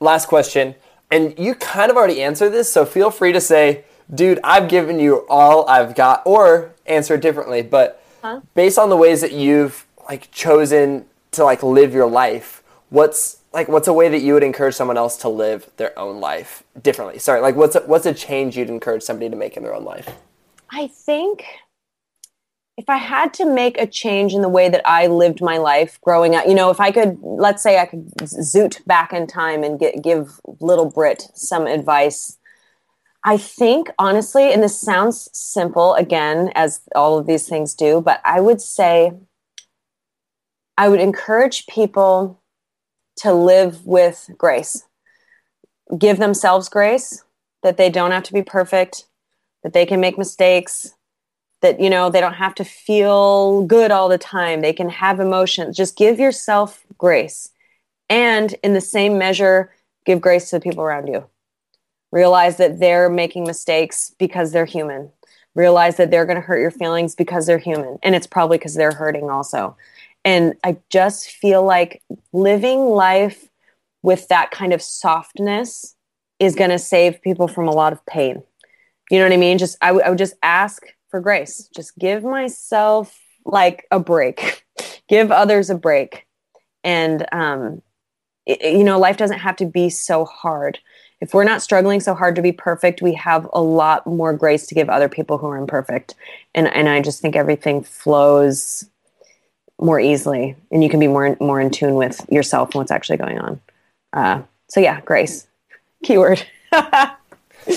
last 0.00 0.26
question, 0.26 0.74
and 1.10 1.38
you 1.38 1.54
kind 1.54 1.90
of 1.90 1.96
already 1.96 2.22
answered 2.22 2.50
this, 2.50 2.72
so 2.72 2.84
feel 2.84 3.10
free 3.10 3.32
to 3.32 3.40
say, 3.40 3.84
"Dude, 4.12 4.40
I've 4.42 4.68
given 4.68 4.98
you 4.98 5.26
all 5.28 5.68
I've 5.68 5.94
got," 5.94 6.22
or 6.24 6.72
answer 6.86 7.14
it 7.14 7.20
differently. 7.20 7.62
But 7.62 8.02
based 8.54 8.78
on 8.78 8.88
the 8.90 8.96
ways 8.96 9.20
that 9.20 9.32
you've 9.32 9.86
like 10.08 10.30
chosen 10.32 11.06
to 11.32 11.44
like 11.44 11.62
live 11.62 11.94
your 11.94 12.08
life, 12.08 12.62
what's 12.88 13.38
like 13.52 13.68
what's 13.68 13.88
a 13.88 13.92
way 13.92 14.08
that 14.08 14.20
you 14.20 14.34
would 14.34 14.42
encourage 14.42 14.74
someone 14.74 14.96
else 14.96 15.16
to 15.18 15.28
live 15.28 15.70
their 15.76 15.98
own 15.98 16.20
life 16.20 16.62
differently? 16.82 17.18
Sorry, 17.18 17.40
like 17.40 17.56
what's 17.56 17.76
a, 17.76 17.80
what's 17.80 18.06
a 18.06 18.14
change 18.14 18.56
you'd 18.56 18.68
encourage 18.68 19.02
somebody 19.02 19.28
to 19.28 19.36
make 19.36 19.56
in 19.56 19.62
their 19.62 19.74
own 19.74 19.84
life? 19.84 20.08
I 20.70 20.86
think 20.86 21.44
if 22.80 22.88
I 22.88 22.96
had 22.96 23.34
to 23.34 23.44
make 23.44 23.78
a 23.78 23.86
change 23.86 24.32
in 24.32 24.40
the 24.40 24.48
way 24.48 24.70
that 24.70 24.80
I 24.86 25.06
lived 25.06 25.42
my 25.42 25.58
life 25.58 26.00
growing 26.00 26.34
up, 26.34 26.46
you 26.46 26.54
know, 26.54 26.70
if 26.70 26.80
I 26.80 26.90
could, 26.90 27.18
let's 27.20 27.62
say 27.62 27.78
I 27.78 27.84
could 27.84 28.10
zoot 28.16 28.84
back 28.86 29.12
in 29.12 29.26
time 29.26 29.62
and 29.62 29.78
get, 29.78 30.02
give 30.02 30.40
little 30.60 30.88
Britt 30.88 31.28
some 31.34 31.66
advice, 31.66 32.38
I 33.24 33.36
think 33.36 33.90
honestly, 33.98 34.52
and 34.52 34.62
this 34.62 34.80
sounds 34.80 35.28
simple 35.32 35.94
again, 35.94 36.52
as 36.54 36.80
all 36.94 37.18
of 37.18 37.26
these 37.26 37.48
things 37.48 37.74
do, 37.74 38.00
but 38.00 38.20
I 38.24 38.40
would 38.40 38.60
say 38.60 39.12
I 40.78 40.88
would 40.88 41.00
encourage 41.00 41.66
people 41.66 42.40
to 43.16 43.34
live 43.34 43.84
with 43.84 44.30
grace, 44.38 44.84
give 45.98 46.18
themselves 46.18 46.70
grace, 46.70 47.22
that 47.62 47.76
they 47.76 47.90
don't 47.90 48.12
have 48.12 48.22
to 48.22 48.32
be 48.32 48.42
perfect, 48.42 49.04
that 49.62 49.74
they 49.74 49.84
can 49.84 50.00
make 50.00 50.16
mistakes 50.16 50.94
that 51.60 51.80
you 51.80 51.90
know 51.90 52.10
they 52.10 52.20
don't 52.20 52.34
have 52.34 52.54
to 52.56 52.64
feel 52.64 53.62
good 53.66 53.90
all 53.90 54.08
the 54.08 54.18
time. 54.18 54.60
They 54.60 54.72
can 54.72 54.88
have 54.88 55.20
emotions. 55.20 55.76
Just 55.76 55.96
give 55.96 56.18
yourself 56.18 56.84
grace. 56.96 57.50
And 58.08 58.54
in 58.64 58.74
the 58.74 58.80
same 58.80 59.18
measure 59.18 59.72
give 60.06 60.20
grace 60.20 60.50
to 60.50 60.56
the 60.56 60.62
people 60.62 60.82
around 60.82 61.06
you 61.06 61.26
realize 62.12 62.56
that 62.56 62.80
they're 62.80 63.08
making 63.08 63.44
mistakes 63.44 64.14
because 64.18 64.52
they're 64.52 64.64
human 64.64 65.10
realize 65.56 65.96
that 65.96 66.12
they're 66.12 66.26
going 66.26 66.36
to 66.36 66.40
hurt 66.40 66.60
your 66.60 66.70
feelings 66.70 67.14
because 67.16 67.46
they're 67.46 67.58
human 67.58 67.98
and 68.02 68.14
it's 68.14 68.26
probably 68.26 68.56
because 68.56 68.74
they're 68.74 68.94
hurting 68.94 69.28
also 69.30 69.76
and 70.24 70.54
i 70.64 70.76
just 70.90 71.30
feel 71.30 71.64
like 71.64 72.02
living 72.32 72.80
life 72.80 73.48
with 74.02 74.28
that 74.28 74.50
kind 74.50 74.72
of 74.72 74.80
softness 74.80 75.96
is 76.38 76.54
going 76.54 76.70
to 76.70 76.78
save 76.78 77.20
people 77.20 77.48
from 77.48 77.66
a 77.66 77.72
lot 77.72 77.92
of 77.92 78.04
pain 78.06 78.42
you 79.10 79.18
know 79.18 79.24
what 79.24 79.32
i 79.32 79.36
mean 79.36 79.58
just 79.58 79.76
I, 79.82 79.88
w- 79.88 80.04
I 80.04 80.08
would 80.08 80.18
just 80.18 80.34
ask 80.42 80.84
for 81.10 81.20
grace. 81.20 81.68
Just 81.74 81.98
give 81.98 82.22
myself 82.24 83.18
like 83.44 83.86
a 83.90 84.00
break, 84.00 84.64
give 85.08 85.30
others 85.30 85.70
a 85.70 85.74
break. 85.74 86.26
And, 86.82 87.26
um, 87.32 87.82
it, 88.46 88.62
you 88.72 88.84
know, 88.84 88.98
life 88.98 89.16
doesn't 89.16 89.40
have 89.40 89.56
to 89.56 89.66
be 89.66 89.90
so 89.90 90.24
hard. 90.24 90.78
If 91.20 91.34
we're 91.34 91.44
not 91.44 91.62
struggling 91.62 92.00
so 92.00 92.14
hard 92.14 92.34
to 92.36 92.42
be 92.42 92.52
perfect, 92.52 93.02
we 93.02 93.12
have 93.14 93.48
a 93.52 93.60
lot 93.60 94.06
more 94.06 94.32
grace 94.32 94.66
to 94.68 94.74
give 94.74 94.88
other 94.88 95.08
people 95.08 95.38
who 95.38 95.46
are 95.48 95.58
imperfect. 95.58 96.14
And, 96.54 96.66
and 96.68 96.88
I 96.88 97.02
just 97.02 97.20
think 97.20 97.36
everything 97.36 97.82
flows 97.82 98.88
more 99.80 100.00
easily 100.00 100.56
and 100.70 100.82
you 100.82 100.90
can 100.90 101.00
be 101.00 101.08
more, 101.08 101.36
more 101.40 101.60
in 101.60 101.70
tune 101.70 101.94
with 101.94 102.24
yourself 102.30 102.70
and 102.70 102.76
what's 102.76 102.90
actually 102.90 103.18
going 103.18 103.38
on. 103.38 103.60
Uh, 104.12 104.42
so 104.68 104.80
yeah, 104.80 105.00
grace, 105.02 105.46
keyword. 106.02 106.44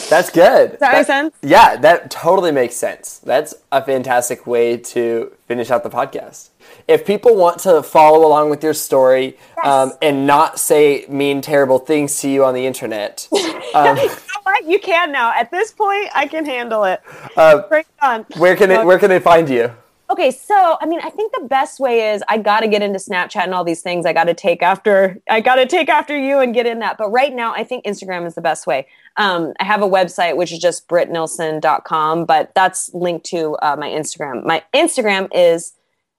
That's 0.10 0.30
good. 0.30 0.72
Does 0.72 0.80
that, 0.80 0.80
that 0.80 0.94
make 0.94 1.08
sense? 1.08 1.36
Yeah, 1.42 1.78
that 1.78 2.10
totally 2.10 2.52
makes 2.52 2.76
sense. 2.76 3.20
That's 3.20 3.54
a 3.72 3.84
fantastic 3.84 4.48
way 4.48 4.78
to 4.78 5.32
finish 5.48 5.70
out 5.72 5.84
the 5.84 5.90
podcast. 5.90 6.50
If 6.88 7.06
people 7.06 7.36
want 7.36 7.60
to 7.60 7.84
follow 7.84 8.26
along 8.26 8.50
with 8.50 8.64
your 8.64 8.74
story 8.74 9.38
yes. 9.58 9.66
um, 9.66 9.94
and 10.02 10.26
not 10.26 10.60
say 10.60 11.06
mean, 11.10 11.42
terrible 11.42 11.80
things 11.80 12.20
to 12.22 12.30
you 12.30 12.44
on 12.46 12.54
the 12.54 12.66
internet, 12.66 13.28
um, 13.76 13.98
you, 13.98 14.08
know 14.08 14.14
you 14.66 14.80
can 14.80 15.12
now. 15.12 15.32
At 15.34 15.52
this 15.52 15.72
point, 15.72 16.10
I 16.14 16.28
can 16.28 16.46
handle 16.46 16.84
it. 16.86 17.02
Uh, 17.36 17.68
Bring 17.68 17.82
it 17.82 18.06
on. 18.06 18.26
Where 18.38 18.56
can 18.56 18.72
it, 18.72 18.86
Where 18.86 19.00
can 19.00 19.10
they 19.10 19.20
find 19.20 19.50
you? 19.50 19.72
Okay, 20.10 20.32
so 20.32 20.78
I 20.80 20.86
mean, 20.86 21.00
I 21.02 21.10
think 21.10 21.34
the 21.34 21.48
best 21.48 21.80
way 21.80 22.14
is 22.14 22.22
I 22.28 22.38
got 22.38 22.60
to 22.60 22.68
get 22.68 22.82
into 22.82 23.00
Snapchat 23.00 23.46
and 23.46 23.54
all 23.54 23.64
these 23.64 23.82
things. 23.82 24.06
I 24.06 24.14
got 24.14 24.26
to 24.26 24.34
take 24.34 24.62
after 24.62 25.20
I 25.30 25.40
got 25.42 25.56
to 25.56 25.66
take 25.66 25.90
after 25.90 26.18
you 26.18 26.40
and 26.40 26.54
get 26.54 26.68
in 26.68 26.80
that. 26.80 26.98
But 26.98 27.10
right 27.10 27.34
now, 27.34 27.54
I 27.54 27.64
think 27.64 27.86
Instagram 27.86 28.28
is 28.28 28.36
the 28.36 28.42
best 28.42 28.68
way. 28.68 28.88
Um, 29.18 29.54
I 29.60 29.64
have 29.66 29.82
a 29.82 29.88
website 29.88 30.38
which 30.38 30.52
is 30.52 30.60
just 30.60 30.88
brittnilsson.com, 30.88 32.26
but 32.26 32.52
that's 32.56 32.94
linked 32.94 33.26
to 33.28 33.56
uh, 33.62 33.76
my 33.78 33.90
Instagram. 33.90 34.46
My 34.46 34.64
Instagram 34.74 35.30
is 35.34 35.74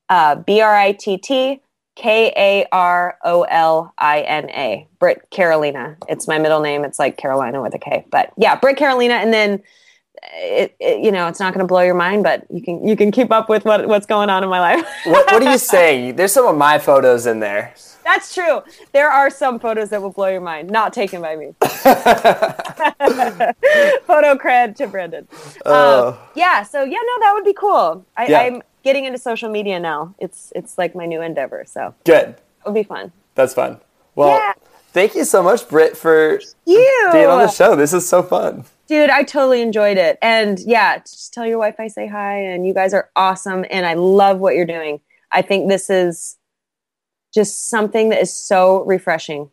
uh, 0.08 0.36
B 0.36 0.60
R 0.60 0.74
I 0.74 0.92
T 0.92 1.16
T 1.18 1.60
K 1.96 2.32
A 2.36 2.66
R 2.72 3.18
O 3.24 3.42
L 3.42 3.92
I 3.98 4.20
N 4.20 4.50
A, 4.50 4.86
Britt 4.98 5.28
Karolina. 5.30 5.96
It's 6.08 6.28
my 6.28 6.38
middle 6.38 6.60
name. 6.60 6.84
It's 6.84 6.98
like 6.98 7.16
Carolina 7.16 7.62
with 7.62 7.74
a 7.74 7.78
K, 7.78 8.04
but 8.10 8.32
yeah, 8.36 8.56
Britt 8.56 8.76
Karolina, 8.76 9.22
and 9.22 9.32
then 9.32 9.62
it, 10.32 10.74
it, 10.80 11.04
you 11.04 11.12
know 11.12 11.28
it's 11.28 11.40
not 11.40 11.52
going 11.52 11.62
to 11.64 11.66
blow 11.66 11.82
your 11.82 11.94
mind 11.94 12.22
but 12.22 12.46
you 12.50 12.62
can 12.62 12.86
you 12.86 12.96
can 12.96 13.10
keep 13.10 13.30
up 13.30 13.48
with 13.48 13.64
what 13.64 13.86
what's 13.88 14.06
going 14.06 14.30
on 14.30 14.42
in 14.42 14.48
my 14.48 14.60
life 14.60 14.86
what, 15.04 15.30
what 15.30 15.42
are 15.42 15.50
you 15.50 15.58
saying 15.74 16.16
there's 16.16 16.32
some 16.32 16.46
of 16.46 16.56
my 16.56 16.78
photos 16.78 17.26
in 17.26 17.40
there 17.40 17.74
that's 18.04 18.34
true. 18.34 18.62
There 18.92 19.10
are 19.10 19.30
some 19.30 19.58
photos 19.58 19.90
that 19.90 20.02
will 20.02 20.12
blow 20.12 20.28
your 20.28 20.40
mind. 20.40 20.70
Not 20.70 20.92
taken 20.92 21.20
by 21.22 21.36
me. 21.36 21.54
Photo 24.06 24.36
cred 24.36 24.76
to 24.76 24.86
brandon. 24.86 25.26
Uh, 25.64 26.08
um, 26.08 26.18
yeah 26.34 26.62
so 26.62 26.84
yeah 26.84 26.98
no 26.98 27.20
that 27.20 27.32
would 27.34 27.44
be 27.44 27.54
cool. 27.54 28.04
I, 28.16 28.26
yeah. 28.26 28.40
i'm 28.40 28.62
getting 28.82 29.04
into 29.04 29.18
social 29.18 29.48
media 29.50 29.80
now. 29.80 30.14
It's 30.18 30.52
it's 30.54 30.78
like 30.78 30.94
my 30.94 31.06
new 31.06 31.22
endeavor 31.22 31.64
so. 31.66 31.94
Good. 32.04 32.28
It 32.28 32.38
would 32.66 32.74
be 32.74 32.82
fun. 32.82 33.12
That's 33.34 33.54
fun. 33.54 33.80
Well 34.14 34.36
yeah. 34.36 34.52
thank 34.92 35.14
you 35.14 35.24
so 35.24 35.42
much 35.42 35.68
britt 35.68 35.96
for 35.96 36.40
you. 36.66 37.08
being 37.12 37.26
on 37.26 37.38
the 37.38 37.48
show. 37.48 37.74
This 37.74 37.92
is 37.92 38.08
so 38.08 38.22
fun. 38.22 38.64
Dude, 38.86 39.08
I 39.08 39.22
totally 39.22 39.62
enjoyed 39.62 39.96
it. 39.96 40.18
And 40.20 40.60
yeah, 40.60 40.98
just 40.98 41.32
tell 41.32 41.46
your 41.46 41.58
wife 41.58 41.76
I 41.78 41.88
say 41.88 42.06
hi 42.06 42.36
and 42.36 42.66
you 42.66 42.74
guys 42.74 42.92
are 42.92 43.08
awesome 43.16 43.64
and 43.70 43.86
I 43.86 43.94
love 43.94 44.38
what 44.38 44.54
you're 44.54 44.66
doing. 44.66 45.00
I 45.32 45.42
think 45.42 45.68
this 45.68 45.88
is 45.88 46.36
just 47.34 47.68
something 47.68 48.10
that 48.10 48.22
is 48.22 48.32
so 48.32 48.84
refreshing. 48.84 49.50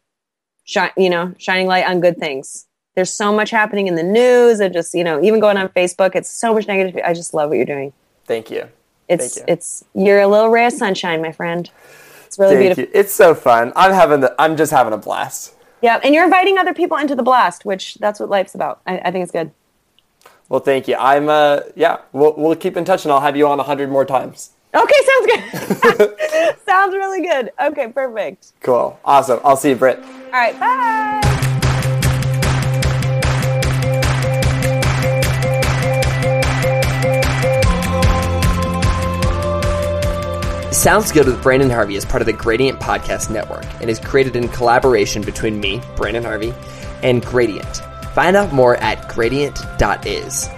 Shine, 0.64 0.92
you 0.96 1.10
know, 1.10 1.34
shining 1.38 1.68
light 1.68 1.88
on 1.88 2.00
good 2.00 2.18
things. 2.18 2.68
There's 2.96 3.12
so 3.12 3.34
much 3.34 3.50
happening 3.50 3.88
in 3.88 3.96
the 3.96 4.04
news 4.04 4.60
and 4.60 4.74
just, 4.74 4.94
you 4.94 5.04
know, 5.04 5.22
even 5.24 5.40
going 5.40 5.58
on 5.58 5.70
Facebook, 5.70 6.16
it's 6.16 6.30
so 6.30 6.54
much 6.54 6.68
negative. 6.68 7.02
I 7.04 7.14
just 7.14 7.34
love 7.34 7.50
what 7.50 7.56
you're 7.56 7.66
doing. 7.66 7.94
Thank 8.26 8.52
you. 8.52 8.68
It's 9.08 9.36
Thank 9.36 9.48
you. 9.48 9.54
it's 9.54 9.84
you're 9.94 10.22
a 10.22 10.28
little 10.28 10.50
ray 10.50 10.68
of 10.68 10.74
sunshine, 10.74 11.22
my 11.22 11.32
friend. 11.32 11.70
It's 12.26 12.38
really 12.40 12.56
Thank 12.56 12.76
beautiful. 12.76 12.84
You. 12.84 13.00
It's 13.02 13.14
so 13.14 13.34
fun. 13.34 13.74
I'm 13.76 13.92
having 13.92 14.22
the 14.22 14.34
I'm 14.40 14.56
just 14.56 14.72
having 14.72 14.94
a 14.94 14.98
blast. 14.98 15.56
Yeah, 15.82 16.00
and 16.04 16.14
you're 16.14 16.24
inviting 16.24 16.58
other 16.58 16.74
people 16.74 16.98
into 16.98 17.16
the 17.16 17.24
blast, 17.24 17.66
which 17.66 17.96
that's 17.96 18.20
what 18.20 18.30
life's 18.30 18.54
about. 18.56 18.82
I, 18.86 19.00
I 19.00 19.12
think 19.12 19.24
it's 19.24 19.32
good. 19.32 19.52
Well, 20.48 20.60
thank 20.60 20.88
you. 20.88 20.96
I'm 20.96 21.28
uh 21.28 21.62
yeah, 21.76 21.98
we'll 22.14 22.36
we'll 22.38 22.56
keep 22.56 22.78
in 22.78 22.86
touch 22.86 23.04
and 23.04 23.12
I'll 23.12 23.22
have 23.22 23.36
you 23.36 23.48
on 23.48 23.60
a 23.60 23.64
hundred 23.64 23.90
more 23.90 24.06
times. 24.06 24.52
Okay, 24.74 24.94
sounds 25.06 25.98
good. 25.98 26.58
sounds 26.66 26.96
really 26.96 27.22
good. 27.22 27.52
Okay, 27.62 27.88
perfect. 27.90 28.54
Cool. 28.62 29.00
Awesome. 29.04 29.40
I'll 29.44 29.58
see 29.58 29.70
you, 29.70 29.76
Britt. 29.76 30.00
All 30.00 30.32
right, 30.32 30.58
bye. 30.60 31.22
Sounds 40.72 41.12
Good 41.12 41.28
with 41.28 41.44
Brandon 41.44 41.70
Harvey 41.70 41.96
is 41.96 42.06
part 42.06 42.24
of 42.24 42.26
the 42.26 42.34
Gradient 42.34 42.80
Podcast 42.80 43.30
Network 43.30 43.66
and 43.82 43.90
is 43.90 44.00
created 44.00 44.36
in 44.36 44.48
collaboration 44.48 45.22
between 45.22 45.60
me, 45.60 45.80
Brandon 45.96 46.24
Harvey, 46.24 46.56
and 47.04 47.24
Gradient. 47.24 47.82
Find 48.16 48.36
out 48.36 48.52
more 48.52 48.78
at 48.78 49.08
gradient.is. 49.08 50.50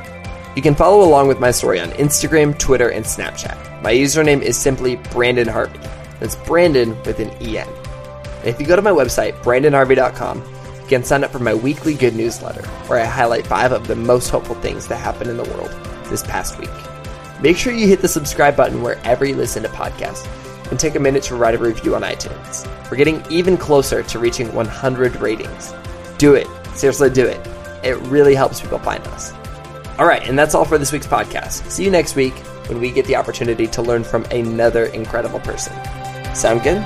You 0.55 0.61
can 0.61 0.75
follow 0.75 1.03
along 1.03 1.27
with 1.27 1.39
my 1.39 1.49
story 1.49 1.79
on 1.79 1.89
Instagram, 1.91 2.57
Twitter, 2.59 2.89
and 2.89 3.03
Snapchat. 3.03 3.81
My 3.81 3.91
username 3.91 4.43
is 4.43 4.55
simply 4.55 4.97
Brandon 4.97 5.47
Harvey. 5.47 5.79
That's 6.19 6.35
Brandon 6.35 6.95
with 7.03 7.19
an 7.19 7.31
EN. 7.41 7.67
If 8.45 8.59
you 8.59 8.67
go 8.67 8.75
to 8.75 8.81
my 8.83 8.91
website, 8.91 9.33
brandonharvey.com, 9.41 10.37
you 10.81 10.87
can 10.87 11.03
sign 11.03 11.23
up 11.23 11.31
for 11.31 11.39
my 11.39 11.55
weekly 11.55 11.95
good 11.95 12.15
newsletter, 12.15 12.61
where 12.87 12.99
I 12.99 13.05
highlight 13.05 13.47
five 13.47 13.71
of 13.71 13.87
the 13.87 13.95
most 13.95 14.29
hopeful 14.29 14.53
things 14.55 14.87
that 14.89 14.97
happened 14.97 15.31
in 15.31 15.37
the 15.37 15.43
world 15.43 15.71
this 16.09 16.21
past 16.21 16.59
week. 16.59 16.69
Make 17.41 17.57
sure 17.57 17.73
you 17.73 17.87
hit 17.87 18.01
the 18.01 18.07
subscribe 18.07 18.55
button 18.55 18.83
wherever 18.83 19.25
you 19.25 19.35
listen 19.35 19.63
to 19.63 19.69
podcasts 19.69 20.27
and 20.69 20.79
take 20.79 20.93
a 20.93 20.99
minute 20.99 21.23
to 21.23 21.35
write 21.35 21.55
a 21.55 21.57
review 21.57 21.95
on 21.95 22.03
iTunes. 22.03 22.69
We're 22.91 22.97
getting 22.97 23.23
even 23.31 23.57
closer 23.57 24.03
to 24.03 24.19
reaching 24.19 24.53
100 24.53 25.15
ratings. 25.15 25.73
Do 26.19 26.35
it. 26.35 26.47
Seriously, 26.75 27.09
do 27.09 27.25
it. 27.25 27.45
It 27.83 27.97
really 28.01 28.35
helps 28.35 28.61
people 28.61 28.79
find 28.79 29.05
us. 29.07 29.33
All 29.99 30.07
right, 30.07 30.27
and 30.27 30.37
that's 30.37 30.55
all 30.55 30.65
for 30.65 30.77
this 30.77 30.91
week's 30.91 31.07
podcast. 31.07 31.69
See 31.69 31.83
you 31.83 31.91
next 31.91 32.15
week 32.15 32.33
when 32.67 32.79
we 32.79 32.91
get 32.91 33.05
the 33.05 33.15
opportunity 33.15 33.67
to 33.67 33.81
learn 33.81 34.03
from 34.03 34.25
another 34.25 34.85
incredible 34.87 35.39
person. 35.39 35.73
Sound 36.33 36.63
good? 36.63 36.81